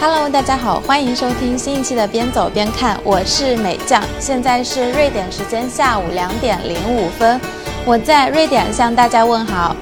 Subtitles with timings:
[0.00, 7.40] Hello，大家好，欢迎收听新一期的边走边看，我是美酱，现在是瑞典时间下午两点零五分，
[7.84, 9.76] 我在瑞典向大家问好。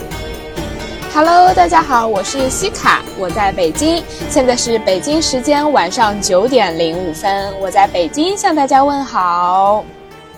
[1.21, 9.85] Hello，大家好，我是西卡，我在北京，现在是北京时间晚上九点零五分，我在北京向大家问好。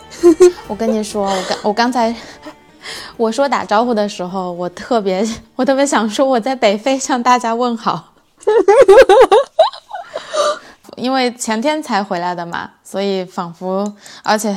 [0.67, 2.17] 我跟你说，我刚我刚才
[3.19, 5.23] 我说打招呼的时候，我特别
[5.55, 8.15] 我特别想说我在北非向大家问好。
[10.97, 14.57] 因为前天才回来的嘛，所以仿佛，而且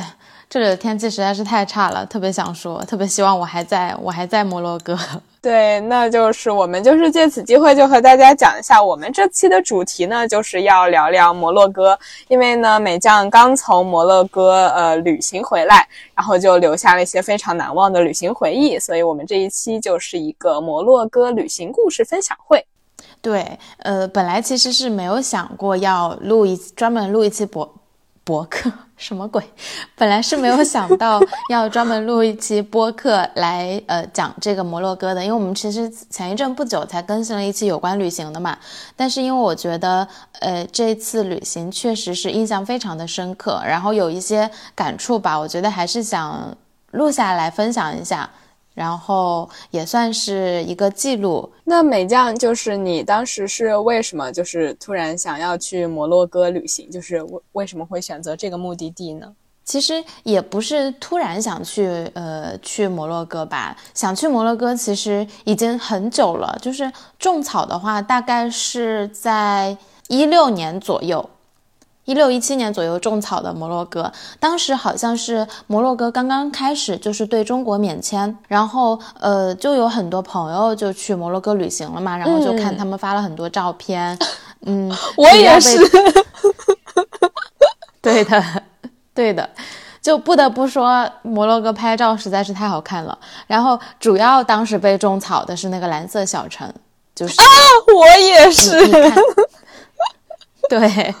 [0.54, 4.96] 这里的天气实在是太差了，特别想说，特别希望我还在我还在摩洛哥。
[5.42, 22.64] 对，那就是我们就是借此机会就和大家讲一下，我们这期的主题呢，就是要聊聊摩洛哥，因为呢，美酱刚从摩洛哥呃旅行回来，然后就留下了一些非常难忘的旅行回忆，所以我们这一期就是一个摩洛哥旅行故事分享会。
[23.20, 27.74] 对，呃，本来其实是没有想过要录一专门录一期博
[28.22, 29.42] 博客，什么鬼？
[29.96, 38.56] 本来是没有想到要专门录一期播客来呃讲这个摩洛哥的，因为我们其实前一阵不久才更新了一期有关旅行的嘛。
[38.96, 40.06] 但是因为我觉得
[40.40, 46.56] 呃这次旅行确实是印象非常的深刻，然后有一些感触吧，我觉得还是想
[46.92, 48.30] 录下来分享一下。
[48.74, 51.50] 然后也算是一个记录。
[51.64, 56.90] 那美酱就是你当时是为什么就是突然想要去摩洛哥旅行？
[56.90, 59.32] 就是为为什么会选择这个目的地呢？
[59.64, 63.74] 其实也不是突然想去，呃，去摩洛哥吧。
[63.94, 66.54] 想去摩洛哥其实已经很久了。
[66.60, 69.74] 就是种草的话，大概是在
[70.08, 71.30] 一六年左右。
[72.04, 84.18] 一六一七年左右种草的摩洛哥，当时好像是摩洛哥刚刚开始就是对中国免签，然后呃就有很多朋友就去摩洛哥旅行了嘛，然后就看他们发了很多照片，
[84.66, 85.78] 嗯， 我也是，
[88.02, 88.62] 对的，
[89.14, 89.48] 对的，
[90.02, 96.70] 就不得不说摩洛哥拍照实在是太好看了，然后主要当时被种草的是那个蓝色小城，
[97.14, 97.46] 就是啊，
[97.96, 98.78] 我也是。
[100.68, 101.14] 对，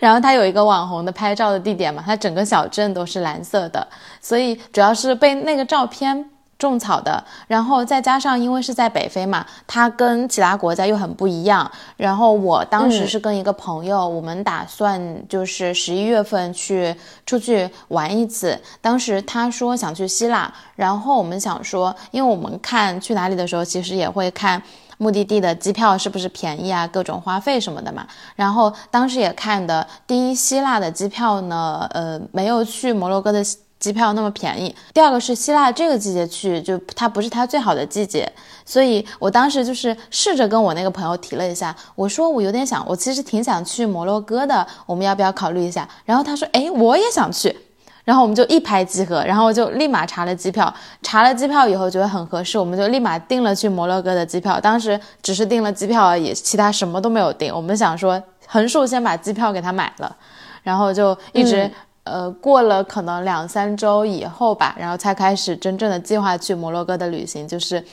[0.00, 3.86] 然后它有一个网红的拍照的地点嘛，它整个小镇都是蓝色的，
[4.20, 6.28] 所以主要是被那个照片
[6.58, 7.22] 种草的。
[7.46, 11.70] 然后再加上因为是在北非嘛，它跟其他国家又很不一样。
[11.96, 16.94] 然后我当时是跟一个朋友，我们打算就是十一月份去
[17.24, 18.60] 出去玩一次。
[18.80, 24.60] 当时他说想去希腊，然后我们想说，因为我们看去哪里的时候，其实也会看。
[25.02, 26.86] 目的地的机票是不是便宜啊？
[26.86, 28.06] 各种花费什么的嘛。
[28.36, 33.42] 然后当时也看的，第一，希腊的机票呢，呃，没有去摩洛哥的
[33.80, 34.72] 机票那么便宜。
[34.94, 38.30] 第二个是希腊这个季节去，就它不是它最好的季节。
[38.64, 45.88] 所以我当时就是试着跟我那个朋友提了一下，我说我有点想，我其实挺想去摩洛哥的，我们要不要考虑一下？
[46.04, 47.56] 然后他说，哎，我也想去。
[48.04, 54.60] 然后我们就一拍即合，然后就立马查了机票，查了机票以后觉得很合适，我们就立马订了去摩洛哥的机票。
[54.60, 57.54] 当时只是订了机票而已，其他什么都没有订。
[57.54, 60.16] 我们想说横竖先把机票给他买了，
[60.62, 61.70] 然后就一直
[62.02, 67.84] 呃过了可能两三周以后吧，然后才开始真正的计划去摩洛哥的旅行，就是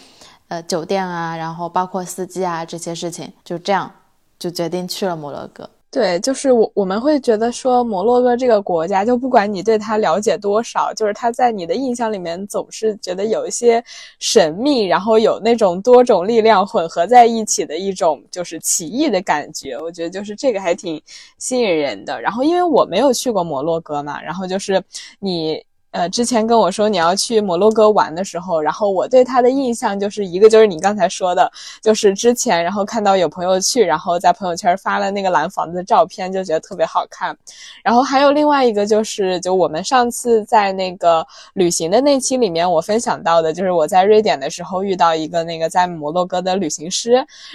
[0.47, 3.91] 呃酒店啊，然后包括司机啊这些事情，就这样
[4.39, 5.69] 就决定去了摩洛哥。
[5.91, 13.83] 对，就是我我们会觉得说摩洛哥这个国家，就不管你对它了解多少，就是它在你的印象里面总是觉得有一些
[14.19, 19.79] 神秘，然后有那种多种力量混合在一起的一种就是奇异的感觉。
[19.79, 21.01] 我觉得就是这个还挺
[21.39, 22.21] 吸引人的。
[22.21, 24.83] 然后因为我没有去过摩洛哥嘛，然后就是
[25.19, 25.63] 你。
[25.91, 31.51] 呃，之前跟我说你要去摩洛哥玩的时候，然后我对他的印象就是一个就是你刚才说的，
[31.81, 37.35] 就是之前然后看到有朋友去，然后在朋友圈发了那个蓝房子的照片，就觉得特别好看。
[37.83, 47.13] 然后还有另外一个就是，就我们上次在那个旅行的那期里面，我分享到的就是我在瑞典的时候遇到一个那个在摩洛哥的旅行师，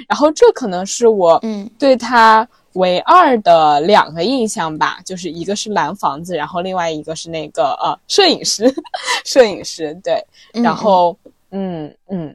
[0.09, 2.47] 然后这可能是我嗯对他。
[2.75, 8.73] 唯二的两个印象吧，就是一个是蓝房子，然后另外一个是那个呃摄影师，
[9.25, 11.17] 摄影师对，然后
[11.53, 12.35] 嗯嗯，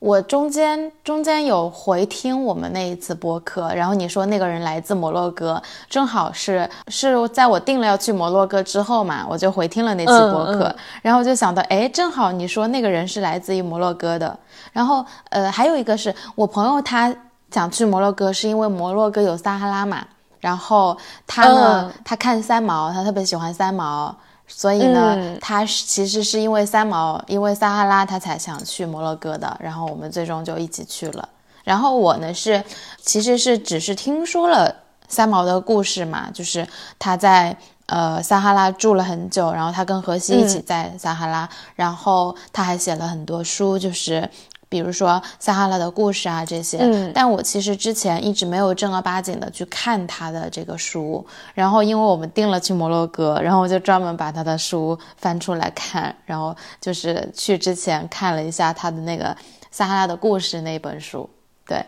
[0.00, 14.36] 我中间中间有回听我们那一次播客，然后你说那个人来自摩洛哥，正好是是在我定了要去摩洛哥之后嘛，我就回听了那期播客，然后我就想到，哎，正好你说那个人是来自于摩洛哥的，
[14.72, 17.14] 然后呃还有一个是我朋友他。
[17.52, 20.04] 想去摩洛哥，是因为摩洛哥有撒哈拉嘛。
[20.40, 24.12] 然后他呢，他看三毛，他特别喜欢三毛，
[24.48, 29.56] 所以呢，他其实是因为三毛，因为撒哈拉，他才想去摩洛哥的。
[29.60, 31.28] 然后我们最终就一起去了。
[31.62, 32.60] 然后我呢是，
[33.00, 34.74] 其实是只是听说了
[35.06, 36.66] 三毛的故事嘛，就是
[36.98, 37.56] 他在
[37.86, 44.28] 呃撒哈拉住了很久，然后他跟荷西一起在撒哈拉，然后他还写了很多书，就是。
[44.72, 51.22] 比如说撒哈拉的故事啊这些，嗯，但我其实之前一直没有正儿八经的去看他的这个书，
[51.52, 59.36] 然后因为我们定了去摩洛哥，然后我就专门把他的书翻出来看，然后就是去之前看了一下他的那个
[59.70, 61.28] 撒哈拉的故事那本书，
[61.66, 61.84] 对，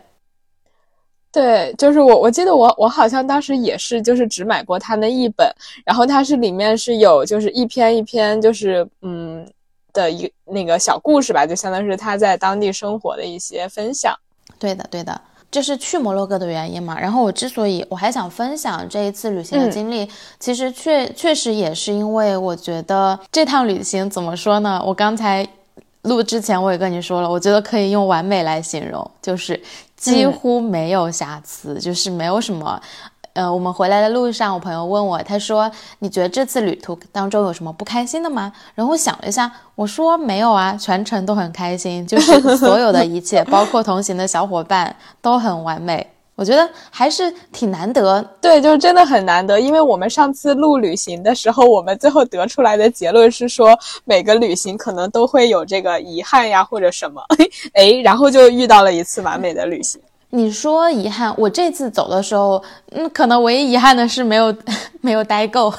[1.33, 5.51] 对，就是我我记得我我好像当时也是就是只买过他那一本，
[5.87, 9.51] 然后它是里面是有就是一篇一篇就是嗯。
[9.94, 14.14] 的一那个小故事吧，就相当于是他在当地生活的一些分享。
[14.58, 15.19] 对的，对的，
[15.50, 17.00] 这是去摩洛哥的原因嘛。
[17.00, 20.06] 然后我之所以我还想分享这一次旅行的经历，
[20.38, 24.82] 其实确确实也是因为我觉得这趟旅行怎么说呢？
[24.85, 25.46] 我刚才
[26.02, 29.61] 录之前我也跟你说了，我觉得可以用完美来形容，就是
[29.96, 32.81] 几乎没有瑕疵，就是没有什么。
[33.35, 46.09] 呃，我们回来的路上，我朋友问我，他说：“你觉得这次旅途当中有什么不开心的吗？”然后我想了一下，我说：“没有啊，全程都很开心，就是所有的一切，包括同行的小伙伴都很完美。
[46.37, 49.61] 我觉得还是挺难得，对，就是真的很难得。
[49.61, 57.21] 因为我们上次录旅行的时候，我们最后得出来的结论是说，每个旅行可能都会有这个遗憾呀，或者什么，
[57.75, 60.01] 哎，然后就遇到了一次完美的旅行。”
[60.35, 62.61] 你说遗憾，我这次走的时候，
[62.91, 64.53] 嗯，可能唯一遗憾的是没有
[65.01, 65.73] 没有待够。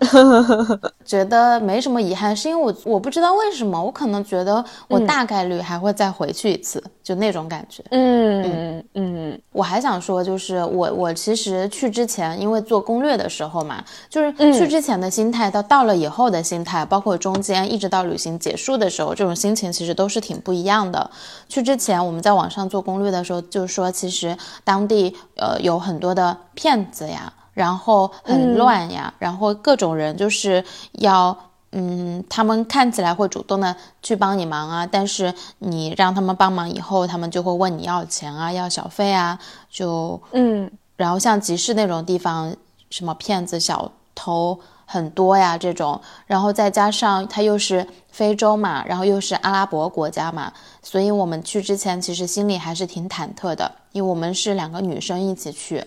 [1.04, 7.82] 觉得没什么遗憾，是因为我我不知道为什么，我可能觉得我大概率还会再回去一次，就那种感觉。
[7.90, 9.40] 嗯嗯嗯。
[9.52, 21.10] 我还想说，就是我我其实去之前，因为做攻略的时候嘛，就是去之前的心态到到了以后的心态，包括中间一直到旅行结束的时候，这种心情其实都是挺不一样的。
[21.48, 27.32] 去之前我们在网上做攻略的时候，就是说其实当地呃有很多的骗子呀。
[27.52, 31.36] 然后很乱呀，然后各种人就是要，
[31.72, 39.38] 嗯，他们看起来会主动的去帮你忙啊，但是你让他们帮忙以后，他们就会问你要钱啊，要小费啊，
[39.70, 42.54] 就，嗯，然后像集市那种地方，
[42.90, 55.84] 什么骗子小偷很多呀，这种，然后再加上它又是非洲嘛，然后又是阿拉伯国家嘛，所以我们去之前其实心里还是挺忐忑的，因为我们是两个女生一起去。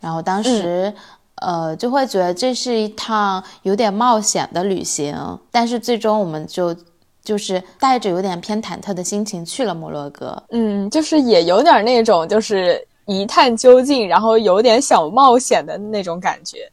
[0.00, 0.92] 然后当时，
[1.42, 5.14] 呃，就会觉得这是一趟有点冒险的旅行，
[5.50, 6.74] 但是最终我们就
[7.22, 10.42] 就是带着有点偏忐忑的心情去了摩洛哥。
[10.50, 16.70] 嗯，就是也有点那种就是一探究竟，然后有点小冒险的那种感觉。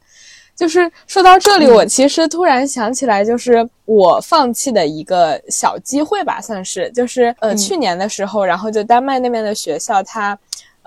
[0.55, 10.37] 就是说到这里，我其实突然想起来，就是我放弃的一个小机会吧，算是，就是呃，去年的时候，然后就丹麦那边的学校它。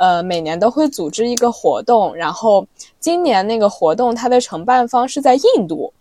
[0.01, 2.67] 呃，每年都会组织一个活动，然后
[2.99, 5.93] 今年那个活动它的承办方是在印度，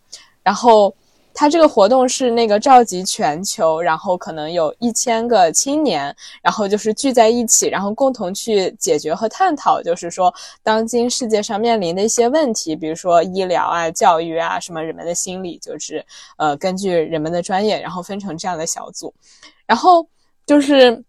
[0.42, 0.96] 然后
[1.34, 10.34] 它这个活动是那个召集全球，然后可能有一千个青年，然后就是聚在一起，然后共同去解决和探讨，就是说
[10.64, 16.06] 当今世界上面临的一些问题，比如说医疗啊、教育啊，什么人们的心理，就是
[16.38, 19.14] 呃根据人们的专业，然后分成这样的小组，
[19.66, 20.08] 然后
[20.46, 21.04] 就是。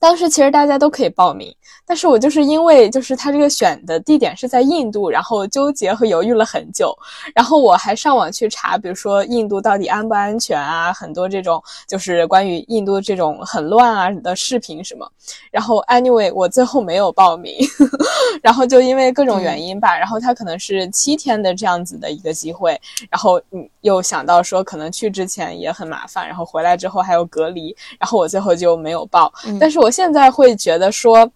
[0.00, 1.52] 当时其实大家都可以报名，
[1.84, 6.96] 但是我就是因为就是他这个选的地点是在印度，然后纠结和犹豫了很久，
[7.34, 15.10] 然后我还上网去查，比如说印度到底安不安全啊，很多这种就是关于印度这种很乱啊的视频什么，
[15.50, 17.56] 然后 anyway 我最后没有报名，
[18.40, 29.87] 然后就因为各种原因吧，然后他可能是七天的这样子的一个机会，然后嗯又想到说可能去之前也很麻烦，然后回来之后还有隔离，然后我最后就没有报，但是我。
[29.88, 31.26] 我现在会觉得说，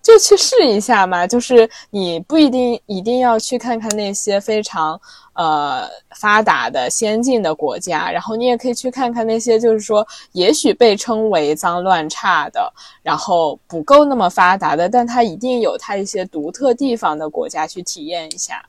[0.00, 1.26] 就去试一下嘛。
[1.26, 4.98] 就是你不一定一定要去看看那些非常
[5.32, 12.72] 呃发达的先进的国家，然后你也可以去看看那些就是说也许被称为脏乱差的，
[13.02, 18.64] 然后不够那么发达的，但它一定有它一些独特地方的国家去体验一下。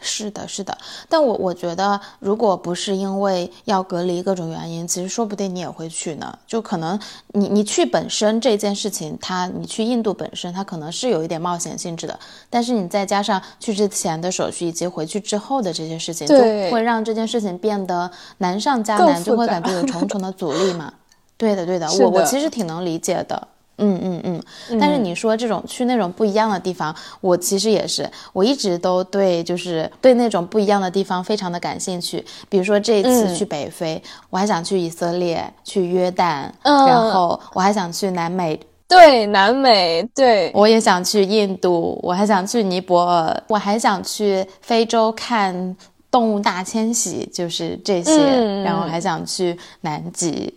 [0.00, 0.76] 是的，是的，
[1.08, 6.38] 但我我觉得，如果不是因为要隔离各种原因，其实说不定你也会去呢。
[6.46, 6.98] 就可能
[7.32, 12.18] 你你去本身这件事情，它你去印度本身，它可能是有一点冒险性质的。
[12.48, 16.36] 但是你再加上去之前的手续以及回去之后的这些事情，就
[16.70, 20.92] 会让这件事情变得难上加难，就会感觉有重重的阻力嘛。
[21.36, 23.48] 对的，对的，我我其实挺能理解的。
[23.78, 32.24] 嗯嗯嗯，但是你说这种去那种不一样的地方，我其实也是，我一直都对就是对那种不一样的地方非常的感兴趣。
[32.48, 38.58] 比如说这一次去北非，我还想去以色列、去约旦，然后我还想去南美。
[38.88, 45.76] 对，南美，对，我也想去印度，我还想去尼泊尔，我还想去非洲看
[46.10, 50.54] 动物大迁徙，就是这些，然后还想去南极。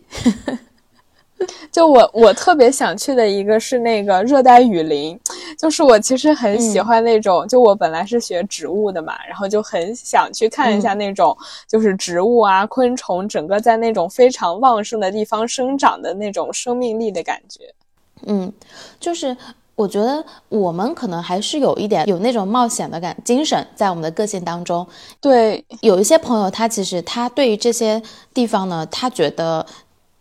[1.71, 5.19] 就我，我特别想去的一个是那个热带雨林，
[5.57, 11.35] 就是我其实很喜欢那种，就我本来是学植物的嘛，然后就很想去看一下那种，
[11.67, 17.73] 就是植物啊、昆虫，整个在那种非常旺盛的地方生长的那种生命力的感觉。
[18.27, 18.51] 嗯，
[18.99, 19.35] 就是
[19.75, 24.85] 我觉得我们可能还是有一点有那种冒险的感精神在我们的个性当中。
[25.19, 28.01] 对，有一些朋友他其实他对于这些
[28.33, 29.65] 地方呢，他觉得。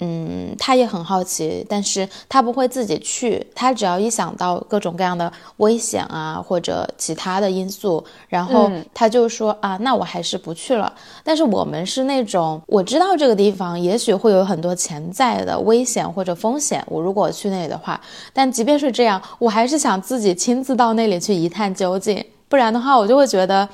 [0.01, 3.47] 嗯，他也很好奇，但是他不会自己去。
[3.55, 10.93] 他只要一想到各种各样的危险啊，或者其他的因素，然后他就说啊，那我还是不去了。
[11.23, 18.01] 但是我们是那种，我知道这个地方也许会有很多潜在的危险或者风险，我如果去那里的话，
[18.33, 22.25] 但即便是这样，我还是想自己亲自到那里去一探究竟。
[22.49, 23.69] 不然的话，我就会觉得。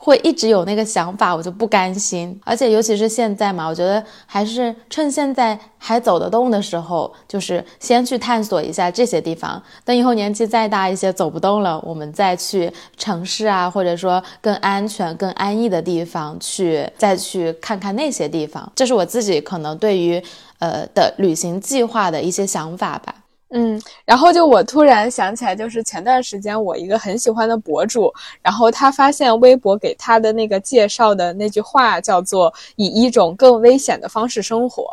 [0.00, 2.40] 会一直有那个想法，我就不甘心。
[2.44, 9.60] 而且尤其是现在嘛，我觉得还是趁现在还走得动的时候，就是先去探索一下这些地方。
[9.84, 18.72] 等以后年纪再大一些，走不动了，我们再去城市啊，或者说更安全、更安逸的地方去，再去看看那些地方。
[18.76, 20.22] 这是我自己可能对于
[20.60, 23.14] 呃的旅行计划的一些想法吧。
[23.50, 28.12] 嗯，然后就我突然想起来，就是前段时间我一个很喜欢的博主，
[28.42, 34.92] 然后他发现微博给他的那个介绍的那句话叫做“以一种更危险的方式生活”，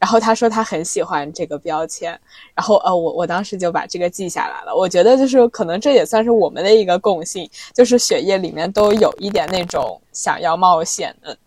[0.00, 2.10] 然后他说他很喜欢这个标签，
[2.54, 4.74] 然后呃，我我当时就把这个记下来了。
[4.74, 11.38] 我觉得就是可能这也算是我们的一个共性，就是血液里面都有一点那种想要冒险的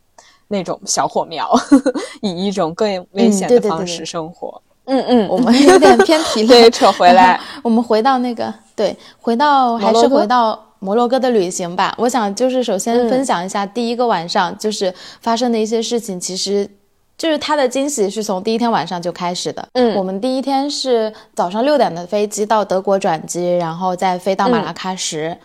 [0.47, 1.53] 那种小火苗，
[2.23, 4.61] 以一种更危险的方式生活。
[4.61, 11.93] 嗯嗯嗯，我们 有点偏题了，对，扯回来， 我们回到那个，对，回到还是回到摩洛哥的旅行吧。
[11.97, 16.69] 我想就是首先分享一下第一个晚上就是发生的一些事情，其实
[17.17, 19.67] 就是他的惊喜是从第一天晚上就开始的。
[19.73, 25.37] 嗯，我们第一天是早上六点的飞机到德国转机，然后再飞到马拉喀什。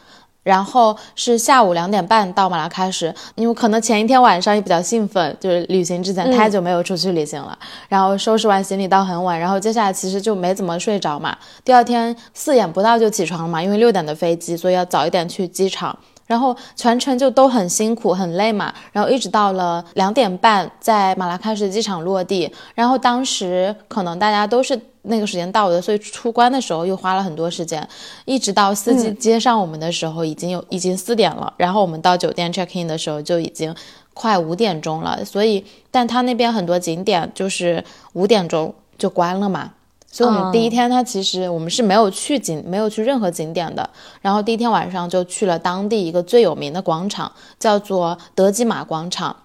[0.43, 11.37] 然后是下午两点半到马拉喀什，因为可能前一天晚上也比较兴奋，就是旅行之前太久没有出去旅行了，然后收拾完行李到很晚，然后接下来其实就没怎么睡着嘛。
[11.65, 15.99] 第二天四点不到就起床了嘛，因为六点的飞机，所以要早一点去机场。
[16.31, 27.85] 然后全程就都很辛苦很累嘛，然后一直到了两点半在马拉喀什机场落地，然后当时可能大家都是那个时间到的，所以出关的时候又花了很多时间，
[28.27, 33.75] 一直到司机接上我们的时候已经有已经四点了，然后我们到酒店 check in 的时候就已经
[34.15, 37.83] 快五点钟了，所以但他那边很多景点就是
[38.13, 39.73] 五点钟就关了嘛。
[40.13, 43.89] 所以，我们第一天，他其实我们是没有去景，没有去任何景点的。
[44.21, 49.37] 然后第一天晚上就去了当地一个最有名的广场，叫做德基玛广场。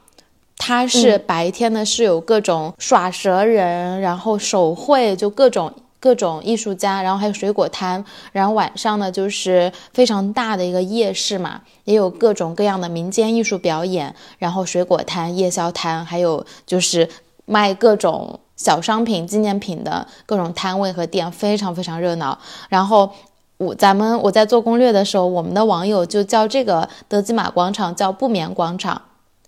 [0.57, 8.03] 它是白天呢是有各种耍蛇人，然后手绘，就各种各种艺术家，然后还有水果摊。
[8.31, 17.07] 然后晚上呢就是非常大的一个夜市嘛，也有各种各样的民间艺术表演，然后水果摊、夜宵摊，还有就是
[17.45, 18.39] 卖各种。
[18.55, 22.38] 小商品、纪念品的各种摊位和店非常非常热闹。
[22.69, 23.09] 然后
[23.57, 29.01] 我咱们我在做攻略的时候，我们的网友就叫这个德基玛广场叫不眠广场，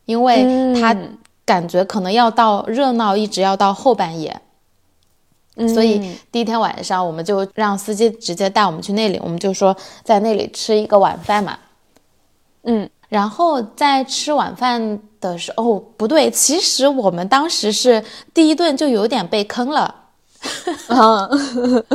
[0.06, 0.96] 因为他
[1.46, 4.42] 感觉可能要到热闹，一直要到后半夜。
[5.74, 11.58] 所以第一天晚上我们就让司机直接带我们去那里，我们就说在那里吃一个晚饭嘛。
[12.64, 12.90] 嗯。
[13.10, 19.96] 然后在吃晚饭的时候，不对，其实我们当时是第一顿就有点被坑了。
[20.88, 21.28] 啊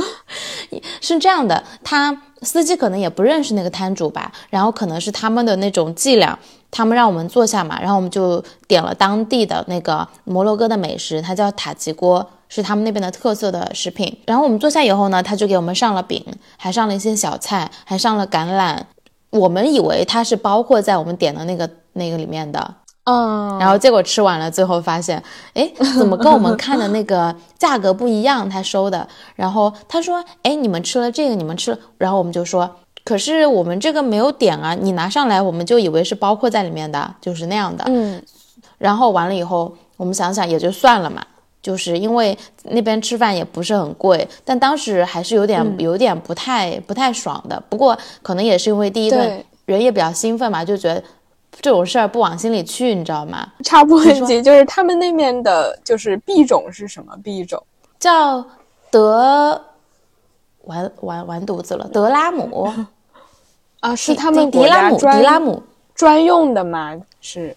[1.01, 6.37] 是这样的，他司机可能也不认识那个摊主吧，然后可能是他们的那种伎俩，
[6.71, 14.19] 他们让我们坐下嘛，然后我们就点了当地的那个摩洛哥的美食，它叫塔吉锅，是他们那边的特色的食品。
[14.27, 16.25] 然后我们坐下以后呢，他就给我们上了饼，
[16.57, 18.81] 还上了一些小菜，还上了橄榄。
[19.31, 22.75] 我们以为它是包括在我们点的那个那个里面的，
[23.05, 25.23] 嗯，然后结果吃完了，最后发现，
[25.55, 28.49] 哎，怎么跟我们看的那个价格不一样？
[28.49, 32.71] 他收的，然后他说，哎，你们吃了这个，你们吃了，然后我们就说，
[33.05, 38.23] 可是我们这个没有点啊，你拿上来，我们就以为是包括在里面的，就是那样的，嗯，
[38.79, 41.21] 然后完了以后，我们想想也就算了嘛，
[41.61, 45.77] 就是因为那边吃饭也不是很贵，但当时还是有点、嗯。
[45.79, 47.61] 有点不太不太爽的。
[47.69, 51.03] 不过可能也是因为第一顿人也比较兴奋嘛，就觉得
[51.61, 53.47] 这种事儿不往心里去，你知道吗？
[53.65, 57.63] 插播一句，就是他们那边的，就是币种是什么币种？
[57.99, 58.45] 叫
[58.91, 59.63] 德
[60.63, 62.69] 完完完犊子了，德拉姆
[63.81, 65.63] 啊，是他们迪迪拉姆迪拉姆。
[65.95, 67.01] 专用的吗？
[67.21, 67.55] 是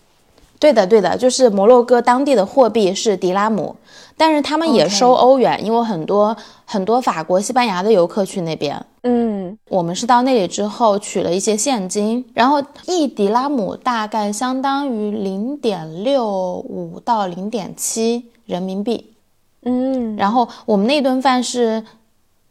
[0.65, 3.75] 对的，对的，就是摩洛哥当地的货币是迪拉姆，
[4.17, 8.84] 但是他们也收欧元因为很多很多法国、西班牙的游客去那边。
[9.03, 19.13] 嗯我们是到那里之后取了一些现金，然后一迪拉姆大概相当于零点六五到零点七人民币。
[19.62, 21.84] 嗯，然后我们那顿饭是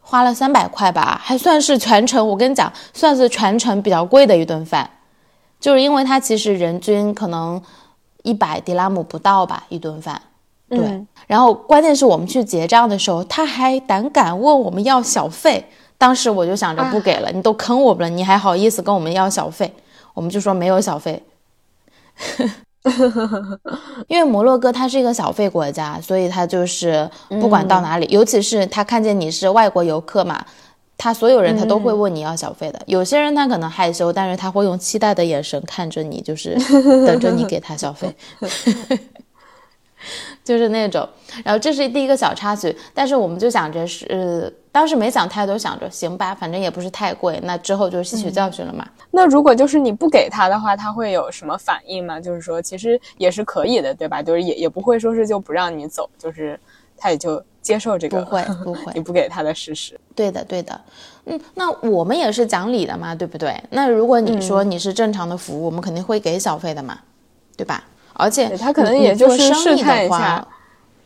[0.00, 4.88] 花了三百块吧，还算是全程，我跟你讲，算是全程比较贵的一顿饭，
[5.58, 7.60] 就是因为它其实人均可能
[8.24, 10.20] 一百迪拉姆不到吧一顿饭。
[10.68, 15.64] 对，嗯然后关键是我们去结账的时候，他还胆敢问我们要小费，
[15.96, 19.72] 当时我就想着不给了，你都坑我们了，你还好意思跟我们要小费？
[20.14, 21.22] 我们就说没有小费。
[24.08, 27.08] 因为摩洛哥它是一个小费国家，所以它就是
[27.40, 30.44] 不管到哪里，尤其是他看见你是外国游客嘛，
[30.96, 32.80] 他所有人他都会问你要小费的。
[32.86, 36.54] 有些人他可能害羞，但是他会用期待的眼神看着你，就是
[37.06, 38.14] 等着你给他小费。
[40.44, 41.08] 就是那种，
[41.42, 48.86] 然后这是第一个小插曲，但是我们就想着是，呃当时没想太多，想着行吧，反正也不是太贵，那之后就吸取教训了嘛。
[49.10, 52.20] 那如果就是你不给他的话，他会有什么反应吗？
[52.20, 54.22] 就是说，其实也是可以的，对吧？
[54.22, 56.60] 就是也也不会说是就不让你走，就是
[56.96, 59.98] 他也就接受这个不会 不会你不给他的事实。
[60.14, 60.80] 对的，对的，
[61.26, 63.54] 嗯，那我们也是讲理的嘛，对不对？
[63.70, 66.98] 那如果你说你是正常的服务，我们肯定会给小费的嘛，
[67.56, 67.82] 对吧？
[68.12, 70.46] 而且他可能也就是试探一下，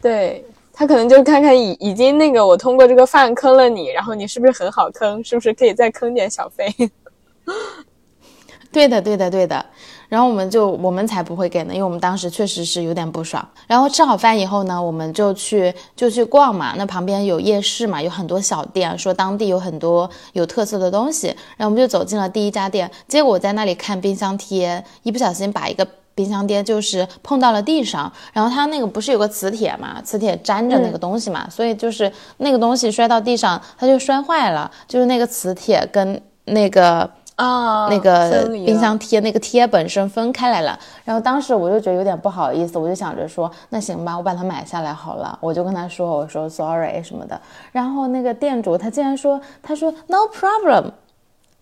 [0.03, 5.25] 对他可能就看看已已经那个我通过这个饭坑了你，然后你是不是很好坑？
[5.25, 6.73] 是不是可以再坑点小费？
[8.71, 9.65] 对的，对的，对的。
[10.09, 13.47] 然后我们就我们才不会给呢，因为我们当时确实是有点不爽。
[13.67, 21.29] 然后吃好饭以后呢，我们就去就去逛嘛，那旁边有夜市嘛，有很多小店，说当地有很多有特色的东西。
[21.57, 25.87] 然后我们就走进了第一家店，结果我在那里看冰箱贴，一不小心把一个。
[26.15, 50.91] 冰箱贴就是碰到了地上，然后它那个不是有个磁铁嘛，磁铁粘着那个东西嘛，所以就是那个东西摔到地上，它就摔坏了，就是那个磁铁跟那个啊，那个冰箱贴那个贴本身分开来了，然后当时我就觉得有点不好意思，我就想着说，那行吧，我把它买下来好了，我就跟他说，我说 sorry 什么的，然后那个店主他竟然说，他说 no problem，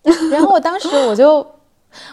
[0.33, 1.47] 然后我当时我就，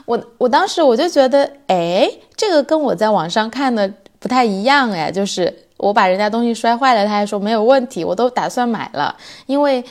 [0.04, 9.82] 我我当时我就觉得，哎，这个跟我在网上看的不太一样哎，就是我把人家东西摔坏了，他还说没有问题，我都打算买了，因为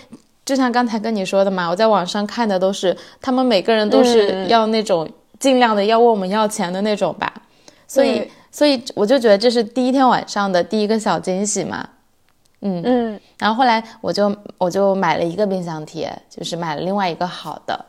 [0.44, 4.48] 就像刚才跟你说的嘛，我在网上看的都是他们每个人都是嗯。
[4.48, 7.32] 要那种尽量的要问我们要钱的那种吧，
[7.86, 11.88] 所以所以我就觉得这是第一天晚上的第一个小惊喜嘛。
[12.60, 13.20] 嗯嗯。
[13.38, 17.84] 然后后来我就我就买了一个冰箱贴，就是买了另外一个好的，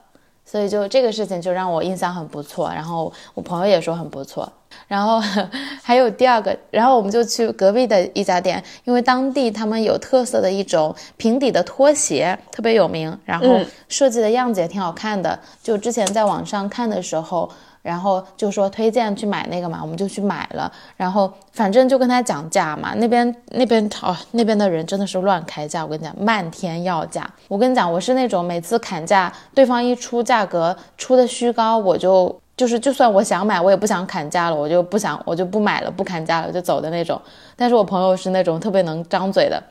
[0.54, 4.48] 所以就这个事情就让我印象很不错，然后我朋友也说很不错。
[4.88, 5.20] 然后
[5.82, 15.39] 还有第二个，然后我们就去隔壁的一家店，因为当地他们有特色的一种平底的拖鞋，特别有名，然后嗯设计的样子也挺好看的。
[15.63, 17.50] 就之前在网上看的时候，
[17.84, 20.72] 然后就说推荐去买那个嘛，我们就去买了。
[20.98, 27.30] 然后反正就跟他讲价嘛，那边那边哦那边的人真的是乱开价，我跟你讲，漫天要价。
[27.48, 37.22] 我跟你讲，我是那种每次砍价，对方一出价格出的虚高，我就就是就算我想买，我也不想砍价了，我就不想我就不买了，不砍价了就走的那种。
[37.58, 39.62] 但是我朋友是那种特别能张嘴的，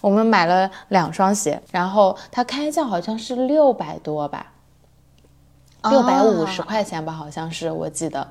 [0.00, 4.46] 我们买了两双鞋，然后他开价好像是六百多吧。
[5.88, 8.26] 六百五十啊块钱吧，好像是我记得。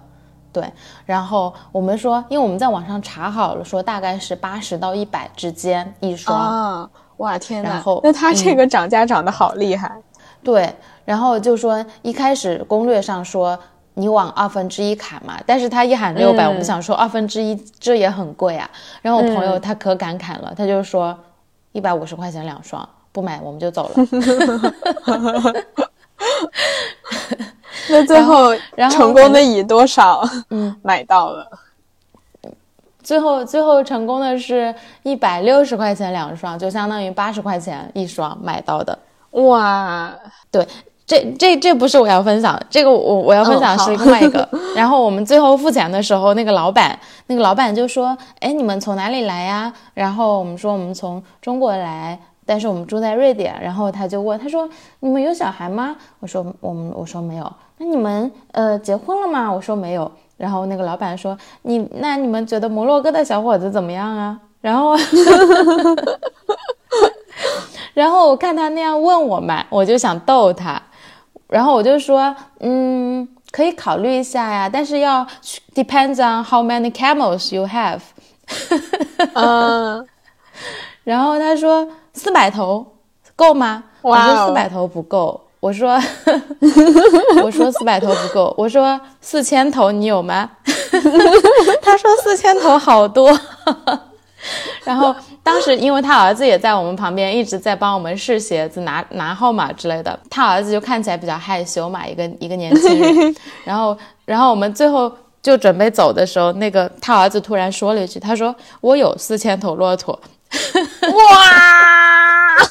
[0.52, 0.72] 对，
[1.06, 6.38] 然后我们说，因为我们在网上查好了，说大概是八十到一百之间一双。
[6.38, 9.96] 啊，哇天呐然后，那他这个涨价涨得好厉害。
[10.44, 10.74] 对，
[11.06, 13.58] 然后就说一开始攻略上说
[13.94, 18.68] 你往二分之一砍嘛，但是他一喊六百、嗯我们想说二分之一这也很贵啊。
[19.04, 21.16] 然后我朋友嗯他可敢砍了，他就说
[21.74, 23.96] 一百五十块钱两双，不买我们就走了。
[27.90, 31.48] 那最后然后成功的以多少嗯 买到了？
[33.02, 38.98] 最后最后成功的是一百六十块钱两双，就相当于八十块钱一双买到的。
[39.32, 40.14] 哇，
[40.52, 40.68] 对
[41.08, 44.48] 这这这不是我要分享，这个我我要分享是另外一个。
[44.76, 53.56] 然后我们最后付钱的时候，那个老板那个老板就说：“哎，你们从哪里来呀？”然后我们说我们从中国来，但是我们住在瑞典。
[53.62, 54.68] 然后他就问他说
[55.02, 59.52] ：“你们有小孩吗？”我说：“我们我说没有。”那你们呃结婚了吗？
[59.54, 60.12] 我说没有。
[60.38, 64.98] 然后那个老板说：“你那你们觉得摩洛哥的小伙子怎么样啊？”然后。
[67.94, 70.82] 然后我看他那样问我嘛，我就想逗他，
[71.48, 75.28] 然后我就说，嗯，可以考虑一下呀，但是要
[75.76, 78.00] depends on how many camels you have。
[79.34, 80.08] 嗯，
[81.10, 82.86] 然后他说四百头
[83.36, 83.84] 够吗？
[84.04, 85.42] 我说四百头不够。
[85.60, 86.00] 我说，
[87.44, 88.54] 我说四百头不够。
[88.56, 90.48] 我说四千头你有吗？
[91.82, 93.36] 他说四千头好多。
[94.86, 100.18] 然后当时，因为他儿子也在我们旁边，一直在帮我们试鞋子、拿拿号码之类的。
[100.30, 103.36] 他儿子就看起来比较害羞嘛，一个一个年轻人。
[103.64, 110.18] 然后，然后我们最后就准备走的时候，那个他儿子突然说了一句：“他说我有四千头骆驼。”
[111.14, 112.58] 哇！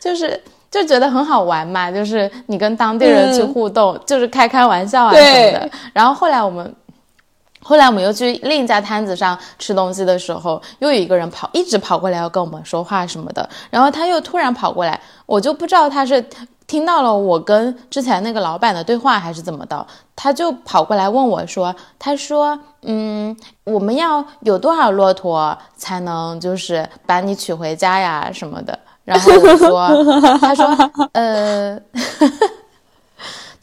[0.00, 0.40] 就是
[0.70, 5.24] 就觉得很好玩嘛，就是你跟当地人去互动，就是开开玩笑啊什么
[5.58, 5.70] 的。
[5.92, 6.74] 然后后来我们，
[7.64, 13.48] 后来我们又去另一家摊子上吃东西的时候，又有一个人跑，一直跑过来要跟我们说话什么的。
[13.70, 16.24] 然后他又突然跑过来，我就不知道他是
[16.66, 29.88] 听到了我跟之前那个老板的对话还是怎么的，他就跑过来问我说：“他说，嗯，我们要有多少骆驼才能就是把你娶回家呀什么的？”然后我说
[30.40, 30.66] ：“他说，
[31.12, 31.78] 呃，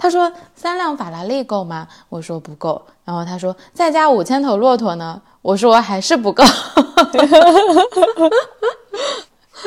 [0.01, 1.87] 他说三辆法拉利够吗？
[2.09, 2.81] 我说不够。
[3.05, 5.21] 然后他说再加五千头骆驼呢？
[5.43, 6.43] 我说还是不够。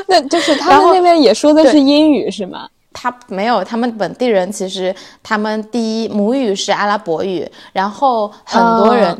[0.08, 2.68] 那就是他们那边也说的是英语是吗？
[2.92, 4.92] 他没有，他们本地人其实
[5.22, 9.16] 他们第一母语是阿拉伯语，然后很多人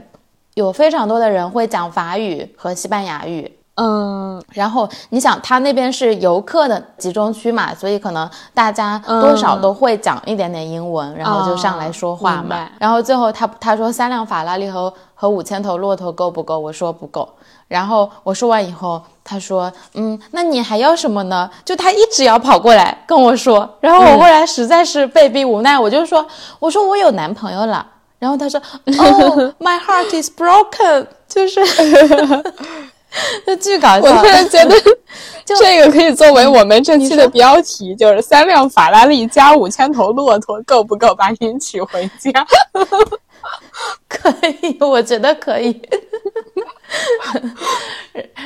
[0.55, 12.68] 有非常多的人会讲法语和西班牙语。”嗯，然后你想，他那边是游客的集中区嘛，所以可能大家多少都会讲一点点英文，然后就上来说话嘛。
[12.78, 16.56] 然后最后他他说三辆法拉利和和五千头骆驼够不够？
[16.56, 17.28] 我说不够。
[17.66, 21.50] 然后我说完以后，他说嗯，那你还要什么呢？
[21.64, 23.68] 就他一直要跑过来跟我说。
[23.80, 26.24] 然后我后来实在是被逼无奈，我就说
[26.60, 27.84] 我说我有男朋友了。
[28.20, 31.60] 然后他说哦， My heart is broken，就是。
[33.46, 34.74] 就巨搞笑，我突然觉得
[35.44, 42.31] 这个可以作为我们这期的标题，就是三辆法拉利加五千头骆驼够不够把你娶回家？
[44.09, 45.81] 可以，我觉得可以。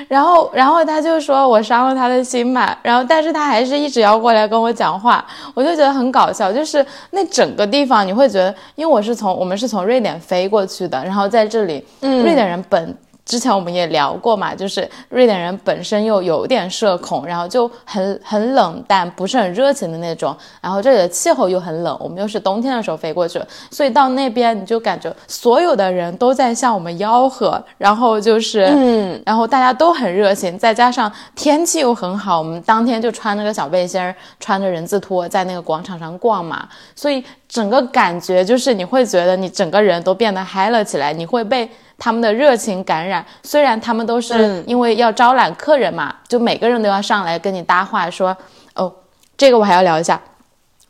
[0.09, 6.53] 然后，然后他就说我伤了他的心嘛，然后但是他还是一直要过来跟我讲话，我就觉得很搞笑。
[6.53, 12.97] 就是那整个地方，你会觉得，因为我是从我们是从瑞典飞过去的，然后在这里，瑞典人本。
[13.29, 20.35] 之前我们也聊过嘛，就是瑞典人本身又有点社恐，然后就很很冷淡，不是很热情的那种。
[20.63, 23.39] 然后这里的气候又很冷，我们又是冬天的时候飞过去，
[23.71, 41.69] 所以到那边你就感觉所有的人都在向我们吆喝，然后就是，嗯，然后大家都很热情，再加上天气又很好，我们当天就穿那个小背心儿，穿着人字拖在那个广场上逛嘛，所以整个感觉就是你会觉得你整个人都变得嗨了起来，你会被。
[41.99, 48.37] 他们的热情感染，虽然他们都是因为要招揽客人嘛，就每个人都要上来跟你搭话，说
[48.75, 48.93] 哦，
[49.37, 50.21] 这个我还要聊一下。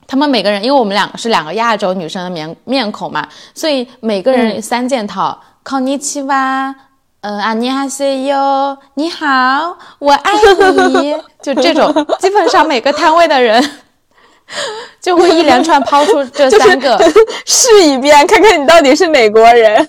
[0.06, 5.38] 他们每个人，因为我们两个是两个亚洲女生的面面孔嘛，所以每个人三件套。
[5.64, 6.74] 康尼奇哇，
[7.20, 10.32] 呃，阿尼哈塞哟，你好，我爱
[10.88, 13.62] 你， 就这种，基本上每个摊位的人
[14.98, 16.98] 就会一连串抛出这三个，
[17.44, 19.86] 试一遍，看看你到底是哪国人。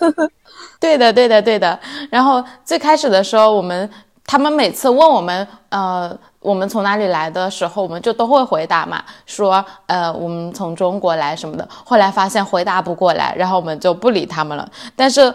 [0.79, 1.77] 对的，对的，对的。
[2.09, 3.89] 然后最开始的时候，我们
[4.25, 11.67] 他们每次问我们，呃，我们从哪里来的时候，我们就都会回答嘛，说，呃，我们从中国来什么的。
[11.83, 14.69] 后来发现回答不过来，然后我们就不理他们了。
[14.95, 15.33] 但是，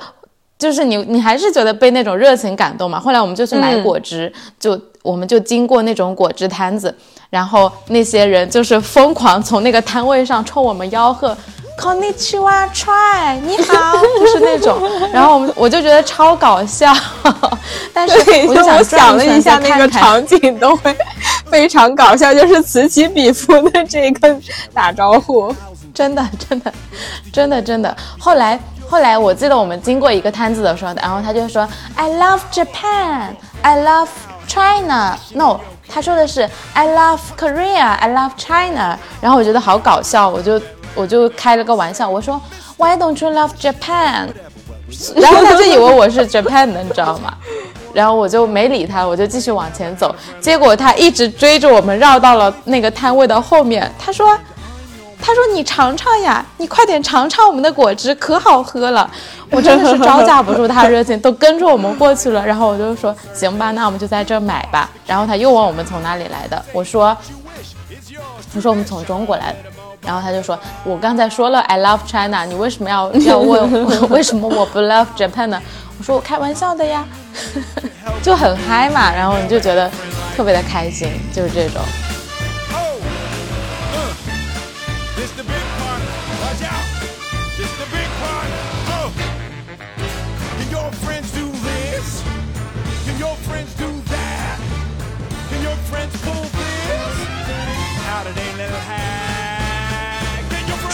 [0.59, 2.99] 就是你，你还是觉得被那种热情感动嘛。
[2.99, 6.97] 后来我们就去买果汁，就我们就经过那种果汁摊子，
[7.29, 11.37] 然后那些人就是疯狂从那个摊位上冲我们吆喝。
[11.77, 14.81] Konnichiwa try，你好， 就是那种，
[15.13, 16.93] 然后我们我就觉得超搞笑，
[17.93, 20.97] 但是我就想了一下那个场景都会
[21.51, 24.37] 非常搞笑，就是此起彼伏的这个
[24.73, 25.55] 打招呼，
[25.93, 26.73] 真的真的
[27.33, 27.95] 真的真的。
[28.19, 28.59] 后来
[28.89, 34.09] 后来我记得我们经过一个摊子的时候，然后他就说 I love Japan，I love
[34.47, 35.59] China，no，
[35.89, 40.61] 他说的是 I love Korea，I love China，然后我觉得好搞笑，我就
[40.95, 42.41] 我就开了个玩笑，我说
[42.77, 44.29] Why don't you love Japan？
[45.17, 47.35] 然后他就以为我是 Japan 的，你知道吗？
[47.93, 50.15] 然后我就没理他，我就继续往前走。
[50.41, 53.91] 结果他一直追着我们绕到了那个摊位的后面。
[53.99, 54.37] 他说
[55.23, 59.09] ：“他说你尝尝呀，你快点尝尝我们的果汁，可好喝了。
[59.51, 62.45] ”我真的是招架不住他热情，都跟着我们过去了。
[62.45, 67.17] 然后我就说：“行吧，那我们就在这买吧。”然后他又问我们从哪里来的，我说
[68.55, 69.59] ：“我说我们从中国来的。”
[70.05, 75.61] 然后他就说：“我刚才说了 I love China，你为什么要要问 为什么我不 love Japan 呢？”
[75.99, 77.05] 我说：“我开玩笑的呀。
[78.23, 79.91] ”就很嗨嘛，然后你就觉得
[80.37, 81.81] 特别的开心，就是这种。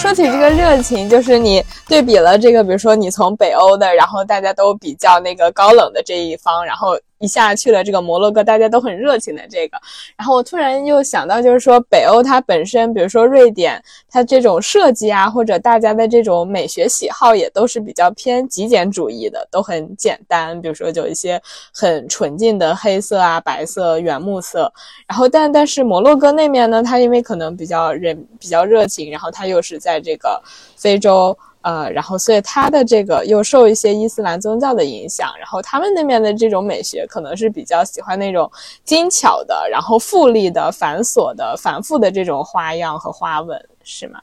[0.00, 6.98] 说起这个热情，就是你对比了这个，比如说你从北欧的，然后大家都比较那个高冷的这一方，然后。
[7.20, 9.78] 一下去了这个摩洛哥，大家都很热情的这个，
[10.16, 20.58] 然后我突然又想到，就是说北欧它本身，比如说瑞典，它这种设计啊，或者大家的这种美学喜好也都是比较偏极简主义的，都很简单。
[20.62, 21.40] 比如说有一些
[21.74, 24.72] 很纯净的黑色啊、白色、原木色。
[25.06, 30.42] 然后但但是摩洛哥那面呢，它因为可能比较人比较热情，然后它又是在这个
[30.74, 31.36] 非洲。
[31.62, 38.50] 呃，然后所以他的这个又受一些伊斯兰宗教的影响，然后他们那边的这种美学可能是比较喜欢那种
[38.84, 44.20] 精巧的，然后富丽的、繁琐的、繁复的这种花样和花纹，是吗？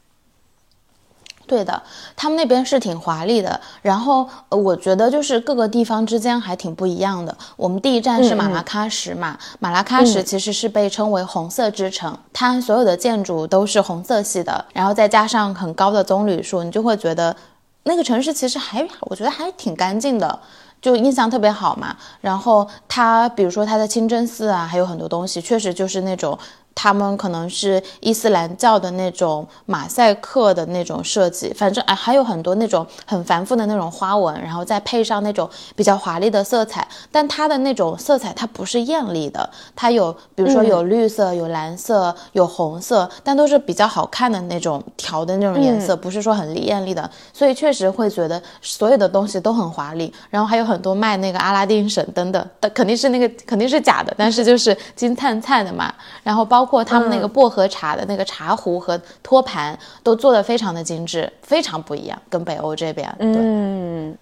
[1.48, 1.82] 对的，
[2.14, 7.36] 他们那边是挺华丽的，然后我觉得就是各个地方之间还挺不一样的。
[7.56, 17.34] 我们第一站是马拉喀什嘛，马拉喀什其实是被称为红色之城，它所有的建筑都是红色系的，然后再加上很高的棕榈树，你就会觉得
[17.84, 20.38] 那个城市其实还我觉得还挺干净的，
[20.82, 21.96] 就印象特别好嘛。
[22.20, 26.38] 然后它比如说它的清真寺啊，还有很多东西，确实就是那种。
[26.80, 36.86] 他们可能是伊斯兰教的那种马赛克的那种设计，反正哎，还有很多那种很繁复的那种花纹，然后再配上那种比较华丽的色彩。
[37.10, 47.10] 但它的那种色彩它不是艳丽的，它有比如说有绿色、有蓝色、有红色，但都是比较好看的那种调的那种颜色，不是说很艳丽的。
[47.32, 50.14] 所以确实会觉得所有的东西都很华丽。
[50.30, 55.92] 然后还有很多卖那个阿拉丁神灯的，但肯定是那个肯定是假的，但是就是金灿灿的嘛。
[56.22, 56.67] 然后包。
[56.68, 63.12] 括他们那个薄荷茶的那个茶壶和托盘都做的非常的精致，非常不一样，跟北欧这边。
[63.18, 64.16] 嗯，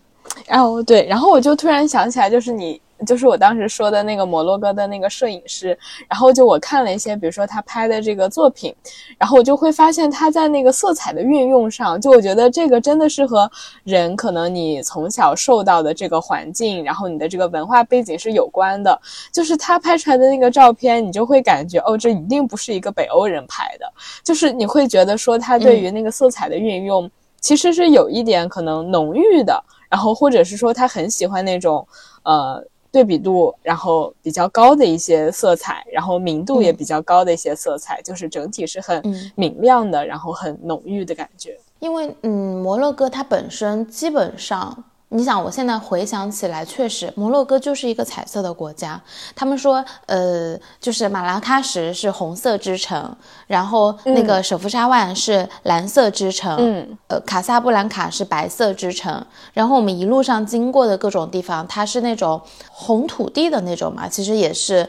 [0.46, 2.80] 然后对，然后我就突然想起来，就是你。
[3.04, 5.76] 就是我当时说的那个摩洛哥的那个摄影师，
[6.08, 8.74] 然后就我看了一些，比如说他拍的这个作品，
[9.18, 13.50] 然后我就会发现他在那个色彩的运用上，就我觉得这个真的是和
[13.84, 18.98] 人可能你从小受到的这个环境，然后你的这个文化背景是有关的。
[19.32, 23.92] 就是他拍出来的那个照片，你就会感觉哦，这一定不是一个北欧人拍的，
[24.24, 31.86] 就是你会觉得说他对于那个色彩的运用其实是有一点可能浓郁的，然后或者是说他很喜欢那种
[32.22, 32.64] 呃。
[32.96, 39.02] 对比度，然后比较高的一些色彩，然后明度也比较高的一些色彩，就是整体是很
[39.34, 41.58] 明亮的，然后很浓郁的感觉。
[41.78, 44.82] 因为，嗯，摩洛哥它本身基本上。
[45.08, 49.00] 你想，我现在回想起来，确实摩洛哥就是一个彩色的国家。
[49.36, 53.16] 他们说，呃，就是马拉喀什是红色之城，
[53.46, 59.24] 然后那个舍夫沙万是蓝色之城，嗯，呃，卡萨布兰卡是白色之城。
[59.52, 64.88] 然后我们一路上经过的各种地方，它是那种红土地的那种嘛，其实也是。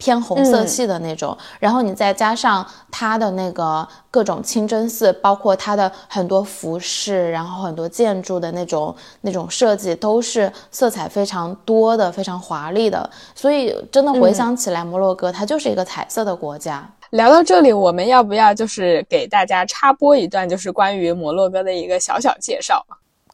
[0.00, 13.08] 偏红色系的那种，然后你再加上它的那个各种清真寺，包括它的很多服饰，然后很多建筑的那种那种设计，都是色彩非常多的、非常华丽的。
[13.34, 16.90] 所以真的回想起来，摩洛哥它就是一个彩色的国家。
[17.10, 22.82] 聊到这里，我们要不要就是给大家插播一段，就是关于摩洛哥的一个小小介绍？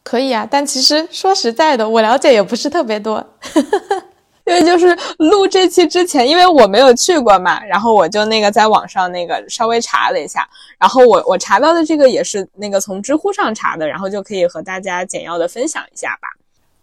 [0.03, 3.23] 可以啊，但其实说实在的，我了解也不是特别多。
[4.47, 10.47] 因为就是录这期之前，因为我没有去过嘛，然后我就那个在网上那个稍微查了一下，
[10.79, 16.27] 然后我我查到的这个也是那个从知乎上查的，然后就可以和大家简要的分享一下吧。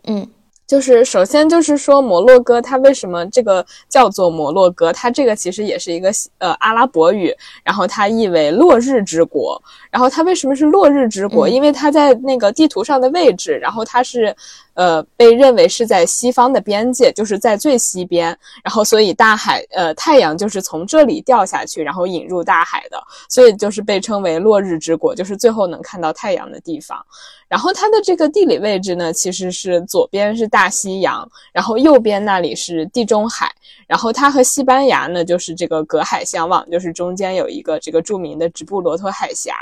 [0.07, 0.31] 嗯。
[0.67, 4.91] 就是首先就是说摩洛哥它为什么这个叫做摩洛哥？
[4.95, 7.31] 它这个其实也是一个呃阿拉伯语，
[7.63, 9.63] 然后它意为落日之国。
[9.91, 11.47] 然后它为什么是落日之国？
[11.47, 14.35] 因为它在那个地图上的位置，然后它是
[14.75, 26.99] 呃，被认为是在西方的边界，就是在最西边，然后所以大海，呃，太阳就是从这里掉下去，然后引入大海的，所以就是被称为落日之国，就是最后能看到太阳的地方。
[27.47, 33.53] 然后它的这个地理位置呢，其实是左边是大西洋，然后右边那里是地中海，
[33.87, 39.55] 然后它和西班牙呢就是这个隔海相望，就是中间有一个这个著名的直布罗陀海峡，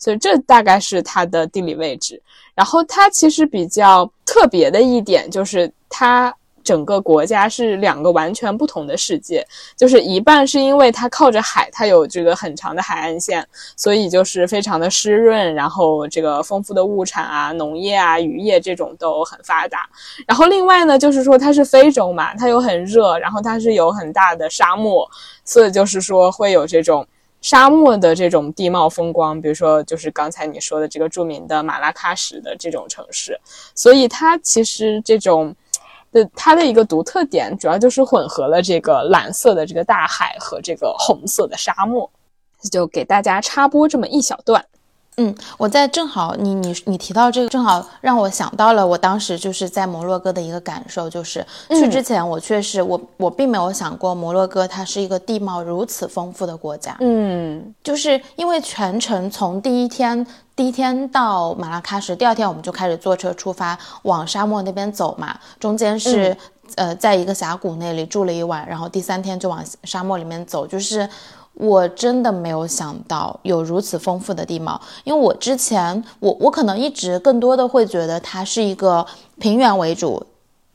[0.00, 2.20] 所以这大概是它的地理位置。
[2.56, 6.34] 然后它其实比较特别的一点就是它。
[6.62, 13.44] 整个国家是两个完全不同的世界，就是一半是因为它靠着海，它有这个很长的海岸线，
[13.76, 19.88] 所以就是非常的湿润，然后这个丰富的物产啊、农业啊、渔业这种都很发达。
[20.26, 25.10] 然后另外呢，就是说它是非洲嘛，它又很热，然后它是有很大的沙漠，
[25.46, 27.04] 所以就是说会有这种
[27.40, 33.38] 沙漠的这种地貌风光，比如说就是刚才你说的这个著名的马拉喀什的这种城市，
[33.74, 35.54] 所以它其实这种。
[36.12, 42.10] 的它的一个独特点，主要就是混合了这个蓝色的这个大海和这个红色的沙漠，
[42.68, 44.66] 就给大家插播这么一小段。
[45.16, 56.96] 嗯，我在正好你你你提到这个，正好让我想到了我当时就是在摩洛哥的一个感受，就是去之前我确实我我并没有想过摩洛哥它是一个地貌如此丰富的国家。
[57.00, 66.34] 嗯，就是因为全程从第一天第一天到马拉喀什，第二天我们就开始坐车出发往沙漠那边走嘛，中间是
[66.76, 71.06] 呃在一个峡谷那里住了一晚，然后第三天就往沙漠里面走，就是。
[71.54, 79.06] 我真的没有想到有如此丰富的地貌，因为我之前我我可能一直更多的会觉得它是一个
[79.38, 80.24] 平原为主，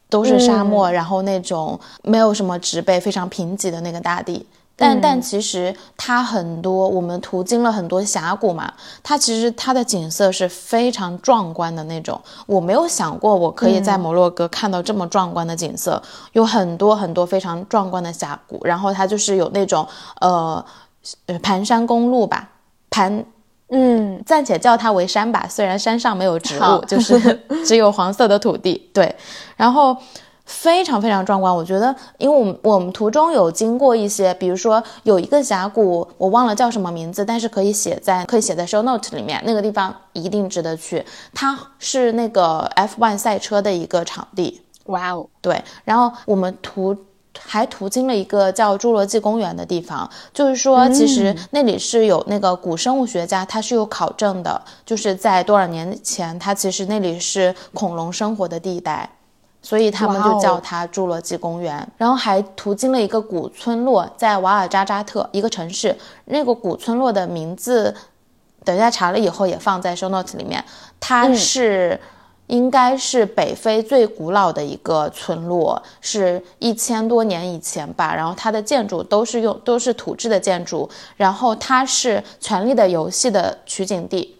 [0.09, 4.45] 都是沙漠，然后那种没有什么植被、非常贫瘠的那个大地。
[4.77, 12.19] 但但其实它很多，我们途经了很多峡谷嘛，它其实它的景色是非常壮观的那种。
[12.45, 16.01] 我没有想过我可以在摩洛哥看到这么壮观的景色，
[16.33, 19.87] 有很多很多非常壮观的峡谷，然后它就是有那种
[20.19, 20.63] 呃
[21.27, 22.49] 呃盘山公路吧，
[22.89, 23.25] 盘
[23.69, 27.17] 嗯暂且叫它为山吧，虽然山上没有植物，就是
[27.65, 29.15] 只有黄色的土地，对，
[29.55, 29.95] 然后。
[30.45, 41.03] 非常非常壮观，我觉得，因为我们我们途中有经过一些，比如说有一个峡谷，我忘了叫什么名字，但是可以写在可以写在 show note 里面，那个地方一定值得去。
[41.33, 44.61] 它是那个 F1 赛车的一个场地。
[44.85, 45.63] 哇哦，对。
[45.83, 46.95] 然后我们途
[47.39, 59.09] 还途经了一个叫侏罗纪公园的地方，就是说其实那里是有那个古生物学家，他是有考证的，就是在多少年前，他其实那里是恐龙生活的地带。
[59.65, 65.97] 所以他们就叫它侏罗纪公园，然后还途经了一个古村落，在瓦尔扎扎特一个城市。
[66.25, 67.91] 那个古村落的名字，
[68.63, 70.63] 等一下查了以后也放在 show notes 里面。
[70.99, 71.99] 它是
[72.45, 78.13] 应该是北非最古老的一个村落，是一千多年以前吧。
[78.13, 84.37] 然后它的建筑都是用都是土质的建筑，然后它是《权力的游戏》的取景地，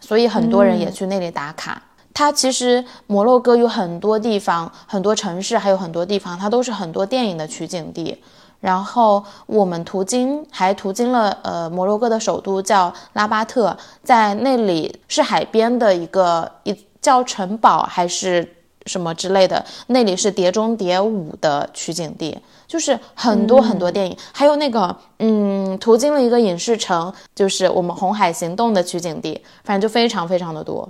[0.00, 1.80] 所以很多人也去那里打卡。
[2.18, 8.20] 它其实摩洛哥有很多地方，很多城市，还有很多地方，它都是很多电影的取景地。
[8.58, 30.88] 然后我们途经还途经了呃摩洛哥的首都叫拉巴特，在那里是海边的一个一叫城堡还是什么之类的，那里是《碟中谍五》的取景地，就是很多很多电影，还有那个嗯途经了一个影视城，就是我们红海行动的取景地，反正就非常非常的多。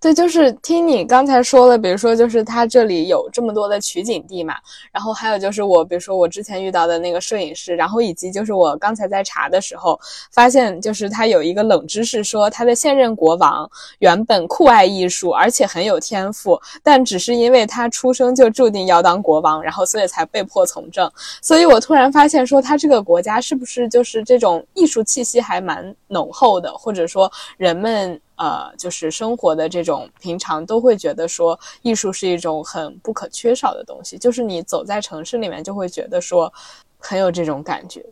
[0.00, 4.54] 对，就是听你刚才说了，比如说，就是它这里有这么多的取景地嘛，
[4.92, 9.98] 然后还有就是我，比如说我之前遇到的那个摄影师，然后以及就是我刚才在查的时候
[10.30, 21.10] 发现，就是他有一个冷知识，说他的现任国王原本酷爱艺术，而且很有天赋，但只是因为他出生就注定要当国王，然后所以才被迫从政。
[21.42, 28.20] 所以我突然发现，说他这个国家是不是就是这种艺术气息还蛮浓厚的，或者说人们。
[28.38, 34.16] 呃，就是生活的这种平常都会觉得说，艺术是一种很不可缺少的东西。
[34.16, 36.52] 就是你走在城市里面，就会觉得说，
[36.98, 38.04] 很有这种感觉，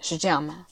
[0.00, 0.66] 是这样吗？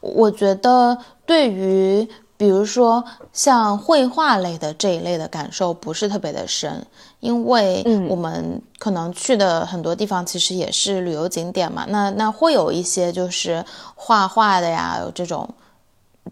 [0.00, 0.96] 我觉得
[1.26, 6.86] 对于比如说像绘画类的这一类的感受不是特别的深，
[7.18, 11.84] 因为我们可能去的很多地方其实也是旅游景点嘛。
[11.88, 13.64] 那那会有一些就是
[13.96, 15.52] 画画的呀，有这种。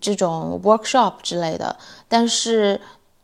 [0.02, 1.74] 这种 workshop 之类的，
[2.08, 2.78] 但是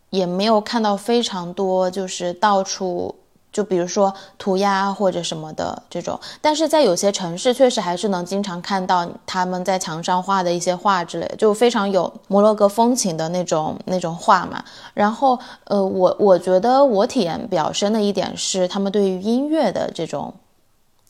[0.09, 3.15] 也没有看到非常多，就是到处。
[3.51, 6.21] 就比如说涂鸦或者什么的这种。
[6.41, 14.63] 但是在有些城市，确实还是能经常看到他们在墙上画的一些画之类的，就非常有摩洛哥风情的那种那种画嘛。
[14.93, 20.33] 然后，呃，我我觉得我体验比较深的一点是他们对于音乐的这种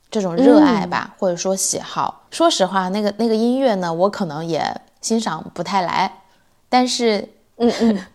[0.09, 2.23] 这种热爱吧，或者说喜好。
[2.31, 4.62] 说实话，那个那个音乐呢，我可能也
[5.01, 6.12] 欣赏不太来，
[6.68, 7.99] 但是，嗯嗯。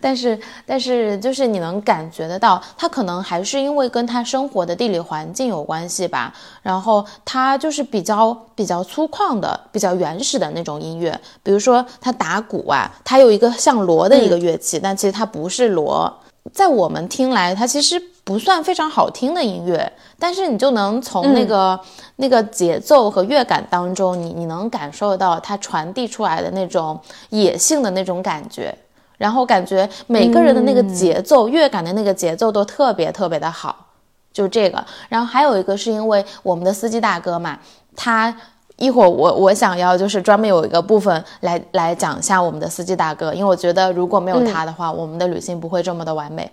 [0.00, 6.32] 但是，但是，就是你能感觉得到，他可能还是因为跟他生活的地理环境有关系吧。
[6.62, 11.20] 然后他就是比较比较粗犷的、比较原始的那种音乐。
[11.42, 16.10] 比如说他打鼓啊，他有一个像锣的一个乐器，但其实它不是锣。
[16.52, 19.92] 在我们听来，它其实不算非常好听的音乐。
[20.18, 21.78] 但是你就能从那个
[22.16, 28.76] 那个节奏和乐感当中，你你能感受到它传递出来的那种野性的那种感觉。
[29.18, 33.86] 然后感觉每个人的那个节奏、乐感的那个节奏都特别特别的好，
[34.32, 34.84] 就这个。
[35.08, 37.56] 然后还有一个是因为我们的司机大哥嘛，
[37.94, 38.36] 他
[38.82, 46.50] 一会儿我我想要就是专门有一个部分来来讲一下我们的司机大哥，因为我觉得如果没有他的话，我们的旅行不会这么的完美。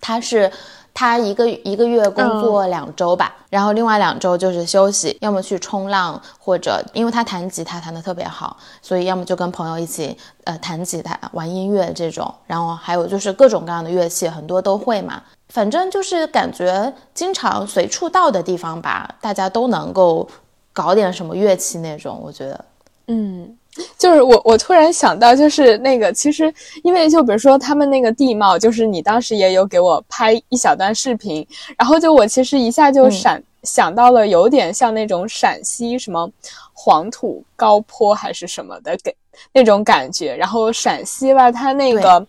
[0.00, 0.50] 他是。
[0.96, 15.20] 他一个一个月工作两周吧，然后另外两周就是休息，要么去冲浪，或者因为他弹吉他弹得特别好，所以要么就跟朋友一起呃弹吉他、玩音乐这种，然后还有就是各种各样的乐器，很多都会嘛。
[15.48, 20.28] 反正就是感觉经常随处到的地方吧，大家都能够
[20.74, 22.64] 搞点什么乐器那种，我觉得，
[23.06, 23.56] 嗯。
[23.98, 26.54] 就是我，我突然想到，就是那个，其实
[26.84, 31.44] 因为就比如说他们那个地貌，就是你当时也有给我拍一小段视频，
[31.76, 36.30] 然后就我其实一下就闪想到了，有点像那种陕西什么
[36.72, 39.12] 黄土高坡还是什么的给
[39.52, 42.24] 那种感觉，然后陕西吧，它那个。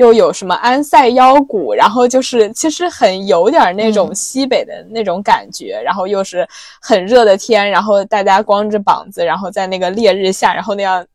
[0.00, 6.48] 又有什么安塞腰鼓，然后就是其实很有点那种西北的那种感觉，然后又是
[6.80, 11.06] 很热的天，然后大家光着膀子，然后在那个烈日下，然后那样。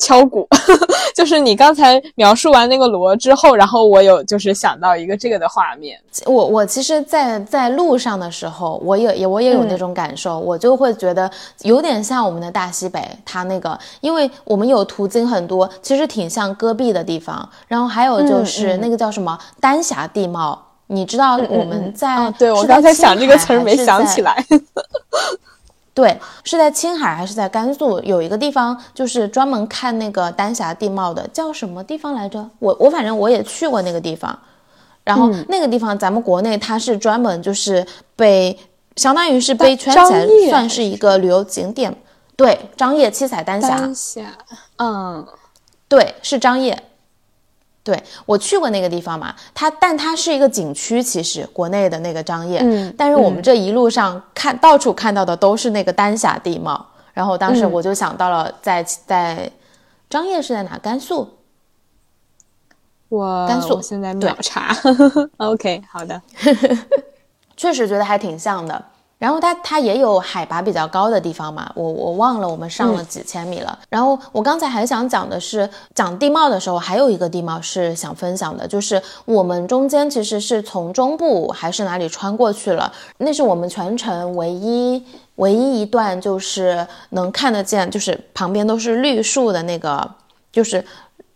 [0.00, 0.48] 敲鼓，
[1.14, 5.96] 就是你刚才描述完那个锣之后，然后我有就是想到一个这个的画面。
[6.26, 11.30] 我我其实，在在路上的时候，我也也我也有那种感受，我就会觉得
[11.62, 17.48] 有点像我们的大西北，它那个，因为我们有途经很多，其实挺像戈壁的地方。
[17.68, 22.30] 然后还有就是那个叫什么丹霞地貌，你知道我们在？
[22.38, 24.44] 对我刚才想这个词儿没想起来。
[26.00, 28.00] 对，是在青海还是在甘肃？
[28.00, 32.48] 有一个地方就是专门看那个丹霞地貌的，叫什么地方来着？
[32.58, 34.38] 我我反正我也去过那个地方，
[35.04, 37.86] 然后那个地方咱们国内它是专门就是
[38.16, 38.58] 被
[38.96, 41.94] 相当于是被圈起来，算是一个旅游景点。
[42.34, 43.68] 对，张掖七彩丹霞。
[43.68, 44.22] 丹霞，
[44.78, 45.26] 嗯，
[45.86, 46.82] 对，是张掖。
[47.82, 59.50] 对我去过那个地方嘛，它但它是一个景区，其实国内的那个张掖，嗯，但是我们这一路上看到处看到的都是那个丹霞地貌，然后当时我就想到了在在
[60.10, 60.76] 张掖是在哪？
[60.78, 61.38] 甘肃，
[63.08, 64.76] 我甘肃现在秒查，
[65.38, 66.20] OK，好的，
[67.56, 68.84] 确实觉得还挺像的。
[69.20, 73.78] 然后它它也有海拔比较高的地方嘛，我我忘了我们上了几千米了。
[73.90, 85.04] 然后我刚才还想讲的是讲地貌的时候，还有一个地貌是想分享的，就是我们中间其实是从中部还是哪里穿过去了，那是我们全程唯一
[85.34, 90.10] 唯一一段就是能看得见，就是旁边都是绿树的那个，
[90.50, 90.82] 就是。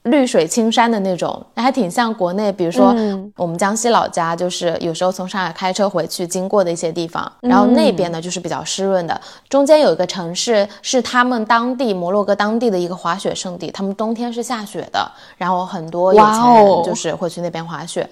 [0.05, 2.95] 绿水青山的那种，那还挺像国内，比如说
[3.37, 9.19] 我们江西老家，就是有时候从上海开车回去经过的一些地方，然后那边呢就是比较湿润的。
[9.49, 18.07] 中间有一个城市是他们当地摩洛哥当地的一个滑雪胜地，他们冬天是下雪的，然后很多有钱人就是会去那边滑雪。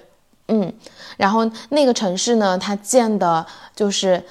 [0.47, 0.73] 嗯，
[1.15, 4.23] 然后那个城市呢，它建的就是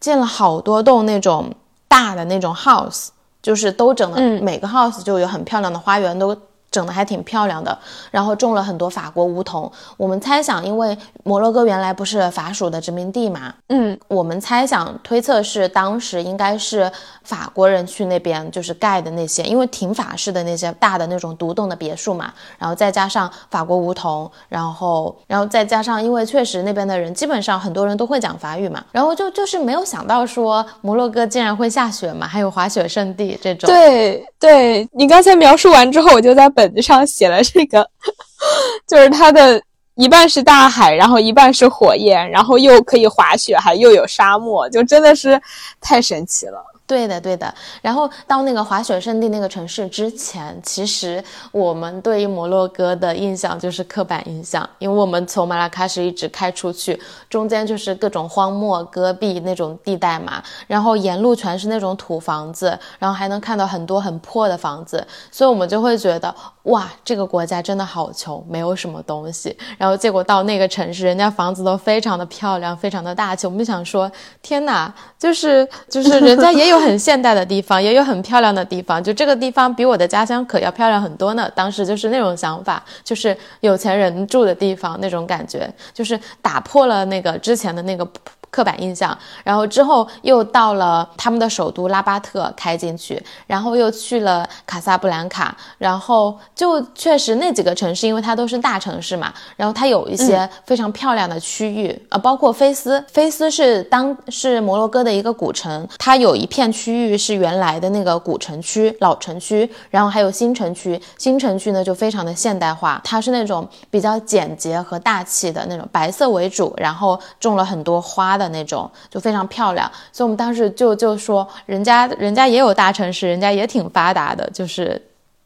[0.00, 1.52] 建了好多栋那种
[1.86, 3.08] 大的那种 house，
[3.42, 6.34] 就是都整的每个 house 就有很漂亮的花园都。
[6.70, 7.76] 整的还挺漂亮的，
[8.10, 9.70] 然后种了很多法国梧桐。
[9.96, 16.90] 我们猜想，因为摩洛哥原来不是法属的殖民地嘛，嗯，我们猜想推测是当时应该是
[17.24, 33.68] 法国人去那边就是盖的那些，因为挺法式的那些大的那种独栋的别墅嘛，然后再加上法国梧桐，然后然后再加上，因为确实那边的人基本上很多人都会讲法语嘛，然后就就是没有想到说摩洛哥竟然会下雪嘛，还有滑雪圣地这种。
[33.68, 36.48] 对，对你刚才描述完之后，我就在。
[36.60, 37.88] 本子上写了这个，
[38.86, 39.62] 就是它的
[39.94, 45.40] 一半是大海，然后一半是火焰，然后又可以滑雪，还又有沙漠，就真的是
[45.80, 46.62] 太神奇了。
[46.90, 47.54] 对的，对的。
[47.80, 51.22] 然后到那个滑雪圣地那个城市之前，其实
[51.52, 66.34] 我们对于摩洛哥的印象就是刻板印象，因为我们从马拉喀什一直开出去，中间就是各种荒漠、戈壁那种地带嘛，然后沿路全是那种土房子，然后还能看到很多很破的房子，所以我们就会觉得
[66.64, 69.56] 哇，这个国家真的好穷，没有什么东西。
[69.78, 74.10] 然后结果到那个城市，人家房子都非常的漂亮，非常的大气，我们就想说，
[74.42, 76.79] 天哪，就是就是人家也有。
[76.80, 79.02] 很现代的地方，也有很漂亮的地方。
[79.02, 81.50] 就这个地方比我的家乡可要漂亮很多呢。
[81.54, 88.06] 当时就是那种想法，就是有钱人住的地方那种感觉，就是打破了那个之前的那个。
[88.50, 118.39] 刻板印象，然后之后又到了他们的首都拉巴特开进去，然后又去了卡萨布兰卡，然后就确实那几个城市，因为它都是大城市嘛，然后它有一些非常漂亮的区域啊，包括菲斯，菲斯是当是摩洛哥的一个古城，它有一片区域是原来的那个古城区、老城区，然后还有新城区，新城区呢就非常的现代化，它是那种比较简洁和大气的那种白色为主，然后种了很多花。
[118.40, 125.00] 的那种就非常漂亮，所以我们当时就就说，人家人家也有大城市，人家也挺发达的，就是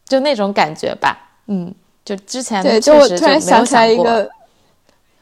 [0.07, 1.19] 就那种感觉吧。
[1.49, 1.75] 嗯，
[2.05, 4.31] 就之前对，就我突然想起来一个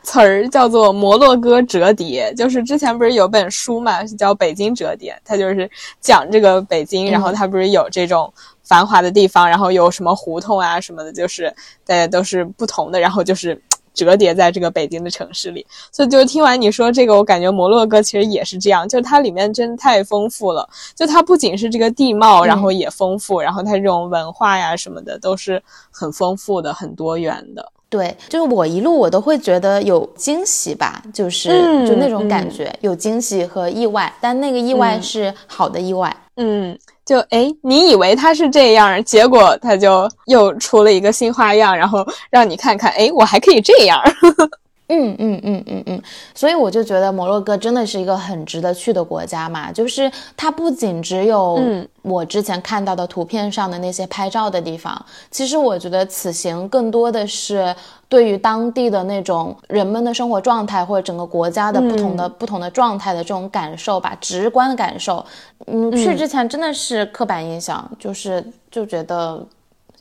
[0.02, 2.32] 词儿，叫做摩洛哥折叠。
[2.34, 5.68] 就是之前不是有本书嘛，是叫《北京折叠》，它就是
[6.00, 11.52] 讲这个北京，然后它不是有这种繁华的地方，然后有什么胡同啊什么的，就是
[11.86, 13.60] 大家都是不同的，然后就是。
[13.94, 20.68] 折叠在这个北京的城市里，所以就听完你说这个，我感觉摩洛哥其实也是这样，就它里面真的太丰富了。
[20.94, 27.72] 就它不仅是这个地貌，然后也丰富，然后它这种文化呀什么的都是很丰富的、很多元的。
[27.88, 31.48] 对，就是我一路我都会觉得有惊喜吧，就是
[31.86, 36.16] 就那种感觉，有惊喜和意外，但那个意外是好的意外。
[36.36, 36.78] 嗯。
[37.12, 44.00] 就哎，你以为他是这样，结果他就又出了一个新花样，然后让你看看，哎，我还可以这样。
[44.88, 46.02] 嗯嗯嗯嗯嗯，
[46.34, 51.58] 所以我就觉得摩洛哥真的是一个很值得去的国家嘛，就是它不仅只有
[52.00, 57.74] 我之前看到的图片上的那些拍照的地方，其实我觉得此行更多的是
[58.12, 65.24] 对于当地的那种人们的生活状态或者整个国家的不同的不同的状态的这种感受吧，直观的感受。
[65.66, 69.42] 嗯，去之前真的是刻板印象，就是就觉得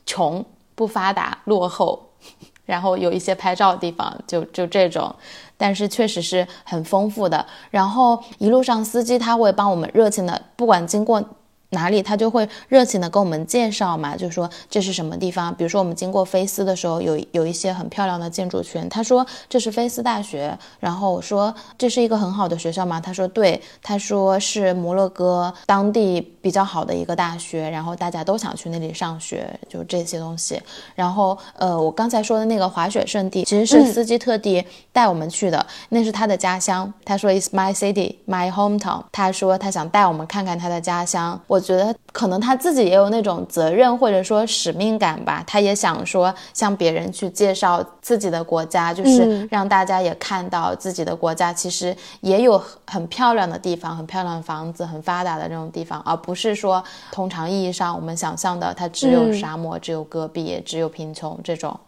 [0.04, 0.44] 穷、
[0.74, 1.98] 不发达、落后。
[2.66, 5.10] 然后有一些拍照的地方，就就这种，
[5.56, 7.42] 但是确实是很丰富的。
[7.70, 11.24] 然后一路上司机他会帮我们热情的，不管经过。
[11.72, 15.54] 哪里他就会热情的跟我们介绍嘛，就说这是什么地方。
[15.54, 20.56] 比如说我们经过菲斯的时候，有有一些很漂亮的建筑群，他说这是菲斯大学。
[20.78, 23.00] 然后我说这是一个很好的学校吗？
[23.00, 30.60] 他说对，他说是摩洛哥当地比较好的一个大学，然后大家都想去那里上学，就这些东西。
[30.94, 34.62] 然后呃，我刚才说的那个滑雪圣地，其实是司机特地
[34.92, 36.92] 带我们去的，那是他的家乡。
[37.02, 39.04] 他说 It's my city, my hometown。
[39.10, 41.40] 他说他想带我们看看他的家乡。
[41.46, 41.61] 我。
[41.62, 52.60] 觉得可能他自己也有那种责任或者说使命感吧，他也想说向别人去介绍自己的国家，就是让大家也看到自己的国家其实也有
[52.90, 56.82] 很漂亮的地方，很漂亮的房子，很发达的那种地方，而不是说
[57.12, 61.78] 通常意义上我们想象的它只有沙漠、只有戈壁、只有贫穷这种。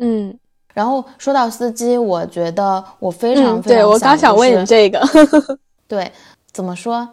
[0.00, 0.36] 嗯，
[0.74, 5.00] 然后说到司机，我觉得我非常非常对我刚想问你这个，
[5.88, 6.10] 对，
[6.52, 7.08] 怎么说？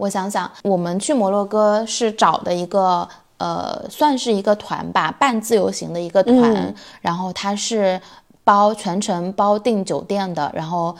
[0.00, 6.74] 我想想，我们去摩洛哥是找的一个，呃，算是一个团吧，半自由行的一个团。
[7.02, 8.00] 然后它是
[8.42, 10.96] 包全程包订酒店的，然后，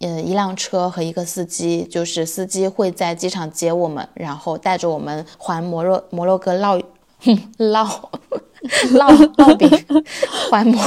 [0.00, 6.76] 呃，一辆车和一个司机，就是司机会在机场接我们，然后带着我们环摩洛摩洛哥绕
[7.56, 7.86] 绕
[8.90, 9.70] 绕 绕饼，
[10.50, 10.82] 环摩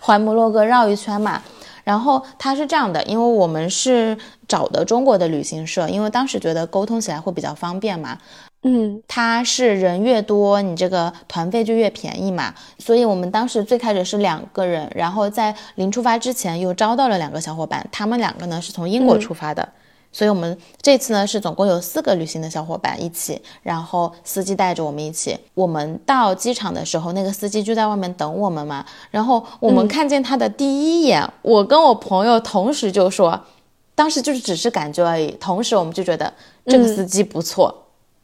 [0.00, 1.42] 环摩洛哥绕一圈嘛。
[1.90, 4.16] 然后他是这样的，因为我们是
[4.46, 8.16] 找的中国的旅行社，因为当时觉得沟通起来会比较方便嘛。
[8.62, 12.54] 嗯，他是人越多，你这个团费就越便宜嘛。
[12.78, 19.68] 所以我们当时最开始是两个人，然后在临出发之前又招到了两个小伙伴，他们两个呢是从英国出发的。
[20.12, 25.38] 所以，我们这次呢是总共有四个旅行的小伙伴一起，然后司机带着我们一起。
[25.54, 28.84] 我们到机场的时候，那个司机就在外面等我们嘛。
[29.10, 33.40] 然后我们看见他的第一眼，我跟我朋友同时就说，
[33.94, 35.30] 当时就是只是感觉而已。
[35.40, 36.32] 同时，我们就觉得
[36.66, 37.72] 这个司机不错，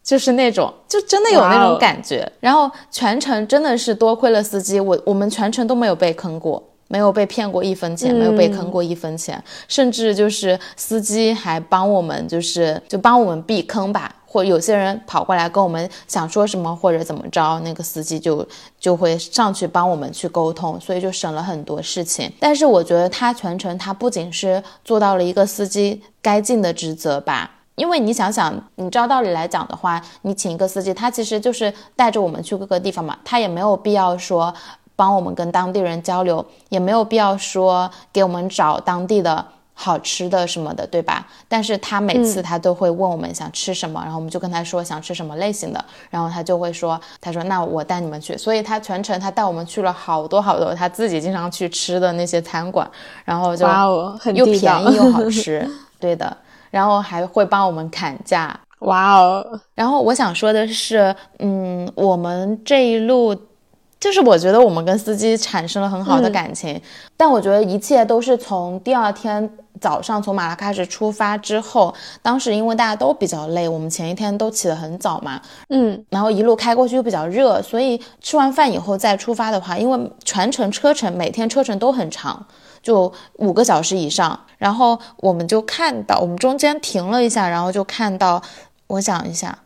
[0.03, 2.30] 就是那种就真的有那种感觉。
[2.41, 6.61] 然后全程真的是多亏了司机，我我们全程都没有被坑过。
[6.89, 14.12] 没有被骗过一分钱，没有被坑过一分钱，甚至就是司机还帮我们，就是就帮我们避坑吧。
[14.28, 18.47] 或有些人跑过来跟我们想说什么或者怎么着，那个司机就
[18.78, 22.30] 就会上去帮我们去沟通，所以就省了很多事情。
[22.39, 27.51] 但是我觉得他全程他不仅是做到了一个司机该尽的职责吧。
[27.76, 34.53] 因为你想想，你照道理来讲的话，你请一个司机，他其实就是带着我们去各个地方嘛，他也没有必要说
[34.97, 39.44] 帮我们跟当地人交流，也没有必要说给我们找当地的
[39.74, 41.26] 好吃的什么的，对吧？
[41.47, 52.90] 但是他每次他都会问我们想吃什么，然后我们就跟他说想吃什么类型的，然后他就会说，他说那我带你们去，所以他全程他带我们去了好多好多他自己经常去吃的那些餐馆，
[53.24, 53.66] 然后就
[54.32, 55.70] 又便宜又好吃，
[56.01, 56.36] 对的。
[56.68, 59.59] 然后还会帮我们砍价，哇哦！
[59.74, 63.34] 然后我想说的是，嗯，我们这一路，
[64.07, 66.80] 就是我觉得我们跟司机产生了很好的感情，
[67.16, 69.50] 但我觉得一切都是从第二天
[69.80, 71.92] 早上从马拉喀什出发之后，
[72.22, 82.46] 当时因为大家都比较累，我们前一天都起得很早嘛，嗯，然后一路开过去又比较热，所以吃完饭以后再出发的话，因为全程车程每天车程都很长。
[82.80, 88.40] 就五个小时以上，然后我们就看到，我们中间停了一下，然后就看到，
[88.86, 89.59] 我想一下，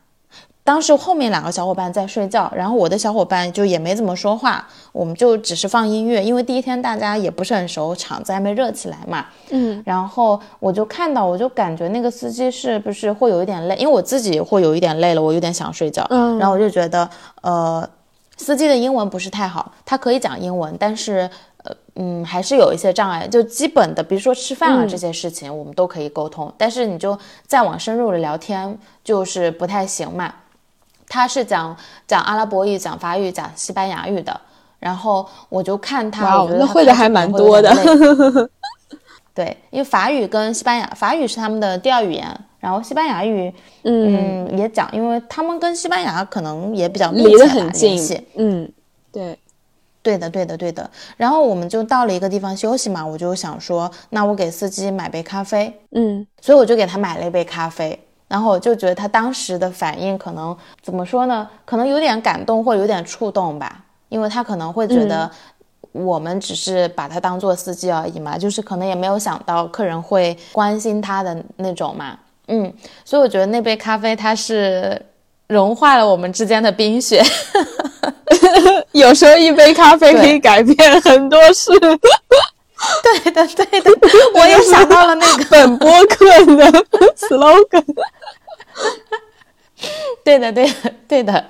[0.71, 9.27] 当时后面两个小伙伴在睡觉，然后我的小伙伴就也没怎么说话，我们就只是放音乐，因为第一天大家也不是很熟，场子还没热起来嘛。
[9.49, 16.07] 嗯，然后我就看到，我就感觉那个司机是不是会有一点累，因为我自己会有一点累了，我有点想睡觉。
[16.09, 17.11] 嗯，然后我就觉得，
[17.43, 17.91] 呃，
[18.37, 21.29] 司机的英文不是太好，他可以讲英文，但是。
[21.63, 26.51] 呃嗯，还是有一些障碍，就基本的，比如说吃饭啊这些事情，我们都可以沟通。
[26.57, 30.33] 但是你就再往深入的聊天，就是不太行嘛。
[31.11, 34.41] 他是讲讲阿拉伯语、讲法语、讲西班牙语的，
[34.79, 37.71] 然后我就看他，我觉得会的还蛮多的。
[39.35, 43.53] 对，因为法语跟西班牙，法语是他们的第二语言，然后西班牙语，
[43.83, 48.71] 嗯，也讲，因为他们跟西班牙可能也比较离得很近，嗯，
[49.13, 49.37] 对。
[50.03, 50.91] 对的，对的，对的。
[51.19, 55.79] 然后我们就到了一个地方休息嘛，我就想说，那我给司机买杯咖啡。
[55.91, 58.01] 嗯，所以我就给他买了一杯咖啡。
[58.31, 61.49] 然后我就觉得他当时的反应可能怎么说呢？
[61.65, 65.29] 可能有点感动或有点触动吧，因为他可能会觉得
[65.91, 72.17] 我们只是把他当做司机而已嘛，就是可能也没有想到客人会关心他的那种嘛。
[72.47, 72.73] 嗯，
[73.05, 75.05] 所以我觉得那杯咖啡它是
[75.49, 77.21] 融化了我们之间的冰雪。
[78.93, 81.73] 有时候一杯咖啡可以改变很多事。
[83.03, 83.91] 对的，对的，
[84.35, 86.25] 我也想到了那个本播客
[86.57, 86.73] 的
[87.19, 87.85] slogan。
[90.23, 90.73] 对的，对的，
[91.09, 91.45] 对的，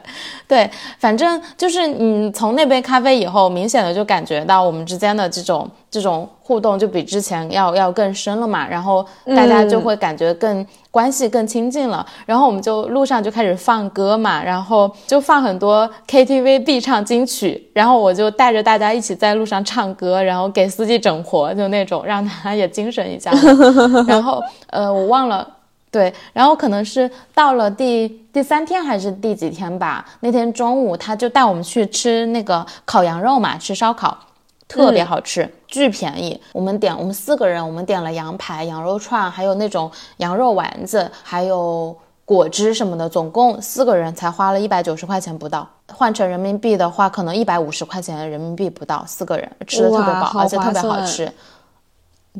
[0.47, 9.05] 对，反正就是你从那杯咖啡以后，明显的就感觉到我们之间的这种这种互动就比之前要要更深了嘛，然后
[9.35, 23.33] 大家就会感觉更关系更亲近了，然后我们就路上就开始放歌嘛，然后就放很多 KTV 必唱金曲，然后我就带着大家一起在路上唱歌，然后给司机整活，就那种让他也精神一下，
[24.07, 25.57] 然后呃，我忘了。
[25.91, 34.17] 对，然后可能是到了第第三天还是第几天吧，那天中午他就带我们去吃那个烤羊肉嘛，吃烧烤，
[34.69, 36.41] 特别好吃，巨便宜。
[36.53, 51.33] 我们点我们四个人，我们点了羊排、羊肉串，还有那种羊肉丸子，还有果汁什么的，总共四个人才花了一百九十块钱不到，换成人民币的话，可能一百五十块钱人民币不到，四个人吃的特别饱，而且特别好吃。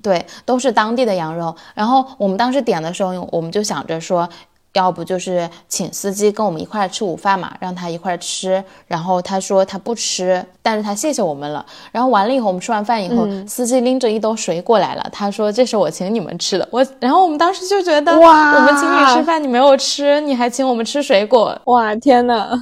[0.03, 1.55] 对，都是当地的羊肉。
[1.75, 4.29] 然后我们当时点的时候，我们就想着说，
[4.75, 8.63] 要不就是请司机跟我们一块吃午饭嘛，让他一块吃。
[8.87, 11.67] 然后他说他不吃，但是他谢谢我们了。
[11.91, 16.69] 然后完了以后，我们吃完饭以后，司机拎着一兜水果来了，他说这是我请你们吃的。
[16.71, 22.57] 我，然后我们当时就觉得，哇，我们请你吃饭，你没有吃，你还请我们吃水果，哇，天呐！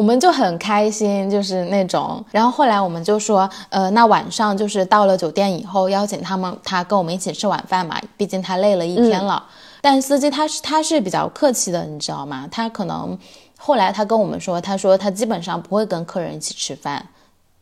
[0.00, 2.24] 我们就很开心，就是那种。
[2.30, 8.00] 然后后来我们就说，呃，那晚上就是到了酒店以后，邀请他们，他跟我们一起吃晚饭嘛。
[8.16, 9.44] 毕竟他累了一天了。
[9.82, 12.48] 但司机他是他是比较客气的，你知道吗？
[12.50, 13.18] 他可能
[13.58, 17.06] 后来他跟我们说，他说他基本上不会跟客人一起吃饭，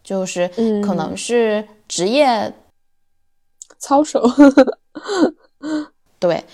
[0.05, 0.47] 就是
[0.86, 2.55] 可能是职业
[3.80, 4.22] 操守。
[6.20, 6.45] 对。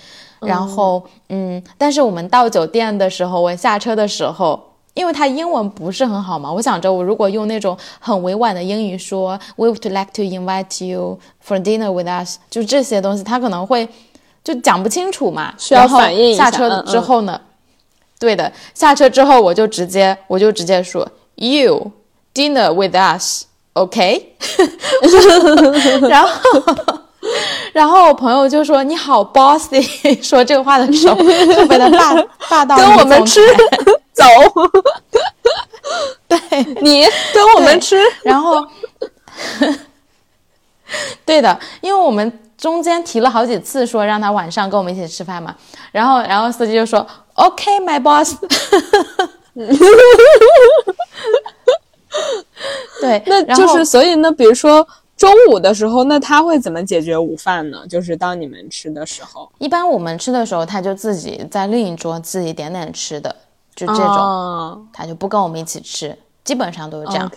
[0.41, 4.71] 然后嗯，但是我们到酒店的时候，我下车的时候。
[4.95, 13.89] 因为他英文不是很好嘛，我想着我如果用那种很委婉的英语说，We would like to invite you for dinner with us，就这些东西他可能会
[14.43, 15.53] 就讲不清楚嘛。
[15.59, 16.45] 需要反应一下。
[16.45, 17.41] 下车之后呢，
[18.19, 21.91] 对的，下车之后我就直接我就直接说，You
[22.33, 24.37] dinner with us，OK，
[26.09, 27.04] 然后。
[27.73, 29.83] 然后我朋友就说：“你好，bossy。
[30.23, 32.15] ”说这个话的时候 特别的霸
[32.49, 32.77] 霸道。
[32.77, 33.41] 跟我们吃，
[34.13, 34.25] 走。
[36.29, 36.39] 对
[36.83, 37.99] 你跟我们吃。
[38.23, 38.67] 然后，
[41.25, 45.55] 对的，因为我们中间提了好几次说让他晚上跟我们一起吃饭嘛。
[45.93, 48.37] 然后，然后司机就说：“OK，my boss。”
[53.01, 54.87] 对，那就是所以呢，比如说。
[55.17, 57.87] 中午的时候，那他会怎么解决午饭呢？
[57.89, 63.35] 就是当你们吃的时候，一般我们吃的时候，他就自己在另一桌自己点点吃的，
[63.77, 67.31] 就这种，他就不跟我们一起吃，基本上都是这样。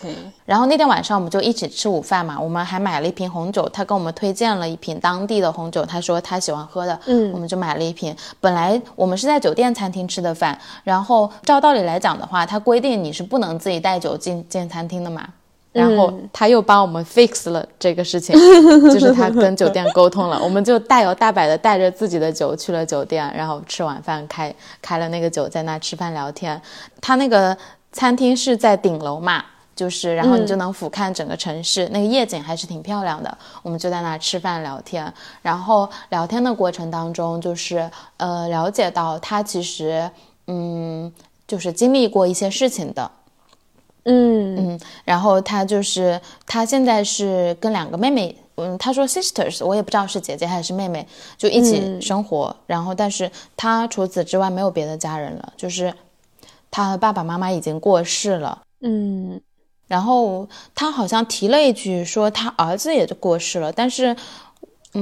[0.44, 8.14] 然后那天晚上我们就一起吃午饭嘛，我们还买了一瓶红酒，他跟我们推荐了一瓶当地的红酒，他说他喜欢喝的，嗯，我们就买了一瓶。
[8.42, 15.28] 本来我们是在酒店餐厅吃的饭，然后照道理来讲的话，他规定你是不能自己带酒进进餐厅的嘛。
[15.78, 18.36] 然后他又帮我们 fix 了这个事情，
[18.92, 26.60] 就是他跟酒店沟通了，我们就大摇大摆的带着自己的酒去了酒店，然后吃晚饭，开开了那个酒，在那吃饭聊天。
[27.00, 27.56] 他那个
[27.92, 29.44] 餐厅是在顶楼嘛，
[29.76, 33.38] 就是然后你就能俯瞰整个城市，那个夜景还是挺漂亮的。
[33.62, 35.12] 我们就在那吃饭聊天，
[35.42, 40.10] 然后聊天的过程当中，就是呃了解到他其实
[40.48, 41.12] 嗯
[41.48, 43.10] 就是经历过一些事情的。
[44.08, 51.06] 嗯嗯，然后他就是他现在是跟两个妹妹，嗯，他说 sisters，我也不知道是姐姐还是妹妹，
[51.38, 52.56] 就一起生活。
[52.66, 55.94] 然后，但是他除此之外没有别的家人了，就是
[56.72, 58.62] 他爸爸妈妈已经过世了。
[58.82, 59.40] 嗯，
[59.88, 64.16] 然后他好像提了一句说他儿子也就过世了，但是。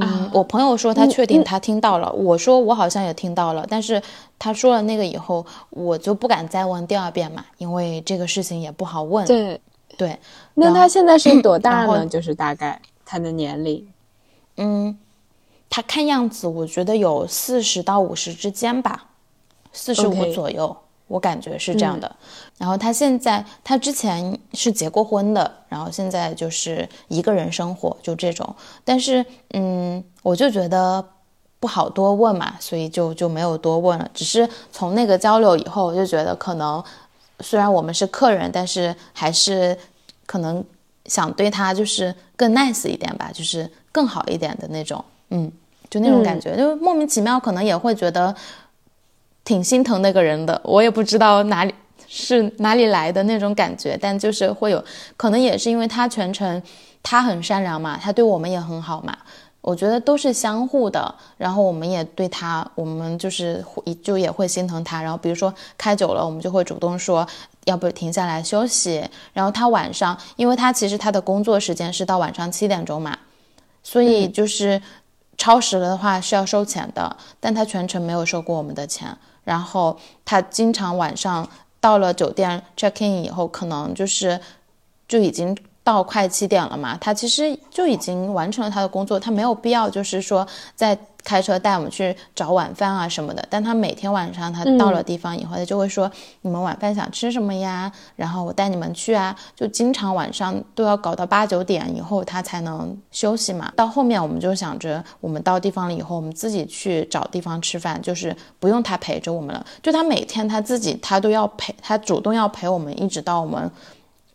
[0.01, 4.01] 嗯，我朋友说他确定他听到了，我说我好像也听到了，但是
[4.37, 9.25] 他说了那个以后，我就不敢再问第二遍嘛，因为这个事情也不好问。
[9.25, 9.59] 对
[9.97, 10.19] 对，
[10.55, 12.05] 那他现在是 多大呢？
[12.05, 13.87] 就是大概他的年龄？
[14.57, 14.97] 嗯，
[15.69, 19.05] 他看样子我觉得有四十到五十之间吧，
[19.71, 20.75] 四十五左右。
[21.07, 22.15] 我感觉是这样的，
[22.57, 28.55] 然后他现在他之前是结过婚的，然后现在就是一个人生活，就这种。
[28.83, 31.05] 但是，嗯，我就觉得
[31.59, 34.09] 不好多问嘛，所以就就没有多问了。
[34.15, 36.83] 只是从那个交流以后，我就觉得可能
[37.41, 39.77] 虽然我们是客人，但是还是
[40.25, 40.63] 可能
[41.05, 45.51] 想对他就是更 nice 一点吧，就是更好一点的那种，嗯，
[45.87, 48.35] 就那种感觉，就莫名其妙，可能也会觉得。
[49.45, 51.73] 挺心疼那个人的，我也不知道哪里
[52.07, 54.83] 是哪里来的那种感觉，但就是会有
[55.15, 56.61] 可能也是因为他全程
[57.03, 59.15] 他很善良嘛，他对我们也很好嘛，
[59.61, 61.13] 我觉得都是相互的。
[61.37, 63.63] 然后我们也对他，我们就是
[64.03, 65.01] 就也会心疼他。
[65.01, 67.27] 然后比如说开久了，我们就会主动说
[67.65, 69.03] 要不停下来休息。
[69.33, 73.17] 然后他晚上，因为他其实他的工作时间是到晚上七点钟嘛，
[73.83, 74.81] 所以就是
[75.37, 79.15] 超时了的话是要收钱的，但他全程没有收过我们的钱。
[79.45, 81.47] 然后他经常晚上
[81.79, 84.37] 到了酒店 check in 以后，可能就是
[85.07, 90.99] 就已经到快七点了嘛，他其实就已经完成了他的工作，他没有必要就是说在。
[91.25, 96.09] 开车带我们去找晚饭啊什么的，但他每天晚上他到了地方以后，他就会说
[96.41, 97.91] 你们晚饭想吃什么呀？
[98.15, 103.73] 然后我带你们去啊，就经常晚上都要搞到八九点以后他才能休息嘛。
[103.75, 109.65] 到后面我们就想着，我们到地方了以后，我们自己去找地方吃饭，就是不用他陪着我们了。
[109.81, 113.69] 就他每天他自己他都要陪，他主动要陪我们，一直到我们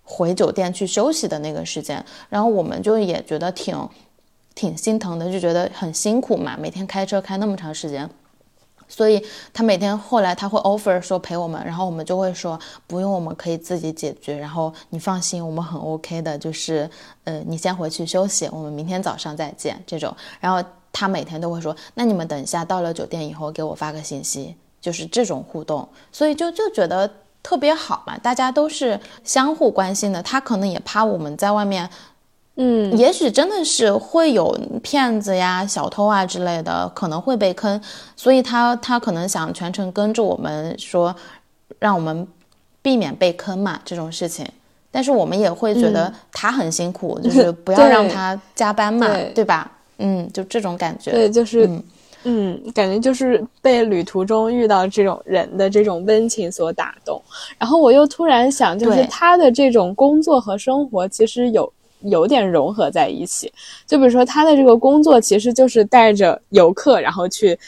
[0.03, 2.05] 回酒店去休息的那个时间。
[2.29, 3.79] 然后我们就也觉得挺。
[4.55, 8.09] 挺心疼的，就觉得很辛苦嘛，每天开车开那么长时间，
[8.89, 16.91] 所以他每天后来他会 offer 说陪我们，然后我们就会说不用，我们可以自己解决，然后你放心，我们很 OK 的，就是
[17.25, 20.15] 呃你先回去休息，我们明天早上再见这种。
[20.41, 27.09] 然后他每天都会说，那你们等一下到了酒店以后给我发个信息，就是这种互动，所以就就觉得
[27.43, 31.89] 特别好嘛，大家都是相互关心的，他可能也怕我们在外面。
[32.57, 37.81] 嗯，也许真的是会有骗子呀、小偷啊之类的，可能会被坑，
[38.15, 41.15] 所以他他可能想全程跟着我们，说
[41.79, 42.27] 让我们
[42.83, 44.47] 避免被坑嘛这种事情。
[44.91, 49.71] 但是我们也会觉得他很辛苦，就是不要让他加班嘛，对吧？
[49.99, 51.13] 嗯，就这种感觉。
[51.13, 51.71] 对，就是
[52.25, 57.23] 嗯，感觉就是被旅途中遇到这种人的这种温情所打动。
[57.57, 61.73] 然后我又突然想，就是他的这种工作和生活其实有。
[62.03, 63.53] 有点融合在一起，
[63.87, 67.59] 就比如说他的这个工作其实就是带着游客，然后去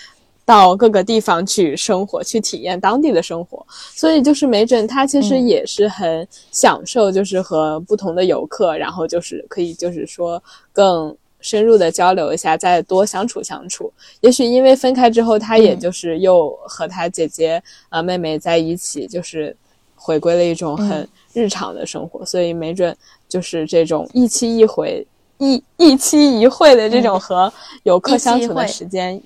[0.44, 3.64] 到各个地方去生活，去体验当地的生活。
[3.94, 13.92] 所以就是梅准他其实也是很享受，就是和不同的游客，然后就是可以就是说更深入的交流一下，再多相处相处。
[14.20, 19.56] 也许因为分开之后，他也就是又和他姐姐呃妹妹在一起，就是
[19.94, 22.24] 回归了一种很日常的生活。
[22.26, 22.96] 所以没准
[23.32, 25.06] 就是这种一期一回。
[25.38, 27.52] 一一期一会的这种和
[27.82, 29.20] 游客相处的时间，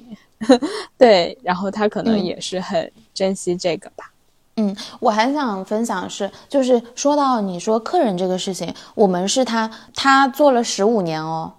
[0.97, 4.11] 对，然后他可能也是很珍惜这个吧。
[4.57, 11.53] 嗯，我还想分享是，就是说到你说客人这个事情，我们是他，他做了十五年哦，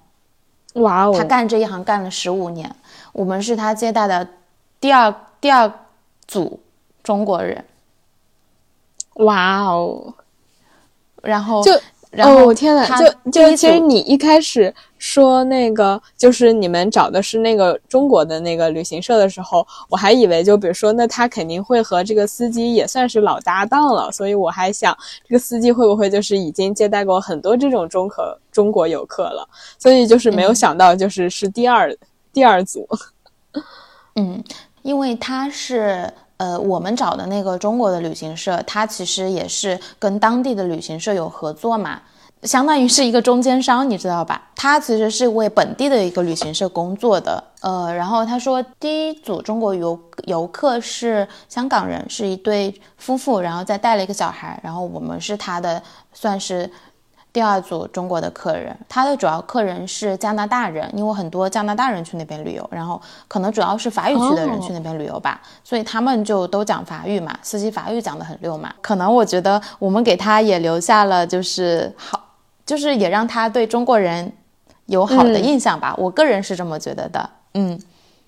[0.73, 2.75] 哇哦，他干这一行干了十五年，
[3.13, 4.27] 我们是他接待的
[4.79, 5.71] 第二第二
[6.25, 6.59] 组
[7.03, 7.63] 中国人，
[9.17, 10.15] 哇哦，
[11.21, 11.79] 然后就。
[12.13, 12.87] 哦天呐，
[13.25, 24.97] 就就其实你一开始说那个就是你们找的是那个中国的那个旅行社的时候，我还以为就比如说那他肯定会和这个司机也算是老搭档了，所以我还想
[25.27, 29.47] 这个司机会不会就是已经接待过很多这种中客中国游客了，
[29.77, 31.95] 所以就是没有想到就是是第二
[32.31, 32.87] 第二组。
[34.15, 34.43] 嗯，
[34.81, 36.11] 因为他是。
[36.37, 41.99] 呃，我们找的那个中国的旅行社，它其实也是跟当地的旅行社有合作嘛，
[42.43, 44.49] 相当于是一个中间商，你知道吧？
[44.55, 47.43] 他其实是为本地的一个旅行社工作的。
[47.61, 55.81] 呃，然后他说，第一组中国游游客是香港人，是一对夫妇，然后再带了一个小孩，然后我们是他的，
[56.13, 56.69] 算是。
[57.37, 68.73] 第二组中国的客人，他的主要客人是加拿大人，因为很多加拿大人去那边旅游，然后可能主要是法语区的人去那边旅游吧，所以他们就都讲法语嘛，司机法语讲得很溜嘛。
[68.81, 72.19] 可能我觉得我们给他也留下了就是好，
[72.65, 74.33] 就是也让他对中国人
[74.87, 75.93] 有好的印象吧。
[75.95, 77.29] 我个人是这么觉得的。
[77.53, 77.79] 嗯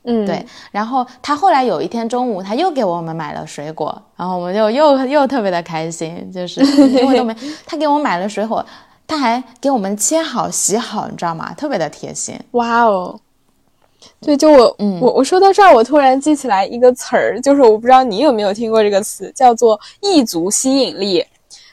[0.03, 0.45] 嗯，对。
[0.69, 7.35] 然后他后来有一天中午，他又给我们买了水果，然后我们就又又特别的开心，就是因为都没
[7.65, 8.63] 他给我买了水果。
[9.09, 11.51] 他还给我们切好、洗好，你知道吗？
[11.55, 12.39] 特别的贴心。
[12.51, 13.19] 哇哦，
[14.21, 21.25] 对，就我，嗯，我我说到这儿，我突然记起来一个词儿，就是我不知道你有没有听过这个词，叫做“异族吸引力”。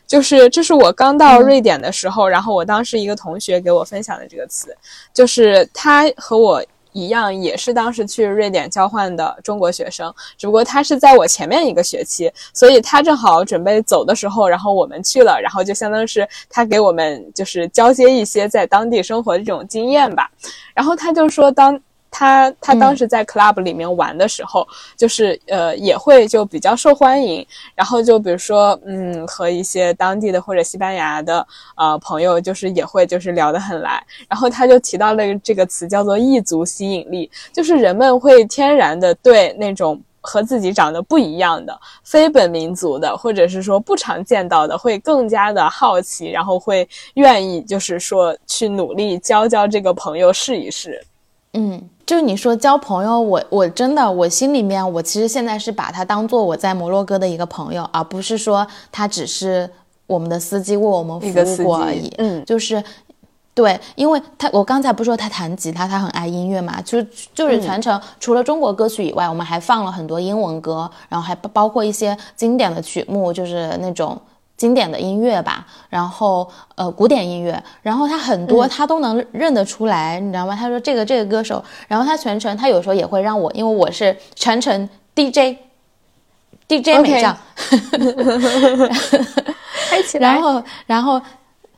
[0.09, 4.75] 就是这是我刚到瑞典的时候，然后我当时一个同学给我分享的这个词，
[5.13, 6.65] 就是他和我。
[6.97, 20.31] 一样也是当时去瑞典交换的中国学生，只不过他是在我前面一个学期，所以他正好准备走的时候，然后我们去了，然后就相当于是他给我们就是交接一些在当地生活的这种经验吧，
[20.73, 21.79] 然后他就说当。
[22.19, 31.47] 他他当时在 club 里面玩的时候，就是呃也会就比较受欢迎，然后就比如说嗯和一些当地的或者西班牙的
[31.77, 50.99] 呃朋友，就是也会就是聊得很来，然后他就提到了这个词叫做异族吸引力，就是人们会天然的对那种和自己长得不一样的非本民族的，或者是说不常见到的，会更加的好奇，然后会愿意就是说去努力交交这个朋友试一试，
[51.53, 51.87] 嗯。
[52.07, 59.69] 就你说交朋友，我我真的我心里面，我其实现在是把他当做我在摩洛哥的一个朋友，而不是说他只是
[60.07, 62.09] 我们的司机为我们服务过而已。
[62.19, 62.81] 嗯，就是，
[63.53, 67.03] 对，因为他我刚才不是说他弹吉他，他很爱音乐嘛，就
[67.35, 74.17] 就是全程除了中国歌曲以外，我们还放了很多英文歌，然后还包括一些经典的曲目，就是那种。
[74.57, 80.57] 经典的音乐吧，然后呃古典音乐，然后他很多他都能认得出来，你知道吗？
[80.59, 87.37] 他说这个这个歌手，然后他全程他有时候也会让我，因为我是全程 DJ，DJ 美将，
[89.91, 91.21] 嗨起来，然后然后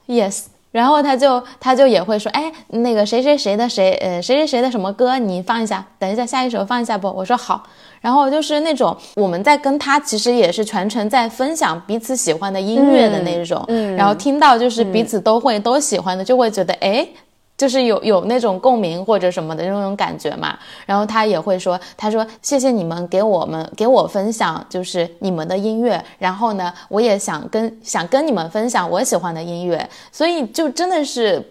[0.06, 0.44] yes。
[0.70, 7.08] 然后他就他就也会说，哎，那个谁谁谁的谁呃谁谁谁的什么歌你放一下，等一下下一首放一下不？
[7.08, 7.64] 我说好。
[8.00, 13.64] 然后就是那种我们在跟他其实也是全程在分享彼此喜欢的音乐的那种，
[13.96, 17.06] 然后听到就是彼此都会都喜欢的，就会觉得哎。
[17.56, 31.44] 就是有有那种共鸣或者什么的那种感觉嘛，然后他也会说，他说谢谢你们给我们给我分享，就是你们的音乐，然后呢，我也想跟想跟你们分享我喜欢的音乐，所以就真的是，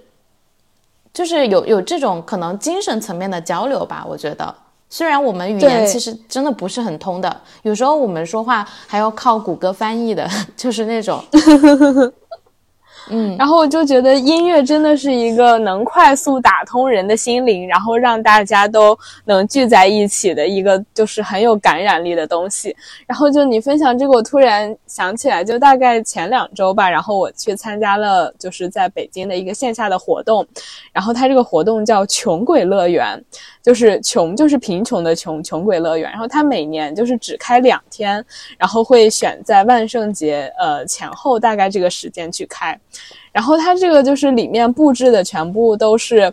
[1.14, 4.56] 就是有有这种可能精神层面的交流吧，我觉得，
[4.90, 11.24] 虽然我们语言其实真的不是很通的，有时候我们说话还要靠谷歌翻译的， 就是那种。
[13.10, 22.76] 嗯，然后我就觉得音乐真的是一个能快速打通人的心灵，然后让大家都能聚在一起的一个就是很有感染力的东西。
[23.06, 30.46] 然后就你分享这个，我突然想起来，就大概前两周吧，然后我去参加了就是在北京的一个线下的活动，
[30.92, 33.24] 然后它这个活动叫“穷鬼乐园”，
[33.68, 36.10] 就是穷就是贫穷的穷，穷鬼乐园。
[36.10, 38.24] 然后它每年就是只开两天，
[38.58, 42.80] 然后会选在万圣节呃前后大概这个时间去开。
[43.34, 46.32] 然后它这个就是里面布置的全部都是，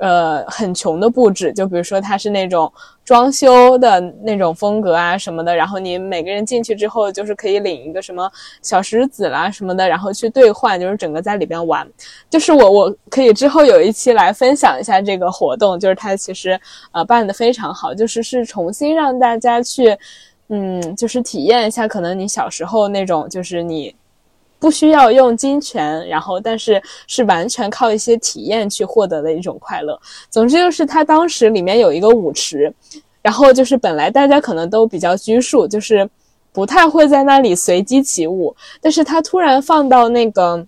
[0.00, 1.52] 呃，很穷的布置。
[1.52, 2.70] 就比如说它是那种
[3.04, 5.54] 装修的那种风格啊什么的。
[5.54, 8.30] 然后你每个人进去之后，就是可以领一个什么
[8.62, 11.86] 小石子啦什么的，然后去兑换，就是整个在里边玩。
[12.28, 16.58] 就是我我可以之后有一期来分享一下这个活动，就是它其实
[16.92, 19.96] 呃办的非常好，就是是重新让大家去，
[20.48, 23.94] 嗯，就是体验一下可能你小时候那种，就是你。
[24.60, 29.98] 不需要用金钱，然后但是是完全靠一些体验去获得的一种快乐。
[30.28, 32.72] 总之就是他当时里面有一个舞池，
[33.22, 36.08] 然后就是本来大家可能都比较拘束，就是
[36.52, 40.64] 不太会在那里随机起舞，但是他突然放到那个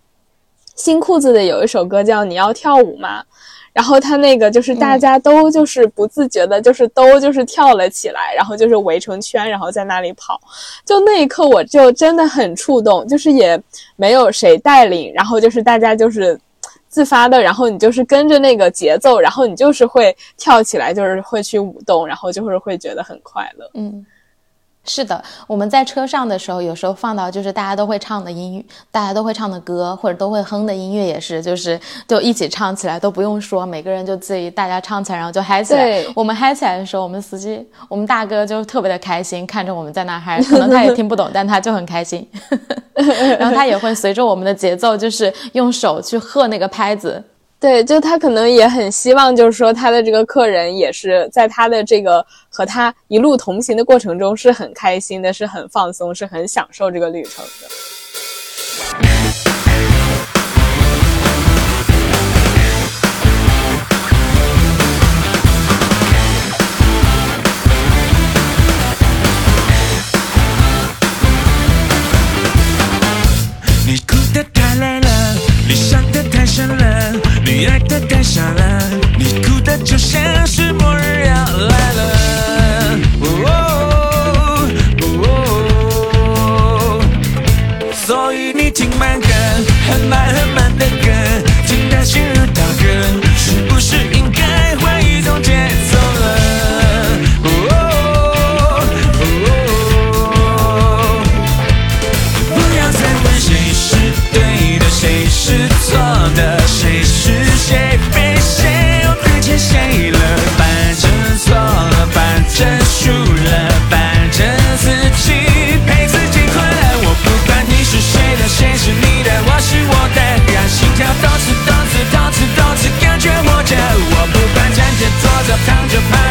[0.75, 3.21] 新裤子的有一首歌叫《你要跳舞吗》。
[3.73, 10.41] 然后他那个就是大家都就是不自觉的，就是都就是跳了起来，然后就是围成圈，然后在那里跑。
[10.85, 13.61] 就那一刻，我就真的很触动，就是也
[13.97, 16.39] 没有谁带领，然后就是大家就是
[16.89, 23.71] 自发的，然后你就是跟着那个节奏，然后你就是会跳起来，就是会去舞动，然后就是会觉得很快乐。
[23.75, 24.05] 嗯。
[24.85, 36.05] 是的，我们在车上的时候，有时候放到就是大家都会唱的音乐，大家都会唱的歌，或者都会哼的音乐，也是就是就一起唱起来，都不用说，每个人就自己大家唱起来，然后就嗨起来。
[36.17, 42.29] 我们嗨起来的时候，我们司机，我们大哥就特别的开心，看着我们在那嗨，可能他也听不懂，但他就很开心。
[43.39, 47.23] 然后他也会随着我们的节奏，就是用手去喝那个拍子。
[47.63, 58.02] 对，就他可能也很希望，就是说他的这个客人也是在他的这个和他一路同行的过程中是很开心的，是很放松，是很享受这个旅程的。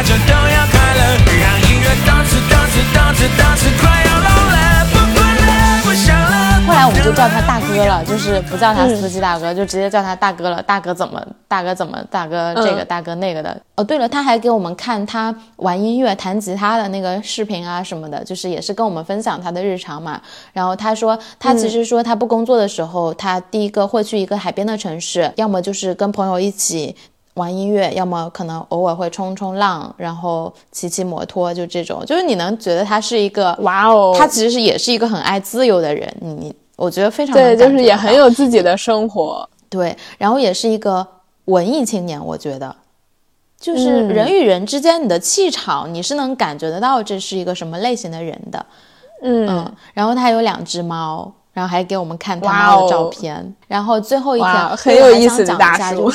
[0.02, 1.00] 躺着趴着都要快乐，
[1.38, 6.60] 让音乐动次动次动次动次快要聋了，不管了，不想了。
[6.66, 10.60] 后来我们就叫他大哥了，就是不叫他司机大哥，就直接叫他大哥了。
[10.60, 11.24] 大哥怎么？
[11.46, 11.96] 大哥怎么？
[12.10, 13.56] 大哥这个，大哥那个的。
[13.76, 20.20] 哦，对了，他还给我们看他玩音乐、弹吉他的那个视频啊什么的，就是也是跟我们分享他的日常嘛。
[20.52, 26.96] 然后他说，他其实说他不工作的时候，他第一个会去一个海边的城市，要么就是跟朋友一起。
[27.34, 41.06] 玩音乐，要么可能偶尔会冲冲浪，然后骑骑摩托，就这种，就是你能觉得他是一个哇哦，他其实是也是一个很爱自由的人，你你我觉得非常对，就是也很有自己的生活，对，然后也是一个
[41.46, 42.76] 文艺青年，我觉得，
[43.58, 48.66] 就是人与人之间你的气场，你是能感觉得到这是一个什么类型的人的，
[49.22, 56.10] 嗯，然后他有两只猫，然后还给我们看他猫的照片，然后最后一条很有意思的大叔。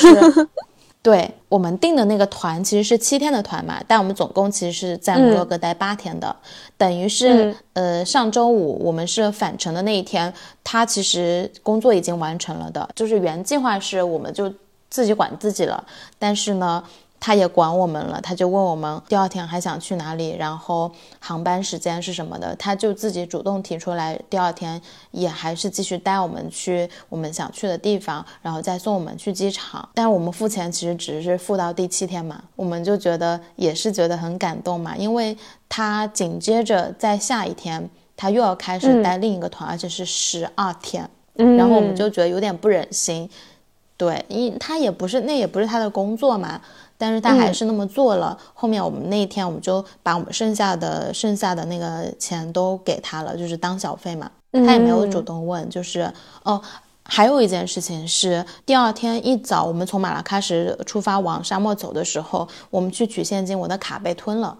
[1.02, 6.34] 对我们定的那个团其实是七天的团嘛，但我们总共其实是在摩洛哥待八天的，
[6.76, 10.32] 等于是呃上周五我们是返程的那一天，
[10.62, 14.52] 他其实工作已经完成了的，就是原计划是我们就
[14.90, 15.82] 自己管自己了，
[16.18, 16.82] 但是呢。
[17.20, 29.88] 他也管我们了，他就问我们第二天还想去哪里，然后航班时间是什么的，他就自己主动提出来，第二天也还是继续带我们去我们想去的地方，然后再送我们去机场。
[29.94, 35.36] 但我们付钱其实只是付到第七天嘛，我们就觉得也是觉得很感动嘛，因为
[35.68, 41.08] 他紧接着在下一天他又要开始带另一个团，而且是十二天。
[41.40, 43.30] 嗯然后我们就觉得有点不忍心，
[43.96, 46.60] 对，因他也不是那也不是他的工作嘛，
[46.98, 48.36] 但是他还是那么做了。
[48.52, 54.30] 后面我们那一天我们就把我们剩下的剩下的那个钱都给他了，就是当小费嘛。
[54.52, 56.60] 他也没有主动问，就是哦。
[57.10, 64.54] 还有一件事情是，第二天一早，我们从马拉喀什出发往沙漠走的时候，我们去取现金，我的卡被吞了。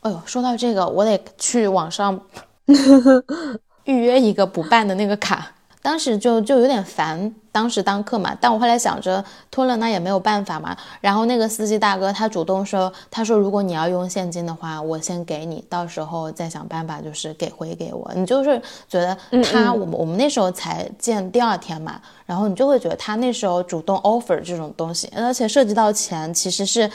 [0.00, 2.20] 哎呦，说到这个，我得去网上
[3.86, 5.52] 预约一个补办的那个卡。
[5.82, 10.76] 当时就就有点烦，当时当客嘛，但我后来想着拖了那也没有办法嘛。
[11.00, 18.08] 然后那个司机大哥他主动说，他说如果你要用现金的话，我先给你，到时候再想办法就是给回给我。
[18.14, 26.88] 你就是觉得他，我们我们那时候才见第二天嘛，然后你就会觉得他那时候主动 offer 这种东西，而且涉及到钱，其实是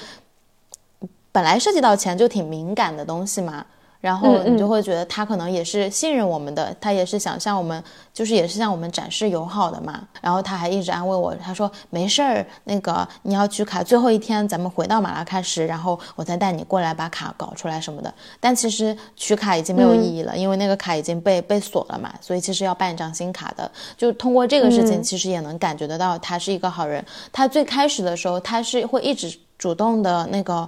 [1.33, 3.65] 本来涉及到钱就挺敏感的东西嘛。
[4.07, 7.83] 然后你就会觉得他可能也是信任我们的，他也是想向我们，
[8.13, 10.07] 就是也是向我们展示友好的嘛。
[10.21, 18.13] 然后他还一直安慰我，他说没事儿，那个你要取卡，最后一天咱们回到马拉喀什，然后我再带你过来把卡搞出来什么的。
[18.39, 23.69] 但其实取卡已经没有意义了，因为那个卡已经被被锁了嘛，所以其实要办一张新卡的。
[23.97, 27.03] 就通过这个事情，其实也能感觉得到他是一个好人。
[27.33, 30.65] 他最开始的时候，他是会一直主动的那个。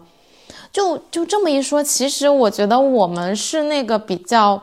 [0.71, 4.61] 就就这么一说，其实我觉得我们是那个比较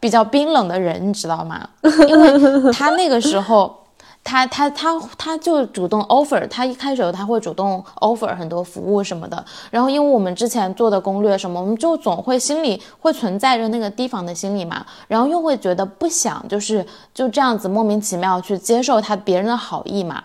[0.00, 1.68] 比较冰冷的人，你知道吗？
[2.08, 3.84] 因为他那个时候，
[4.22, 9.44] 他他他他就主动 offer，他一开始他会主动 offer 很多服务什么的。
[9.70, 20.22] 然后因为我们之前做的攻略什么，我们就总会心里会存在着那个提防的心理嘛，然后又会觉得不想就是就这样子莫名其妙去接受他别人的好意嘛。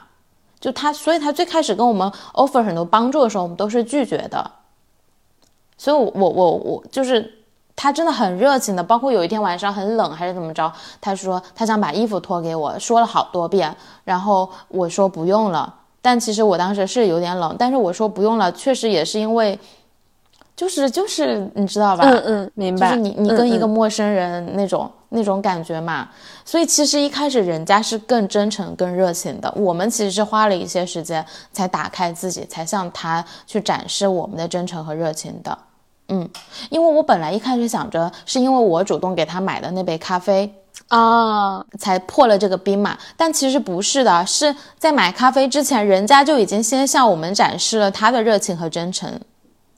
[0.62, 4.52] 就他，所以他最开始跟我们 offer 很多帮助的时候，我们都是拒绝的。
[5.80, 7.34] 所以，我我我我就是
[7.74, 10.70] 他真的很热情的，包括有一天晚上很冷还是怎么着，
[11.00, 13.74] 他说他想把衣服脱给我，说了好多遍，
[14.04, 19.58] 然后我说不用了，但其实我当时是有点冷，但是我说不用了，确实也是因为，
[20.54, 22.04] 就是就是你知道吧？
[22.04, 22.90] 嗯嗯，明白。
[22.90, 26.10] 就是你你跟一个陌生人那种、那种感觉嘛，
[26.44, 35.58] 所以其实一开始人家是更真诚、更热情的，我们其实是花了一些时间才打开自己，才向他去展示我们的真诚和热情的。
[36.10, 36.28] 嗯，
[36.70, 40.51] 因为我本来一开始想着是因为我主动给他买的那杯咖啡
[40.88, 49.20] 啊，才破了这个冰嘛，但其实不是的，是在买咖啡之前，人家就已经先向我们展示了他的热情和真诚。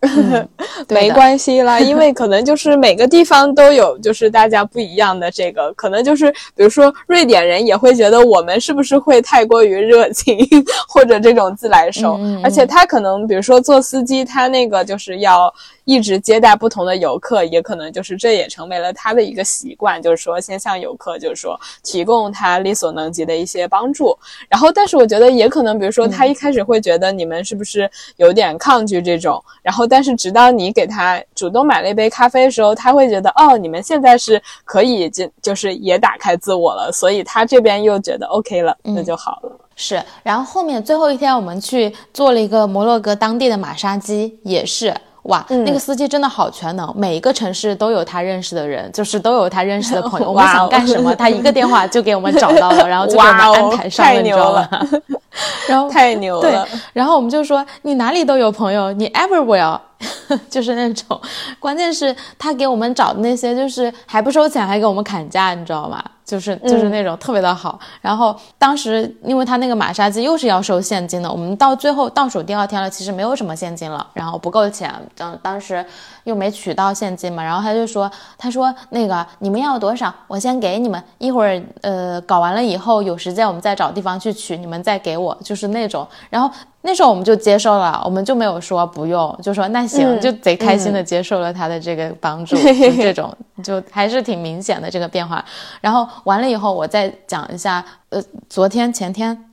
[0.02, 0.48] 嗯、
[0.90, 10.40] 没关系啦， 因为可能就是每个地方都有，就是大家不一样的这个，可能就是比如说瑞典人也会觉得我们是不是会太过于热情
[10.90, 15.54] 或者这种自来熟，嗯、而且他可能比如说做司机，他那个就是要
[15.86, 24.18] 一直接待不同的游客，也可能就是这也成为了他的一个习惯，就是说先向游客就是说提供他力所能及的一些帮助，
[24.50, 27.88] 然后但是我觉得也可能比如说他一开始会觉得你们是不是
[28.18, 29.88] 有点抗拒这种，然后。
[29.92, 39.52] 但是直到你给他主动买了一杯咖啡的时候，他会觉得哦，你们现在是可以就就是也打开自我了，所以他这边又觉得 OK 了，那就好了。
[39.76, 50.30] 是，然后后面最后一天我们去做了一个摩洛哥当地的马杀鸡，也是哇，嗯那个司机真的好全能，每一个城市都有他认识的人，就是都有他认识的朋友。
[50.32, 54.68] 我们想干什么，他一个电话就给我们找到了，然后就给我们安排上了，你知道吗？
[55.70, 59.80] 然后太牛对了，，然后我们就说你哪里都有朋友，你 everywhere，
[60.50, 61.20] 就是那种，
[61.60, 66.04] 关键是他给我们找的那些，就是还不收钱，还给我们砍价，你知道吗？
[66.32, 67.78] 就是就是那种特别的好。
[68.00, 75.86] 然后当时因为他那个马杀鸡又是要收现金的，我们到最后倒数第二天了，其实没有什么现金了，然后不够钱，当当时
[76.24, 86.08] 又没取到现金嘛，然后他就说，他说那个你们要多少，我先给你们，一会儿呃搞完了以后有时间我们再找地方去取，你们再给我，就是那种。
[86.30, 86.50] 然后
[86.84, 93.32] 那时候我们就接受了，我们就没有说不用，就说那行，嗯就贼开心的接受了他的这个帮助， 就这种
[93.64, 95.44] 就还是挺明显的这个变化。
[95.80, 99.48] 然后完了以后，我再讲一下，呃，昨天前天。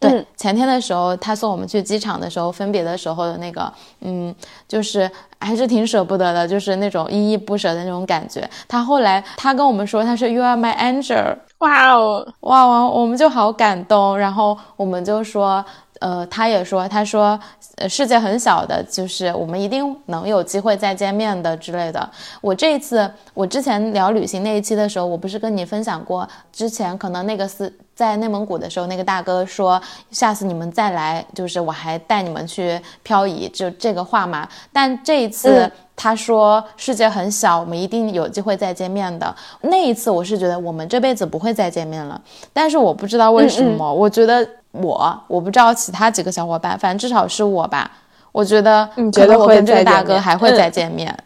[0.00, 4.34] 对，嗯前天的时候，他送我们去机场的时候，分别的时候的那个，嗯，
[4.66, 5.08] 就是
[5.38, 8.48] 还是挺舍不得的，就是那种依依不舍的那种感觉。
[8.66, 14.18] 他后来他跟我们说，他说 “You are my angel”，哇哦，哇哇，我们就好感动。
[14.18, 15.64] 然后我们就说，
[16.02, 17.38] 呃，他也说，他说，
[17.76, 22.10] 呃，世界很小的，就是我们一定能有机会再见面的之类的。
[22.40, 27.72] 我这一次，我之前聊旅行那一期的时候，我不是跟你分享过，之前可能那个是
[28.02, 29.80] 在内蒙古的时候，那个大哥说
[30.10, 34.48] 下次你们再来，就是我还带你们去漂移，就这个话嘛。
[34.72, 35.66] 但这一次。
[35.66, 42.20] 嗯他说：“世界很小，我们一定有机会再见面的。”那一次，我是觉得我们这辈子不会再见面了。
[42.52, 47.88] 但是我不知道为什么，我觉得我，我不知道其他几个小伙伴，反正至少是我吧。
[48.32, 51.16] 我觉得，你觉得我跟这个大哥还会再见面。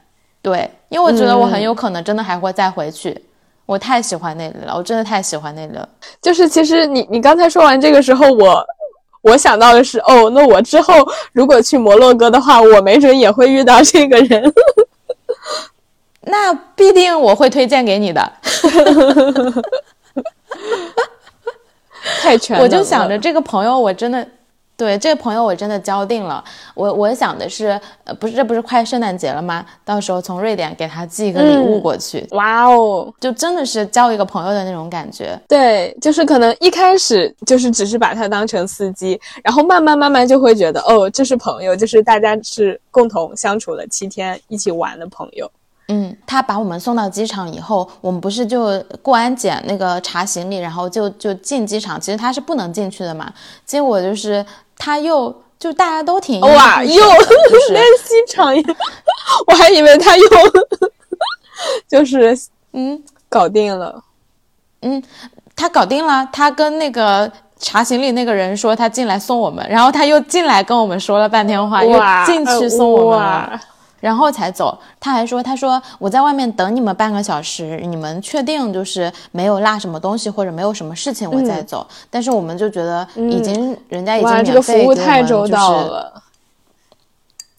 [0.42, 3.24] 对，因为我觉得我很有可能真的还会再回去。
[3.66, 5.86] 我太喜欢那里了，我真的太喜欢那里了。
[6.22, 8.64] 就是其实你你刚才说完这个时候，我
[9.22, 10.94] 我想到的是，哦，那我之后
[11.32, 14.50] 如果去摩洛哥的话，我没准也会遇到这个人。
[16.28, 18.22] 那必定我会推荐给你的。
[22.20, 24.26] 太全了，我就想着这个朋友，我真的
[24.76, 26.44] 对这个朋友我真的交定了。
[26.74, 29.64] 我我想的是，呃，不是这不是快圣诞节了吗？
[29.84, 35.38] 到时候从瑞典给他寄一个礼物过去，哇哦，就真的是交一个朋友的那种感觉。
[35.48, 45.50] 对，就是可能一开始就是只是把他当成司机，然后慢慢慢慢就会觉得，哦，这是朋友，就是大家是共同相处了七天一起玩的朋友。
[45.88, 53.32] 嗯，他把我们送到机场以后，我们不是就过安检那个查行李，然后就就进机场，其实他是不能进去的嘛。
[53.64, 54.44] 结果就是
[54.76, 58.62] 他又就大家都挺哇，又就是连机场也，
[59.46, 60.24] 我还以为他又
[61.88, 62.36] 就是
[62.72, 64.02] 嗯搞定了。
[64.82, 65.02] 嗯，
[65.54, 67.30] 他搞定了，他跟那个。
[67.58, 73.58] 查行李那个人说他进来送我们，然后他又进来跟我们说了半天话，又，进去送我们了。
[74.06, 74.78] 哇然后才走。
[75.00, 81.86] 他还说：“他说我在外面等你们半个小时，你们确定就是没有落什么东西或者没有什么事情，我再走。
[82.08, 86.22] 但是我们就觉得已经、人家已经哇，免这个服务太周到了。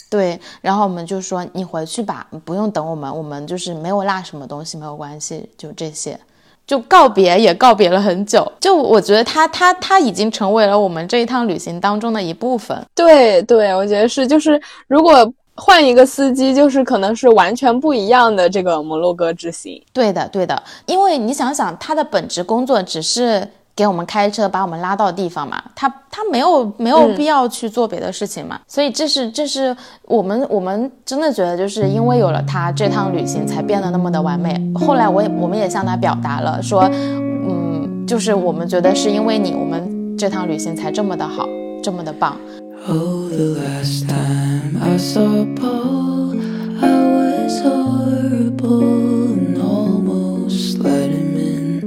[0.09, 6.17] 对，然后我们就说你回去吧，不用等我们，我们就是没有落什么东西，没有关系，就这些。
[6.65, 12.77] 就告别也告别了很久，就我觉得他他他已经成为了我们这一趟旅行当中的一部分。
[12.93, 19.81] 对对，我觉得是，就是如果换一个司机，就是可能是完全不一样的这个摩洛哥之行。
[19.91, 34.55] 对的，对的，因为你想想，他的本职工作只是给我们开车，把我们拉到地方嘛，他他没有没有必要去做别的事情嘛，所以这是这是我们我们真的觉得，就是因为有了他，这趟旅行才变得那么的完美。
[34.75, 41.47] 后来我也我们也向他表达了，说，嗯，就是我们觉得是因为你，我们这趟旅行才这么的好，
[41.83, 42.37] 这么的棒。
[42.85, 46.39] Oh, the last time I saw Paul,
[46.79, 51.81] I was horrible and almost let him in.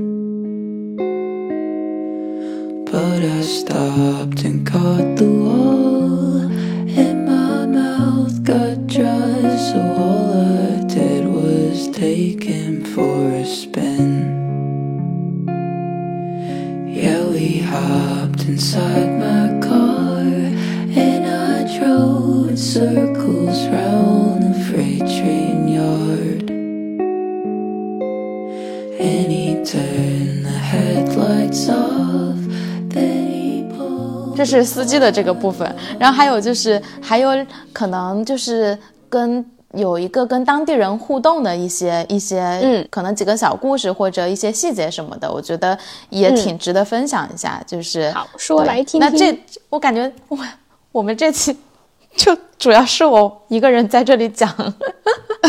[2.84, 10.84] But I stopped and caught the wall, and my mouth got dry, so all I
[10.86, 14.28] did was take him for a spin.
[16.92, 20.49] Yeah, we hopped inside my car
[22.60, 26.50] circles round the freight train yard.
[29.00, 32.36] And he turned the headlights off,
[32.90, 34.36] then he pulled.
[34.36, 37.30] 这是司机的这个部分，然后还有就是还有
[37.72, 38.78] 可能就是
[39.08, 39.42] 跟
[39.72, 45.78] 有一个跟当地人互动的一些一些，嗯可能几个小故事或者一些细节什么的，我觉得
[46.10, 47.62] 也挺值得分享一下。
[47.66, 49.38] 就是好说对来听听那这
[49.70, 50.38] 我感觉我
[50.92, 51.56] 我们这期
[52.16, 54.52] 就主要是我一个人在这里讲，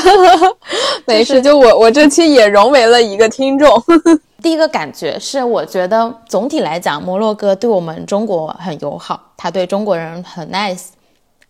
[1.06, 3.84] 没事，就我我这期也融为了一个听众。
[4.42, 10.86] 第一个感觉是，我觉得总体来讲，摩洛哥对我们中国很友好，他对中国人很 nice，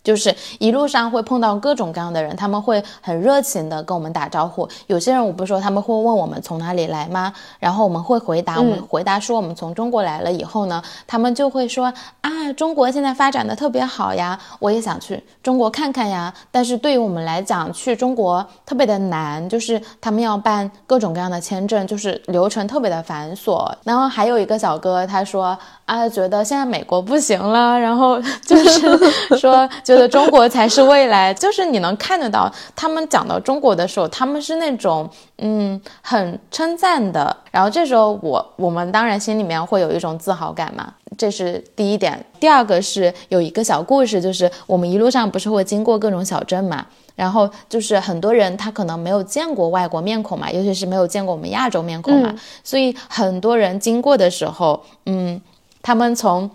[0.02, 4.68] 就是一路上会碰到各种各样的人，他们会很热情的跟我们打招呼。
[4.86, 7.32] 有些人我不是说他们会问我们从哪里来吗？
[7.58, 16.32] 然后我们会回答，我们回答说我们从中国来了以后呢，他们就会说啊，中国现在发展的特别好呀，我也想去中国看看呀。
[16.50, 23.70] 但是对于我们来讲，去中国特别的难，就是他们要办各种各样的签证，就是流程特别的繁琐。
[23.84, 35.08] 然后还有一个小哥他说啊，觉得现在美国不行了，然后 就是说觉得中国才是未来，就是你能看得到他们讲到中国的时候，他们是那种
[35.38, 37.36] 嗯很称赞的。
[37.50, 42.24] 然后这时候我我们当然心里面会有一种自豪感嘛，这是第一点。
[42.40, 46.86] 第二个是有一个小故事，就是我们一路上不是会经过各种小镇嘛。
[47.14, 55.38] 然后就是很多人他可能没有见过外国面孔嘛，尤其是没有见过我们亚洲面孔嘛，所以很多人经过的时候，嗯，
[55.82, 56.50] 他们从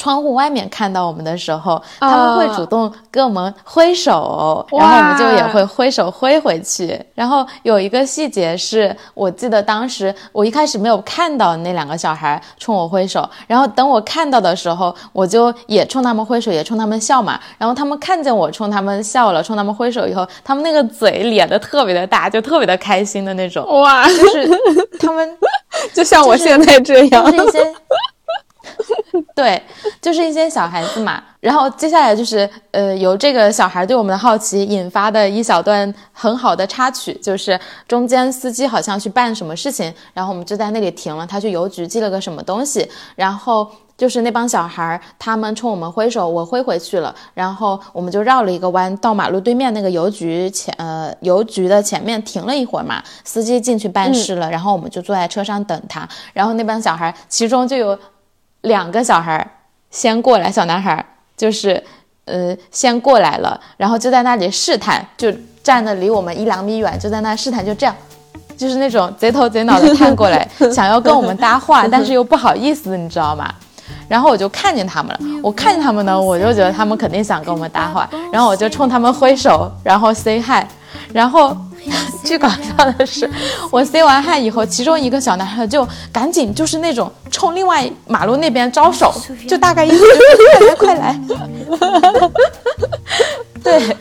[0.00, 6.98] 窗户外面看到我们的时候，他们会主动跟我们挥手，然后我们就也会挥手挥回去。
[7.14, 17.38] 然后有一个细节是我记得当时我一开始没有看到那两个小孩冲我挥手，然后等我看到的时候，我就也冲他们挥手，也冲他们笑嘛。
[17.58, 23.66] 然后他们看见我冲他们笑了，冲他们挥手以后，他们那个嘴咧的特别的大，就特别的开心的那种。
[23.82, 24.48] 哇，就是
[24.98, 25.36] 他们
[25.92, 27.74] 就像我现在这样，就是一些。
[29.34, 29.62] 对，
[30.00, 31.22] 就是一些小孩子嘛。
[31.40, 37.58] 然后接下来就是呃，由这个小孩对我们的好奇引发的一小段很好的插曲，就是
[37.88, 43.66] 中间司机好像去办什么事情，然后我们就在那里停了，他去邮局寄了个什么东西，然后
[43.96, 57.98] 就是那帮小孩他们冲我们挥手，我挥回去了，然后我们就绕了一个弯到马路对面那个邮局前呃邮局的前面停了一会儿嘛，司机进去办事了，然后我们就坐在车上等他，然后那帮小孩其中就有。
[58.62, 59.46] 两个小孩
[59.90, 61.04] 先过来，小男孩
[61.36, 61.82] 就是，
[62.26, 65.32] 呃，先过来了，然后就在那里试探，就
[65.62, 67.94] 站的离我们一两米远，就在那试探，就这样，
[68.56, 73.52] 就是那种贼头贼脑的探过来， 想要跟我们搭话，但是又不好意思，你知道吗？
[74.08, 80.64] 然后我就看见他们了，我看见他们呢，我就觉得他们肯定想跟我们搭话，然后我就冲他们挥手，然后 say hi，
[81.12, 81.56] 然后。
[82.24, 83.28] 最搞笑的是，
[83.70, 89.12] 我塞完汗以后，其中一个小男孩就赶紧就是那种冲另外马路那边招手，
[89.48, 91.20] 就大概意思就是快来
[91.78, 92.30] 快来。
[93.62, 93.94] 对，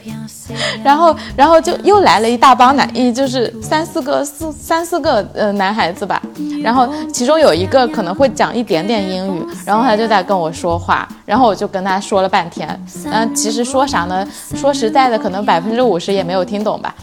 [0.84, 6.22] 然后然后就又来了一大帮男，一就是三四个四三四个呃男孩子吧，
[6.64, 12.68] 然后其中有一个可能会讲一点点英语，然后他就在跟我说话，然后我就跟他说了半天，
[13.12, 14.26] 嗯，其实说啥呢？
[14.56, 16.96] 说实在的，可能百分之五十也没有听懂吧。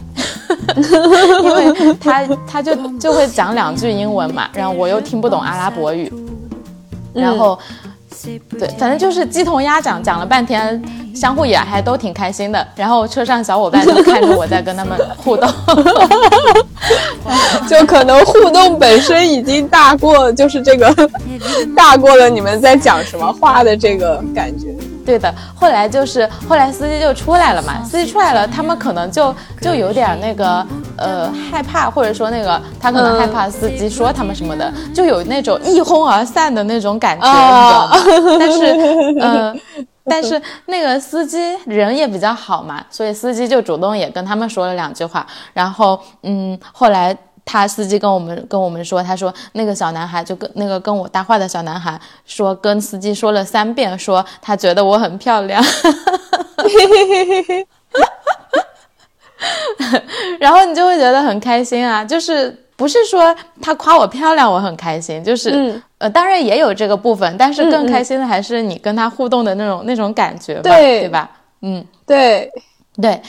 [1.43, 6.13] 因为 他他就就会讲两句英文嘛，然后我又听不懂阿拉伯语，
[7.13, 7.59] 然后
[8.59, 10.83] 对，反正就是鸡同鸭讲，讲了半天，
[11.15, 12.67] 相互也还都挺开心的。
[12.75, 15.49] 然后车上小伙伴都看着我在跟他们互动，
[17.69, 20.93] 就可能互动本身已经大过，就是这个
[21.77, 24.75] 大过了你们在讲什么话的这个感觉。
[25.07, 30.67] 对的，后来就是后来司机就出来了嘛，司机出来了，他们可能就就有点那个
[30.99, 37.97] 呃害怕，或者说那个他可能害怕司机说他们什么的，就有那种一哄而散的那种感觉，你知道吗？
[38.41, 38.77] 但是
[39.21, 39.61] 嗯，
[40.05, 47.17] 但是那个司机人也比较好嘛，所以司机就主动也跟他们说了两句话，然后嗯，后来。
[47.47, 55.63] 他司机跟我们跟我们说，他说那个小男孩就跟那个跟我搭话的小男孩说，跟司机说了三遍，说他觉得我很漂亮，
[60.41, 71.31] 然后你就会觉得很开心啊，就是不是说他夸我漂亮我很开心，就是呃当然也有这个部分，但是更开心的还是你跟他互动的那种那种感觉吧，对吧？
[71.63, 72.51] 嗯，对
[73.01, 73.23] 对。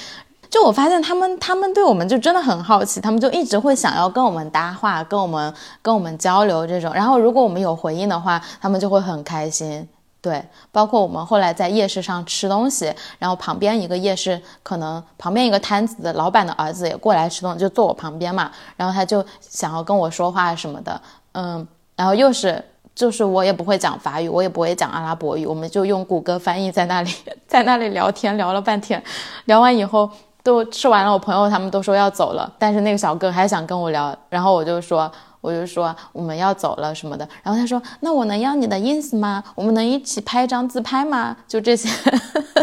[0.57, 5.53] 就我发现他们，他们对我们就真的很好奇，他们就一直会想要跟我们搭话，跟我们
[5.83, 6.91] 跟我们交流这种。
[6.95, 9.87] 然后如果我们有回应的话，他们就会很开心。
[10.19, 18.51] 对，包括我们后来在夜市上吃东西，然后旁边一个夜市，可能旁边一个摊子的老板的儿子也过来吃东西，就坐我旁边嘛。
[18.75, 20.99] 然后他就想要跟我说话什么的，
[21.33, 21.65] 嗯，
[21.95, 22.59] 然后又是
[22.95, 27.11] 就是我也不会讲法语，我也不会讲阿拉伯语，我们就用谷歌翻译在那里
[27.47, 29.03] 在那里聊天，聊了半天，
[29.45, 30.09] 聊完以后。
[30.47, 35.11] 都吃完了，我朋友他们都说要走了，但是那个小哥还想跟我聊，然后我就说，
[35.41, 39.43] 我就说我们要走了什么的，然后他说，那我能要你的 ins 吗？
[39.55, 41.35] 我们能一起拍一张自拍吗？
[41.49, 41.89] 就这些，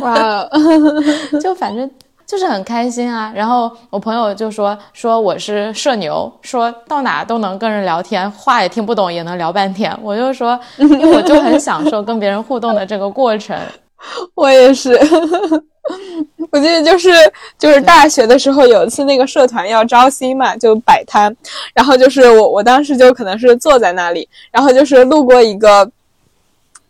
[0.00, 0.48] 哇，
[1.42, 1.90] 就反正
[2.26, 3.30] 就是很开心啊。
[3.34, 9.94] 然后我朋友就说说我是社牛，说到哪都能跟人聊天，话也听不懂也能聊半天。
[10.02, 13.54] 我就说， 因为我就很享受跟别人互动的这个过程，
[14.34, 14.98] 我也是。
[16.50, 17.10] 我记得就是
[17.58, 21.34] 就是大学的时候有一次那个社团要招新嘛，就摆摊，
[21.74, 25.90] 然后就是我我当时就可能是坐在那里，然后就是路过一个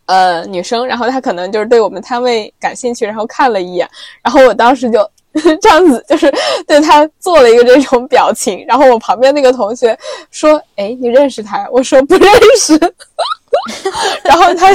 [0.05, 3.89] 呃女生，然后她可能就是对我们摊位感兴趣，然后看了一眼，
[4.21, 5.09] 然后我当时就
[5.61, 6.31] 这样子就是
[6.65, 9.97] 对他做了一个这种表情，然后我旁边那个同学
[10.31, 12.73] 说：“哎，你认识他？”我说：“不认识。
[14.23, 14.73] ”然后他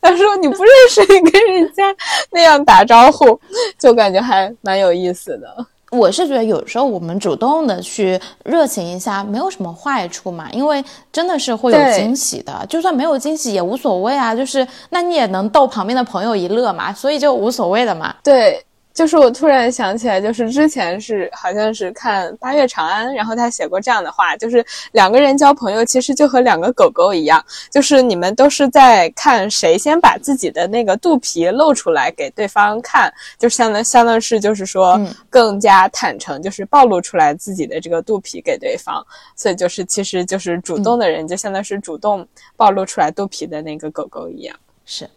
[0.00, 1.84] 他说你不认识你跟人家
[2.30, 3.38] 那样打招呼，
[3.78, 5.66] 就感觉还蛮有意思的。
[5.90, 12.66] 我是觉得有时候我们主动的去热情一下，没有什么坏处嘛，因为真的是会有惊喜的。
[12.68, 18.12] 就算没有惊喜也无所谓啊，就是那你也能逗旁边的朋友一乐嘛，所以就无所谓的嘛。
[18.24, 18.60] 对
[18.94, 35.12] 就是我突然想起来，就是之前是好像是看《八月长安》，然后他写过这样的话，就是两个人交朋友其实就和两个狗狗一样，就是你们都是在看谁先把自己的那个肚皮露出来给对方看，就相当相当是就是说嗯。
[35.34, 39.04] 更加坦诚，就是暴露出来自己的这个肚皮给对方，
[39.34, 42.24] 所以就是其实就是主动的人就相当是主动
[42.56, 44.56] 暴露出来肚皮的那个狗狗一样。
[44.84, 45.10] 是，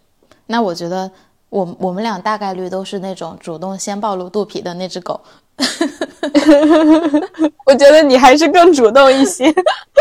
[0.48, 1.12] 那我觉得
[1.50, 5.20] 我我们俩大概率都是那种主动先暴露肚皮的那只狗。
[7.66, 9.52] 我觉得你还是更主动一些。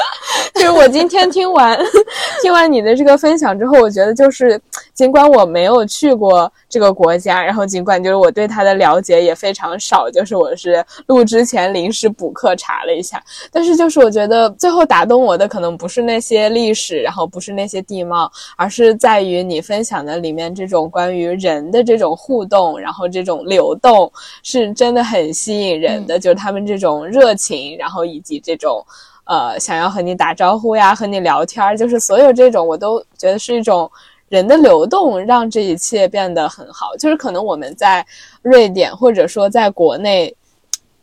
[0.54, 1.78] 就是我今天听完
[2.42, 4.60] 听完你的这个分享之后，我觉得就是，
[4.94, 24.10] 尽管我没有去过这个国家，然后尽管就是我对它的了解也非常少，就是我是录之前临时补课查了一下，但是就是我觉得最后打动我的可能不是那些历史，然后不是那些地貌，而是在于你分享的里面这种关于人的这种互动，然后这种流动，
[24.42, 28.84] 是真的很吸引人的，就是他们这种热情，然后以及这种。
[29.26, 33.90] 呃，想要和你打招呼呀，和你聊天儿，就是所有这种，我都觉得是一种
[34.28, 36.96] 人的流动，让这一切变得很好。
[36.96, 38.06] 就是可能我们在
[38.42, 40.34] 瑞典，或者说在国内，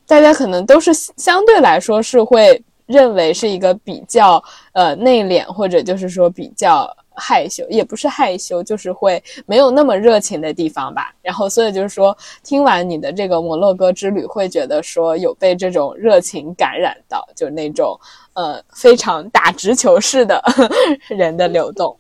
[0.08, 2.64] 大家可能都是相对来说是会
[2.94, 4.42] 认为是一个比较
[4.74, 11.12] 呃内敛，或者就是说比较害羞，也不是害羞，就是会没有那么热情的地方吧。
[11.24, 18.00] 然后，所以就是说，听完你的这个摩洛哥之旅，会觉得说有被这种热情感染到，就那种
[18.34, 20.40] 呃非常打直球式的
[21.10, 21.98] 人的流动。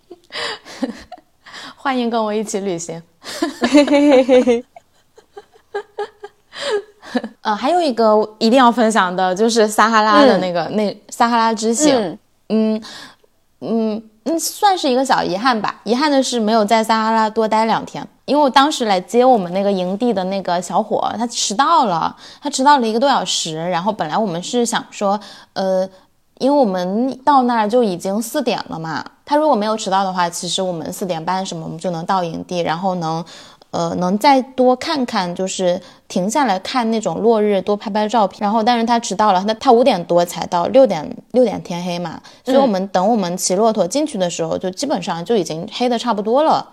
[1.76, 3.02] 欢迎跟我一起旅行。
[7.42, 11.96] 呃，还有一个一定要分享的就是撒哈拉的那个、那撒哈拉之行。
[11.98, 12.20] 嗯
[12.50, 12.84] 嗯
[13.62, 15.82] 嗯嗯，算是一个小遗憾吧。
[15.84, 23.56] 遗憾的是没有在撒哈拉多待两天，因为我当时来接我们那个营地的那个小伙，他迟到了，他迟到了一个多小时。
[23.70, 25.20] 然后本来我们是想说，
[25.54, 25.88] 呃，
[26.40, 33.24] 因为我们到那儿就已经四点了嘛，他如果没有迟到的话，其实我们四点半什么我们就能到营地，然后能。
[33.74, 38.40] 呃，能再多看看，就是停下来看那种落日，多拍拍照片。
[38.42, 46.70] 然后，但是他迟到了，他他五点多才到，六点六点天黑嘛，所以我们等我们骑骆驼进去的时候，就基本上就已经黑的差不多了。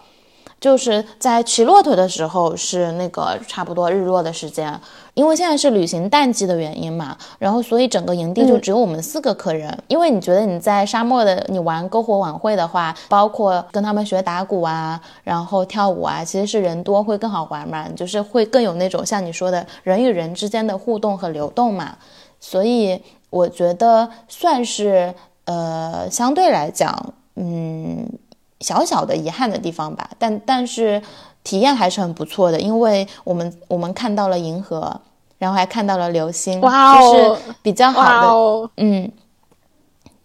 [0.61, 4.79] 就是在骑骆驼的时候是那个差不多日落的时间，
[5.21, 9.71] 因为现在是旅行淡季的原因嘛，然后所以整个营地就只有我们四个客人。
[9.87, 21.95] 因为你觉得你在沙漠的你玩篝火晚会的话，包括跟他们学打鼓啊，然后跳舞啊，其实是人多会更好玩嘛，就是会更有那种像你说的人与人之间的互动和流动嘛。
[22.41, 22.99] 所以
[23.29, 25.15] 我觉得算是
[25.45, 28.09] 呃相对来讲，嗯。
[28.61, 31.01] 小小的遗憾的地方吧，但但是
[31.43, 35.01] 体验还是很不错的，因为我们我们看到了银河，
[35.41, 39.11] 然后还看到了流星，哇哦就是比较好的，哦，嗯，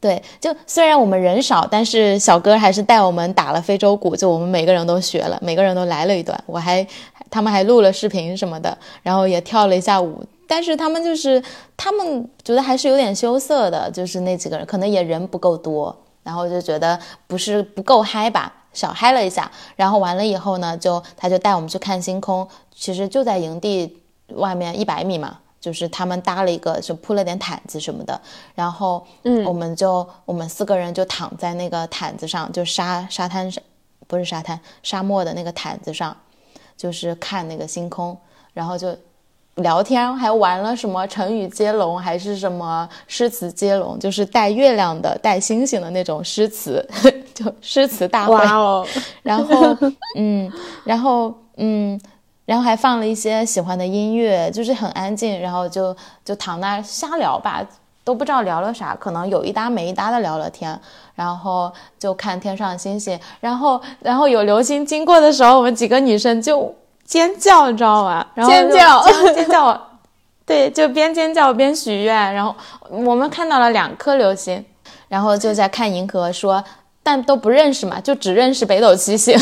[0.02, 6.86] 对，就虽然我们人少，但是小哥还是带我们打了非洲鼓，就我们每个人都学了，每个人都来了一段，我还
[7.30, 10.22] 他们还录了视频什么的，然后也跳了一下舞。
[10.48, 11.42] 但是他们就是，
[11.78, 19.50] 他们觉得还是有点羞涩的，就是那几个人，可能也人不够多，然后就觉得不是不够嗨吧，小嗨了一下。
[19.76, 23.98] 然后完了以后呢，就他就带我们去看星空，其实就在营地
[24.30, 28.20] 外面一百米嘛，就是他们搭了一个，就铺了点毯子什么的，
[28.54, 29.46] 然后嗯。
[29.46, 33.64] 我们就我们四个人就躺在那个毯子上，就沙沙滩上，
[34.08, 36.16] 不是沙滩，沙漠的那个毯子上，
[36.76, 38.18] 就是看那个星空，
[38.54, 38.96] 然后就
[39.56, 46.86] 聊天，还玩了什么成语接龙，还是什么诗词接龙，就是带月亮的、带星星的那种诗词，
[47.34, 48.34] 就诗词大会。
[48.34, 48.88] 哇哦，
[49.24, 49.78] 然后，
[50.18, 50.52] 嗯，
[50.84, 52.00] 然后，嗯，
[52.46, 57.66] 然后还放了一些喜欢的音乐，就是很安静，然后就就躺那儿瞎聊吧，
[58.04, 60.80] 都不知道聊了啥，可能有一搭没一搭的聊了天，
[61.16, 66.74] 然后就看天上星星，然后，然后有流星经过的时候，我们几个女生就
[67.04, 68.26] 尖叫，你知道吗？
[68.36, 69.82] 然后尖叫尖尖叫。
[70.46, 72.56] 对，就边尖叫边许愿，然后
[72.88, 74.64] 我们看到了两颗流星，
[75.08, 76.64] 然后就在看银河说，
[77.02, 79.36] 但都不认识嘛，就只认识北斗七星。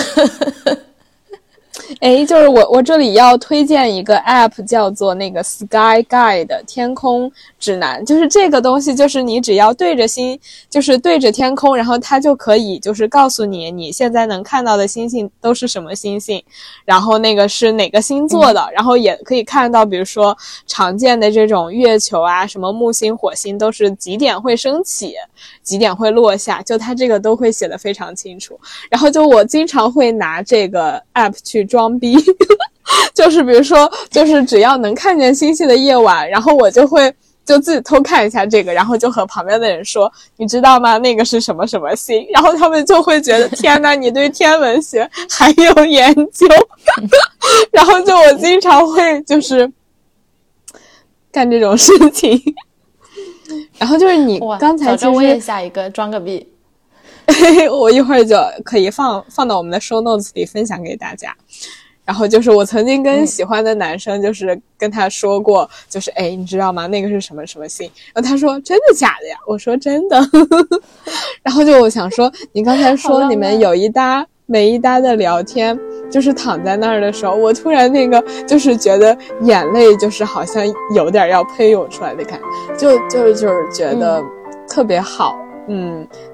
[1.99, 8.05] 哎，就是我我这里要推荐一个 app，叫做那个 Sky Guide 天空指南。
[8.05, 10.39] 就是这个东西，就是你只要对着星，
[10.69, 16.43] 就是对着天空，然后它就可以就是告诉你你现在能看到的星星都是什么星星，
[16.85, 20.37] 然后那个是哪个星座的，然后也可以看到，比如说
[20.67, 25.15] 常见的这种月球啊，什么木星、火星都是几点会升起，
[25.63, 28.59] 几点会落下，就它这个都会写的非常清楚。
[28.89, 32.15] 然后就我经常会拿这个 app 去装逼，
[33.13, 37.13] 就是比如说，就是只要能看见星星的夜晚，然后我就会
[37.45, 40.97] 就自己偷看一下这个，然后就和旁边的人说，你知道吗？
[40.97, 42.25] 那个是什么什么星？
[42.33, 46.47] 然后他们就会觉得，天呐，你对天文学还有研究。
[47.71, 49.71] 然后就我经常会就是
[51.31, 52.41] 干这种事情。
[53.77, 56.47] 然后就是你哇，刚才其早知道我也下一个装个逼。
[57.71, 61.35] 我一会儿就可以放放到我们的 show notes 里分享给大家。
[62.05, 66.85] 然后就是我曾经跟喜欢的男生，就是跟他说过，就是哎，你知道吗？
[66.87, 67.89] 那个是什么什么星？
[68.13, 69.37] 然后他说真的假的呀？
[69.47, 70.19] 我说真的。
[71.41, 75.79] 然后就我想说，你刚才说你们有一搭没一搭的聊天，
[76.11, 80.61] 就是躺在那儿的时候，我突然那个就是觉得眼泪就是好像
[80.93, 82.37] 有点要喷涌出来的感
[82.77, 84.21] 觉，就就是就是觉得
[84.67, 85.37] 特别好。
[85.39, 85.42] 嗯，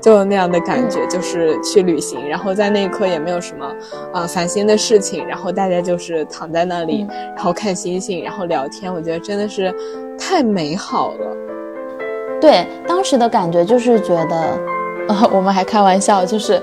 [0.02, 3.66] 就那样的感觉，就是去旅行，然后在那一刻也没有什么
[4.14, 9.74] 呃烦心的事情，然后大家就是躺在那里，然后看星星，然后聊天，我觉得真的是
[10.18, 11.38] 太美好了。
[12.42, 14.60] 对，当时的感觉就是觉得，
[15.10, 16.62] 呃，我们还开玩笑，就是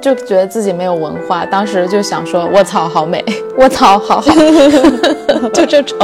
[0.00, 3.24] 就觉得自己没有文化，当时就想说，我操，好美，
[3.56, 4.34] 我操，好好，
[5.54, 5.96] 就这种。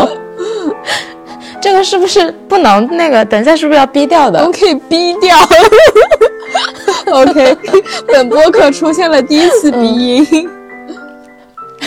[1.69, 3.23] 这个是不是不能那个？
[3.23, 4.39] 等一下是不是要逼掉的？
[4.41, 5.37] 我们可以逼掉。
[7.13, 7.59] OK，
[8.07, 10.49] 本播客出现了第一次鼻音。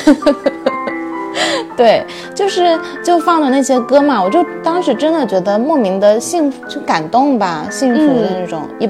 [1.75, 2.05] 对，
[2.35, 8.87] 就是就放的那些歌嘛，我就当时真的觉得莫名的幸福，就感动吧，幸福的那种，也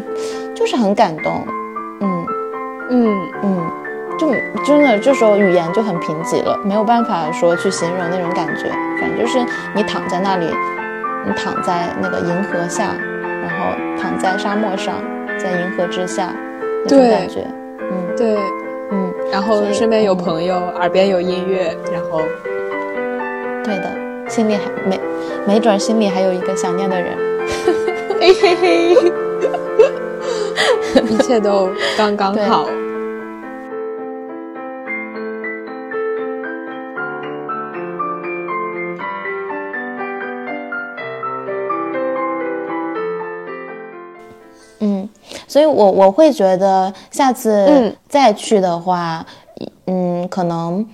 [0.54, 1.48] 就是很感动。
[2.02, 2.26] 嗯
[2.90, 3.08] 嗯
[3.44, 3.72] 嗯，
[4.20, 4.30] 就
[4.66, 8.70] 真的这时候语言就很贫瘠了，没有办法说去形容那种感觉。
[9.00, 9.40] 反正就是
[9.74, 10.46] 你躺在那里，
[11.26, 12.96] 你躺在那个银河下，
[13.42, 14.96] 然后躺在沙漠上，
[15.38, 16.34] 在银河之下
[16.86, 17.46] 那种感觉。
[17.80, 18.38] 嗯对，
[18.92, 22.22] 嗯，然后身边有嗯朋友，耳边有音乐，然后
[23.64, 23.90] 对的，
[24.30, 25.00] 心里还没
[25.48, 27.18] 没准儿心里还有一个想念的人。
[28.22, 28.96] 嘿嘿嘿，
[31.10, 32.68] 一切都刚刚好。
[45.52, 49.26] 所以我我会觉得下次嗯再去的话，
[49.86, 50.88] 嗯可能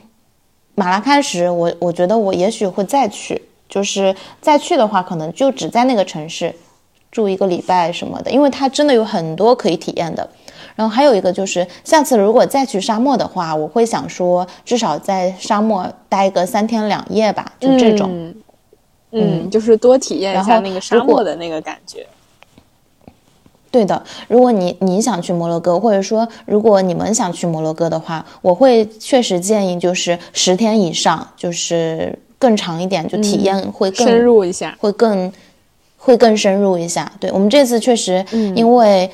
[0.74, 3.40] 马拉喀什我，我觉得我也许会再去，
[3.70, 6.52] 就是再去的话，可能就只在那个城市
[7.12, 10.28] 住一个礼拜什么的，因为它真的有很多可以体验的。
[10.76, 18.10] 然后还有一个就是，下次如果再去沙漠的话，我会想说，至少在沙漠待个三天两夜吧，就这种。
[18.12, 18.36] 嗯，
[19.12, 22.08] 嗯，就是多体验一下那个沙漠的那个感觉。
[23.70, 34.76] 对的，如果你你想去摩洛哥，或者说如果你们想去摩洛哥的话，我会确实建议就是十天以上，就是更长一点，就体验会更、深入一下。
[34.80, 35.32] 会更
[35.98, 37.12] 会更深入一下。
[37.20, 39.10] 对我们这次确实嗯因为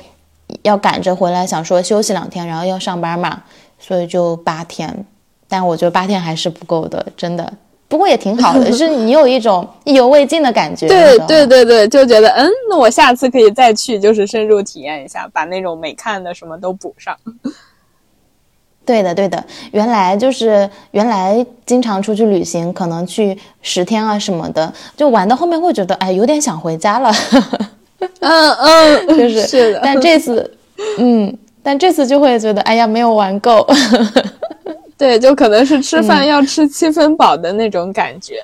[0.62, 3.42] 要赶着回来，想说休息两天，然后要上班嘛，
[3.78, 5.04] 所以就八天。
[5.48, 7.52] 但我觉得八天还是不够的，真的。
[7.88, 10.88] 不过也挺好的， 就是你有一种意犹未尽的感觉。
[10.88, 17.16] 对对对对，就觉得嗯，那我下次可以再去，就是深入体验一下，把那种没看的什么都补上。
[18.86, 27.10] 对的，对的，原来就是原来经常出去旅行，可能去十天啊什么的，就玩到后面会觉得，哎，有点想回家了，
[28.20, 30.54] 嗯 嗯，就是是的，但这次，
[30.98, 33.66] 嗯，但这次就会觉得，哎呀，没有玩够。
[34.96, 38.42] 对，就可能是吃饭要吃七分饱的那种感觉。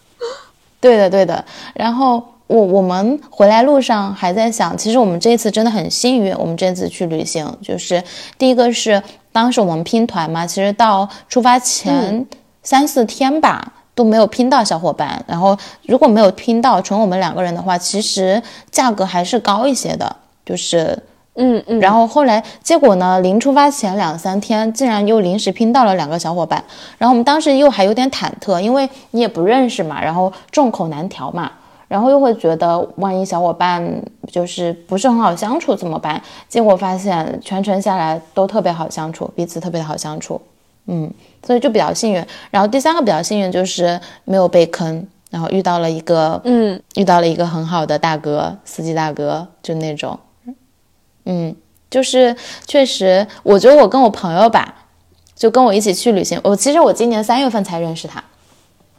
[0.80, 1.44] 对的，对的。
[1.74, 8.02] 然后我我们回来路上还在想，其实我们这次真的很幸运，我们这次去旅行，就是
[8.38, 9.02] 第一个是
[9.32, 12.26] 当时我们拼团嘛，其实到出发前
[12.62, 13.74] 三四天吧。
[13.92, 20.16] 都没有拼到小伙伴，然后如果没有拼到纯我们两个人的话，其实价格还是高一些的，
[20.46, 20.96] 就是
[21.36, 26.62] 嗯嗯，然后后来结果呢，临出发前两三天，竟然又临时拼到了两个小伙伴，
[26.98, 31.50] 然后我们当时又还有点忐忑，因为你也不认识嘛，然后众口难调嘛，
[31.88, 36.20] 然后又会觉得万一小伙伴就是不是很好相处怎么办？
[36.48, 40.40] 结果发现全程下来都特别好相处，彼此特别好相处，
[40.86, 41.10] 嗯，
[41.46, 42.22] 所以就比较幸运。
[42.50, 50.18] 然后第三个比较幸运就是没有被坑，然后遇到了一个嗯遇到了一个很好的大哥，司机大哥，就那种，
[51.24, 51.54] 嗯，
[51.90, 52.34] 就是
[52.66, 54.74] 确实，我觉得我跟我朋友吧，
[55.34, 58.22] 就跟我一起去旅行，我其实我今年三月份才认识他，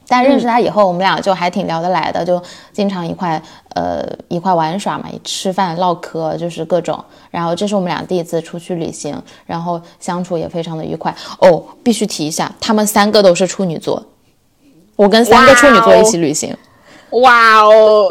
[0.08, 2.42] 但认识他以后，我们俩就还挺聊得来的，就
[2.74, 3.42] 经常一块
[3.76, 7.04] 呃一块玩耍嘛，吃饭唠嗑，就是各种。
[7.30, 11.16] 然后这是我们俩第一次出去旅行，然后相处也非常的愉快。
[11.40, 14.04] 哦，必须提一下，他们三个都是处女座，
[14.98, 16.56] 我跟三个处女座一起旅行。
[17.12, 18.08] 哇哦，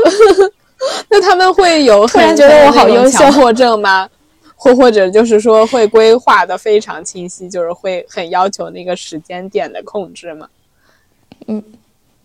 [1.09, 4.09] 那他们会有突然很觉得我好优秀强迫症吗？
[4.57, 10.48] 或或者就是说会规划的非常清晰，就是会很要求那个时间点的控制吗？
[11.47, 11.62] 嗯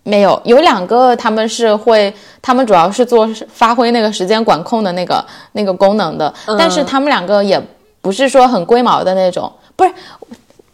[0.02, 7.60] 没有，有两个他们是会，他们主要是做发挥那个时间管控的那个那个功能的，但是他们两个也
[8.00, 9.92] 不是说很龟毛的那种，不是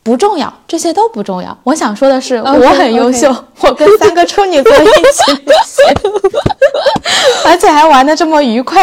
[0.02, 1.56] 不重要，这些都不重要。
[1.62, 5.84] 我想说的是我很优秀 我跟三个处女座一起旅行，
[7.46, 8.82] 而且还玩的这么愉快，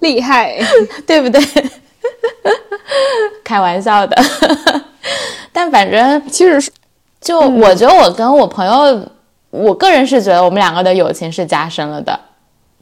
[0.00, 0.58] 厉害，
[1.06, 1.40] 对不对？
[3.44, 4.16] 开玩笑的，
[5.52, 6.70] 但反正其实是
[7.20, 9.08] 就我觉得我跟我朋友，
[9.50, 12.18] 我个人是觉得我们两个的友情是加深了的。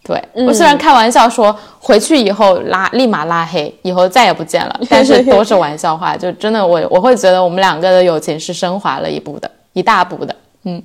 [0.03, 6.17] 对、我虽然开玩笑说回去以后拉立马拉黑，以后再也不见了，但是都是玩笑话。
[6.17, 10.35] 就真的我我会觉得我们两个的友情是升华了一步的，一大步的。
[10.65, 10.83] 嗯，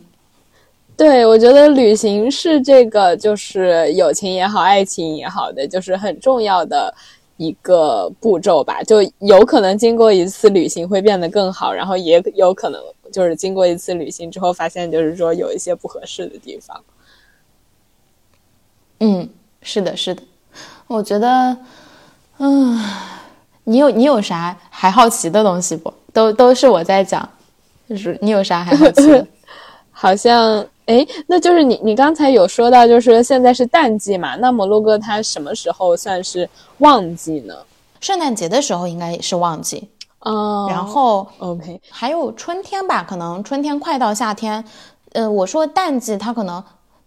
[0.97, 6.93] 对，我觉得旅行是这个，就是友情也好，爱情也好的，就是很重要的
[7.37, 8.83] 一个步骤吧。
[8.83, 12.79] 就有可能经过一次旅行会变得更好，然后也有可能
[13.11, 16.79] 就是经过一次旅行之后，发现就是说有一些不合适的地方。
[18.99, 19.29] 嗯，
[19.61, 20.21] 是的，是的，
[20.87, 21.57] 我觉得，
[22.37, 22.81] 嗯，
[23.63, 25.93] 你有你有啥还好奇的东西不？
[26.13, 27.27] 都都是我在讲，
[27.89, 29.27] 就是你有啥还好奇的？
[29.91, 36.49] 好像，哎，那就是你你刚才有说到，就是现在是淡季嘛，那摩洛哥它什么时候算是
[36.79, 37.55] 旺季呢？
[38.01, 39.89] 圣诞节的时候应该也是旺季，
[40.19, 44.63] 哦，然后 OK，还有春天吧，可能春天快到夏天，
[45.13, 46.63] 呃，我说淡季，它可能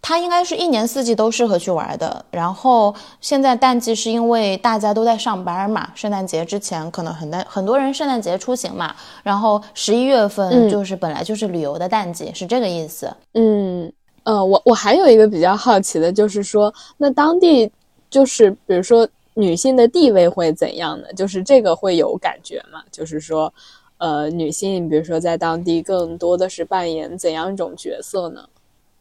[0.09, 2.25] 它应该是一年四季都适合去玩的。
[2.31, 13.15] 然后现在淡季是因为大家都在上班嘛，圣诞节之前可能很多很多人圣诞节出行嘛，然后十一月份嗯就是本来就是旅游的淡季，是这个意思。
[13.35, 17.71] 嗯，呃，我我还有一个比较好奇的，就是说，那当地
[18.09, 21.13] 就是比如说女性的地位会怎样呢？
[21.15, 22.83] 就是这个会有感觉吗？
[22.91, 23.53] 就是说，
[23.99, 28.43] 呃，女性比如说在当地更多的是扮演怎样一种角色呢？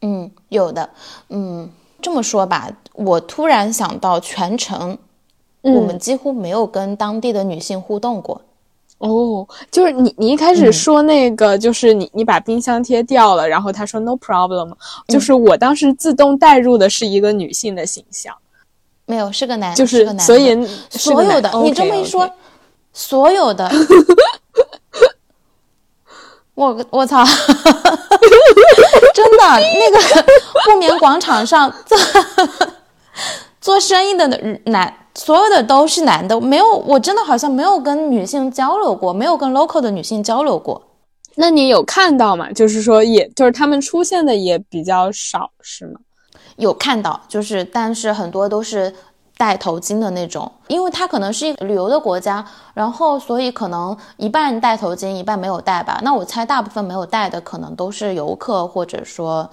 [0.02, 0.90] 嗯，有的，
[1.30, 1.69] 嗯，
[2.02, 4.98] 这么说吧，我突然想到全程。
[5.64, 5.74] 嗯。
[5.74, 8.40] 我们几乎没有跟当地的女性互动过，
[8.99, 10.56] 哦，就是你你一开嗯。
[10.56, 14.72] 始说那个，就是你你把冰箱贴掉了，然后他说 no problem，
[15.07, 18.34] 就是我当时自动带入的是一个女性的形象，
[19.07, 22.30] 没有，是个男，就是个男的，所以所有的，你这么一说，
[22.94, 23.69] 所有的，
[26.56, 27.26] 我我操，
[29.28, 30.26] 真的那个
[30.66, 31.98] 不眠广场上做
[33.60, 34.28] 做生意的
[34.66, 40.82] 男，所有的都是男的，没有，我真的好像没有跟女性交流过，没有跟 local 的女性交流过。
[41.36, 42.52] 那你有看到吗？
[42.52, 45.99] 就是说也，就是他们出现的也比较少，是吗？
[46.56, 48.94] 有看到，就是但是很多都是
[49.38, 52.43] 戴头巾的那种，因为它可能是一个旅游的国家，
[52.73, 55.99] 然后所以可能一半戴头巾，一半没有戴吧。
[56.03, 59.49] 那我猜大部分没有戴的可能都是游客，或者说，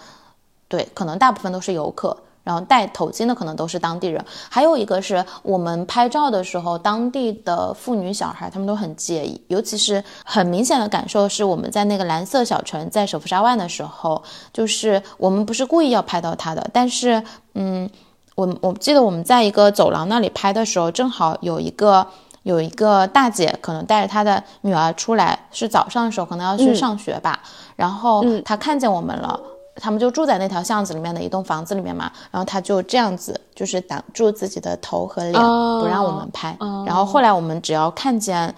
[0.69, 2.16] 对，可能大部分都是游客。
[2.43, 17.24] 然后戴头巾的可能都是当地人，还有一个是我们拍照的时候，当地的妇女小孩他们都很介意，尤其是很明显的感受是我们在那个蓝色小城在首府沙湾的时候，就是我们不是故意要拍到他的，但是
[17.55, 17.89] 嗯，
[18.35, 22.06] 我我记得我们在一个走廊那里拍的时候，正好有一个
[22.43, 27.40] 有一个大姐可能带着她的女儿出来，是早上的时候可能要去上学吧，
[27.77, 29.40] 然后她看见我们了。
[29.77, 36.56] 他们就住在那条巷子里面的一栋房子里面嘛，然后她就这样子，就是挡住自己的头和脸，哦不让我们拍。
[36.61, 38.55] 哦然后后来我们只要看见，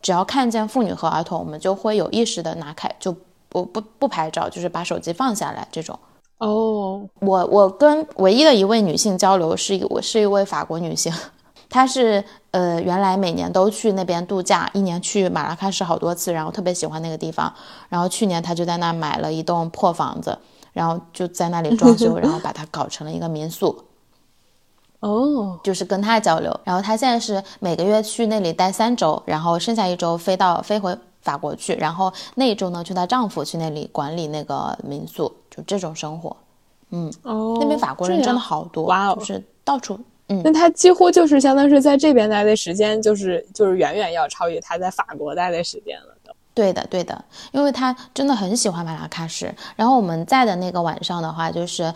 [0.00, 3.14] 只要看见妇女和儿童，我们就会有意识的拿开，就
[3.50, 5.98] 不不不拍照，就是把手机放下来这种。
[6.38, 11.12] 哦，我我跟唯一的一位女性交流是一我是一位法国女性，
[11.70, 17.52] 她是呃原来每年都去那边度假，一年去马拉喀什好多次，然后特别喜欢那个地方，
[17.88, 20.36] 然后去年她就在那儿买了一栋破房子，
[20.72, 23.84] 然后就在那里装修，然后把它搞成了一个民宿，
[25.00, 26.60] 哦，就是跟她交流。
[26.64, 36.36] 然后她现在是每个月去那里待三周，然后剩下一周飞到飞回法国去，然后那一周呢，就她丈夫去那里管理那个民宿，就这种生活。
[36.90, 39.98] 嗯哦，那边法国人真的好多，哇哦就是到处，
[40.28, 46.14] 嗯，那他几乎就是相当于是在这边待的时间，就是就是远远要超越他在法国待的时间了。
[46.52, 49.52] 对的，对的，因为他真的很喜欢马拉喀什。
[49.74, 51.92] 然后我们在的那个晚上的话，就是，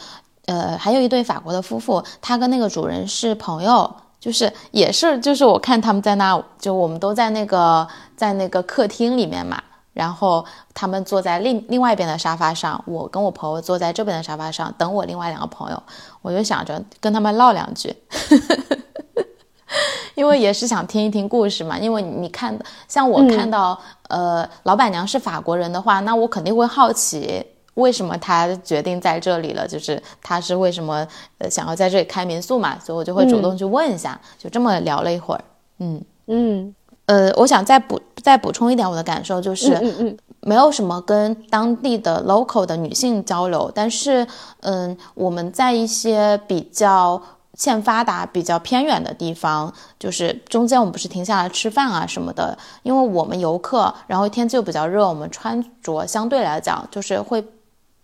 [0.46, 7.86] 呃，还有一对法国的夫妇，他跟那个主人是朋友，就是也是，就是我看他们在那，就我们都在那个
[8.16, 9.62] 在那个客厅里面嘛。
[9.98, 15.82] 然后他们坐在另另外一边的沙发上，我跟我朋友坐在这边的沙发上等我另外两个朋友，
[16.22, 17.92] 我就想着跟他们唠两句。
[20.14, 22.56] 因为也是想听一听故事嘛，因为你看，
[22.86, 23.76] 像我看到，
[24.08, 27.44] 呃，老板娘是法国人的话，那我肯定会好奇，
[27.74, 31.04] 为什么她决定在这里了，就是她是为什么
[31.38, 35.42] 呃想要在这里开民宿嘛，所以我就会主动去问一下，就这么聊了一会儿，
[35.78, 36.00] 嗯。
[36.30, 36.74] 嗯
[37.08, 44.26] 呃，我想再补再补充一点我的感受，就是没有什么跟当地的 local 的女性交流，但是
[44.60, 47.20] 嗯，我们在一些比较
[47.56, 57.42] 欠发达、比较偏远的地方，就是中间我们不是停下来吃饭啊什么的，因为我们游客，然后天气又比较热，我们穿着相对来讲就是会。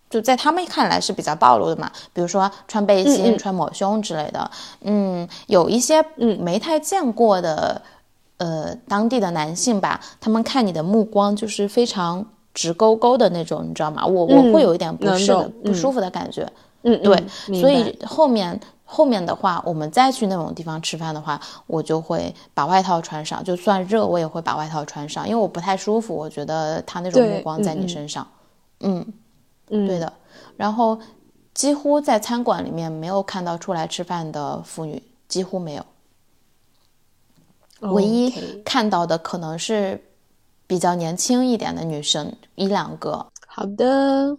[0.07, 4.49] 就在他们看来是比较暴露的嘛，比如说穿背心、嗯嗯穿抹胸之类的。
[4.81, 7.81] 嗯，有一些嗯没太见过的，
[8.37, 14.05] 呃，当地的男性吧，他们看你的目光就是非常直勾勾的那种，你知道吗？
[14.05, 16.45] 我我嗯会有一点不能适的、嗯不舒服的感觉。
[16.83, 17.23] 嗯，对，
[17.59, 28.27] 所以后面后面的话，我们再去那种地方吃饭的话，我就会把外套穿上，就算热我也会把外套穿上，因为我不太舒服，我觉得他那种目光在你身上，
[28.81, 29.03] 嗯
[29.69, 30.13] 嗯对的。
[30.57, 30.99] 然后
[31.53, 35.83] 几乎在餐馆里面没有看到出来吃饭的妇女，几乎没有。
[37.81, 38.33] 唯一
[38.63, 40.01] 看到的可能是
[40.65, 43.25] 比较年轻一点的女生，一两个。
[43.45, 44.35] 好的，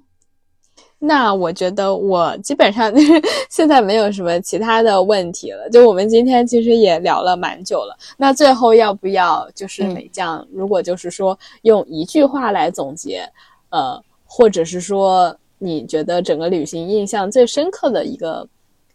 [0.98, 2.92] 那我觉得我基本上
[3.48, 5.68] 现在没有什么其他的问题了。
[5.70, 13.26] 就我们今天其实也聊了蛮久了，那最后要不要就是嗯美酱，如果就是说用一句话来总结，
[13.70, 18.46] 呃，或者是说你觉得整个旅行印象最深刻的一个，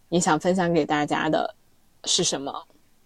[0.09, 1.55] 你想分享给大家的
[2.03, 2.53] 是什么？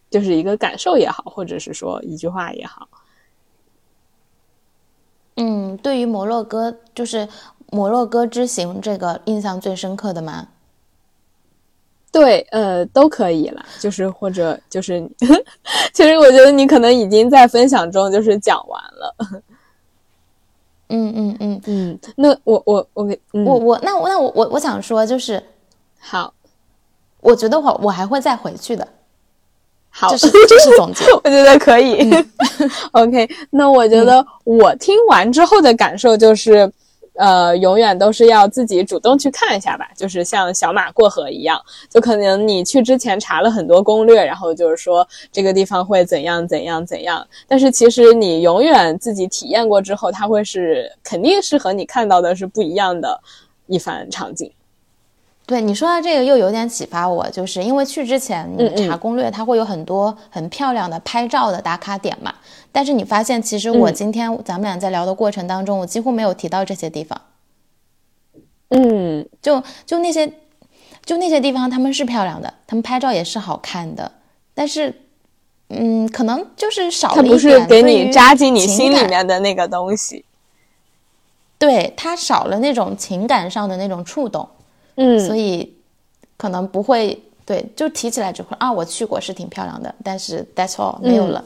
[0.09, 2.87] 就是一个感受也好，或者是说一句话也好。
[5.37, 7.27] 嗯，对于摩洛哥，就是
[7.71, 10.47] 摩洛哥之行这个印象最深刻的吗？
[12.11, 15.05] 对，呃，都可以了，就是或者就是，
[15.93, 19.15] 其实我觉得你可能已经在分享中就是讲完了。
[20.87, 25.43] 嗯嗯嗯，嗯，那我我我给、嗯、我我那我那我我我想说，就是
[25.99, 26.33] 好
[27.19, 28.87] 我觉得我我还会再回去的，
[29.97, 31.05] 好，这是这是总结。
[31.23, 32.13] 我觉得可以。
[32.91, 36.69] OK，那我觉得我听完之后的感受就是，
[37.13, 41.57] 呃，永远都是要自己主动去看一下吧，就是像小马过河一样，
[41.89, 53.17] 就可能你去之前查了很多攻略，然后就是说这个地方会怎样怎样怎样，但是其实你永远自己体验过之后，它会是肯定是和你看到的是不一样的
[53.67, 54.51] 一番场景。
[55.45, 62.33] 对你说到这个，又有点启发我，就是因为去之前你查攻略，它会有很多很漂亮的拍照的打卡点嘛。
[62.71, 67.21] 但是你发现，其实我嗯今天咱们俩在聊的过程当中，我几乎没有提到这些地方。
[68.69, 70.33] 嗯就就那些，
[71.05, 74.11] 就那些地方，他们是漂亮的，他们拍照也是好看的，
[74.55, 74.91] 但是，
[75.69, 80.25] 嗯，可能就是少了一它不是点给你扎进你心里面的那个东西。
[81.59, 84.49] 对它少了那种情感上的那种触动，
[84.95, 85.73] 嗯，所以
[86.37, 91.43] 可能不会对，就提起来就会啊，我去过是挺漂亮的，但是 that's all 没有了。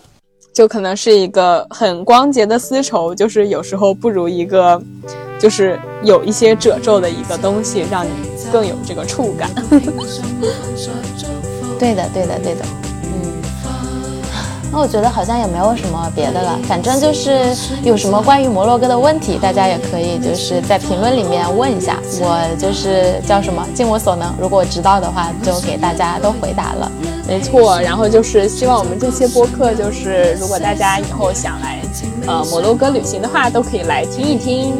[0.53, 4.81] 就可能是一个很光洁的丝绸，就是有时候不如一个，
[5.39, 8.09] 就是有一些褶皱的一个东西，让你
[8.51, 9.49] 更有这个触感。
[11.79, 12.88] 对的，对的，对的，嗯。
[14.71, 26.91] 那我觉得好像也没有什么别的了，反正就是有什么关于摩洛哥的问题，大家也可以就是在评论里面问一下，我就是叫什么，尽我所能，如果我知道的话，就给大家都回答了。
[27.27, 31.79] 没错，然后就是希望我们这些播客，就是如果大家以后想来
[32.25, 34.75] 呃摩洛哥旅行的话，都可以来听一听，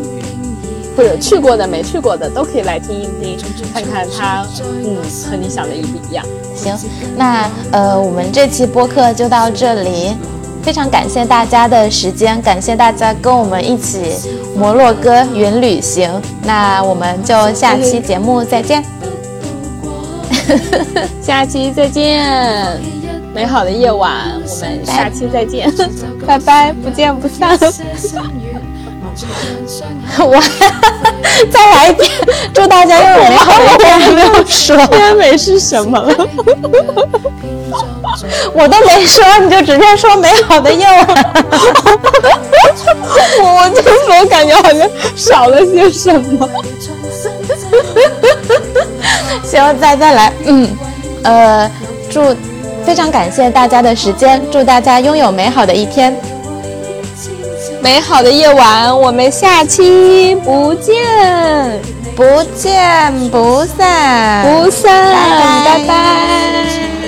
[1.00, 3.06] 或者去过的、没去过的都可以来听一
[3.38, 3.38] 听，
[3.74, 4.46] 看看它
[4.84, 4.98] 嗯
[5.32, 6.26] 和你想的一不一样。
[6.54, 6.78] 行，
[7.16, 10.14] 那呃，我们这期播客就到这里，
[10.62, 14.14] 非常感谢大家的时间，感谢大家跟我们一起
[14.58, 16.12] 摩洛哥云旅行。
[16.44, 18.84] 那我们就下期节目再见。
[21.24, 22.28] 下期再见，
[23.34, 25.74] 美好的夜晚，我们下期再见，
[26.28, 27.58] 拜拜，不见不散。
[30.20, 30.42] 我
[31.52, 32.10] 再来一遍，
[32.54, 34.00] 祝大家拥有美好的一天。
[34.00, 36.14] 还没有说，天美是什么了？
[38.54, 41.08] 我都没说，你就直接说美好的夜晚。
[43.42, 46.50] 我我就是我感觉好像少了些什么。
[49.44, 50.70] 行，再再来，嗯，
[51.24, 51.72] 呃，
[52.10, 52.36] 祝
[52.86, 56.16] 非常感谢大家的时间，祝大家拥有美好的一天。
[57.82, 60.96] 美好的夜晚，我们下期不见
[62.16, 65.14] 不见不散，不散，
[65.66, 65.80] 拜拜。
[65.80, 66.99] 拜拜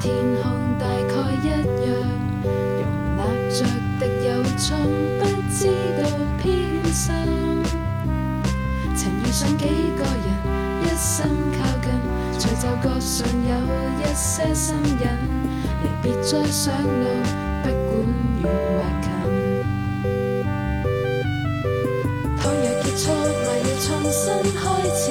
[0.00, 1.12] 天空大概
[1.42, 1.92] 一样，
[2.42, 2.82] 容
[3.16, 3.20] 纳
[3.50, 3.58] 着
[3.98, 4.66] 敌友亲，
[5.18, 5.22] 不
[5.52, 5.58] 知
[6.00, 6.02] 道
[6.42, 6.48] 偏
[6.90, 7.04] 心。
[8.96, 9.64] 曾遇上几
[9.98, 10.26] 个人，
[10.82, 11.86] 一心靠近，
[12.38, 13.52] 才就觉上有
[14.00, 15.04] 一些心瘾。
[16.02, 17.04] 别再上路，
[17.62, 17.92] 不管
[18.40, 19.06] 远或近。
[22.38, 24.20] 倘若结束，为要重新
[24.56, 24.58] 开
[24.96, 25.04] 始，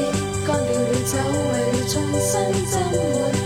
[0.47, 1.13] 干掉了酒，
[1.53, 2.33] 为了重新，
[2.65, 3.38] 斟会？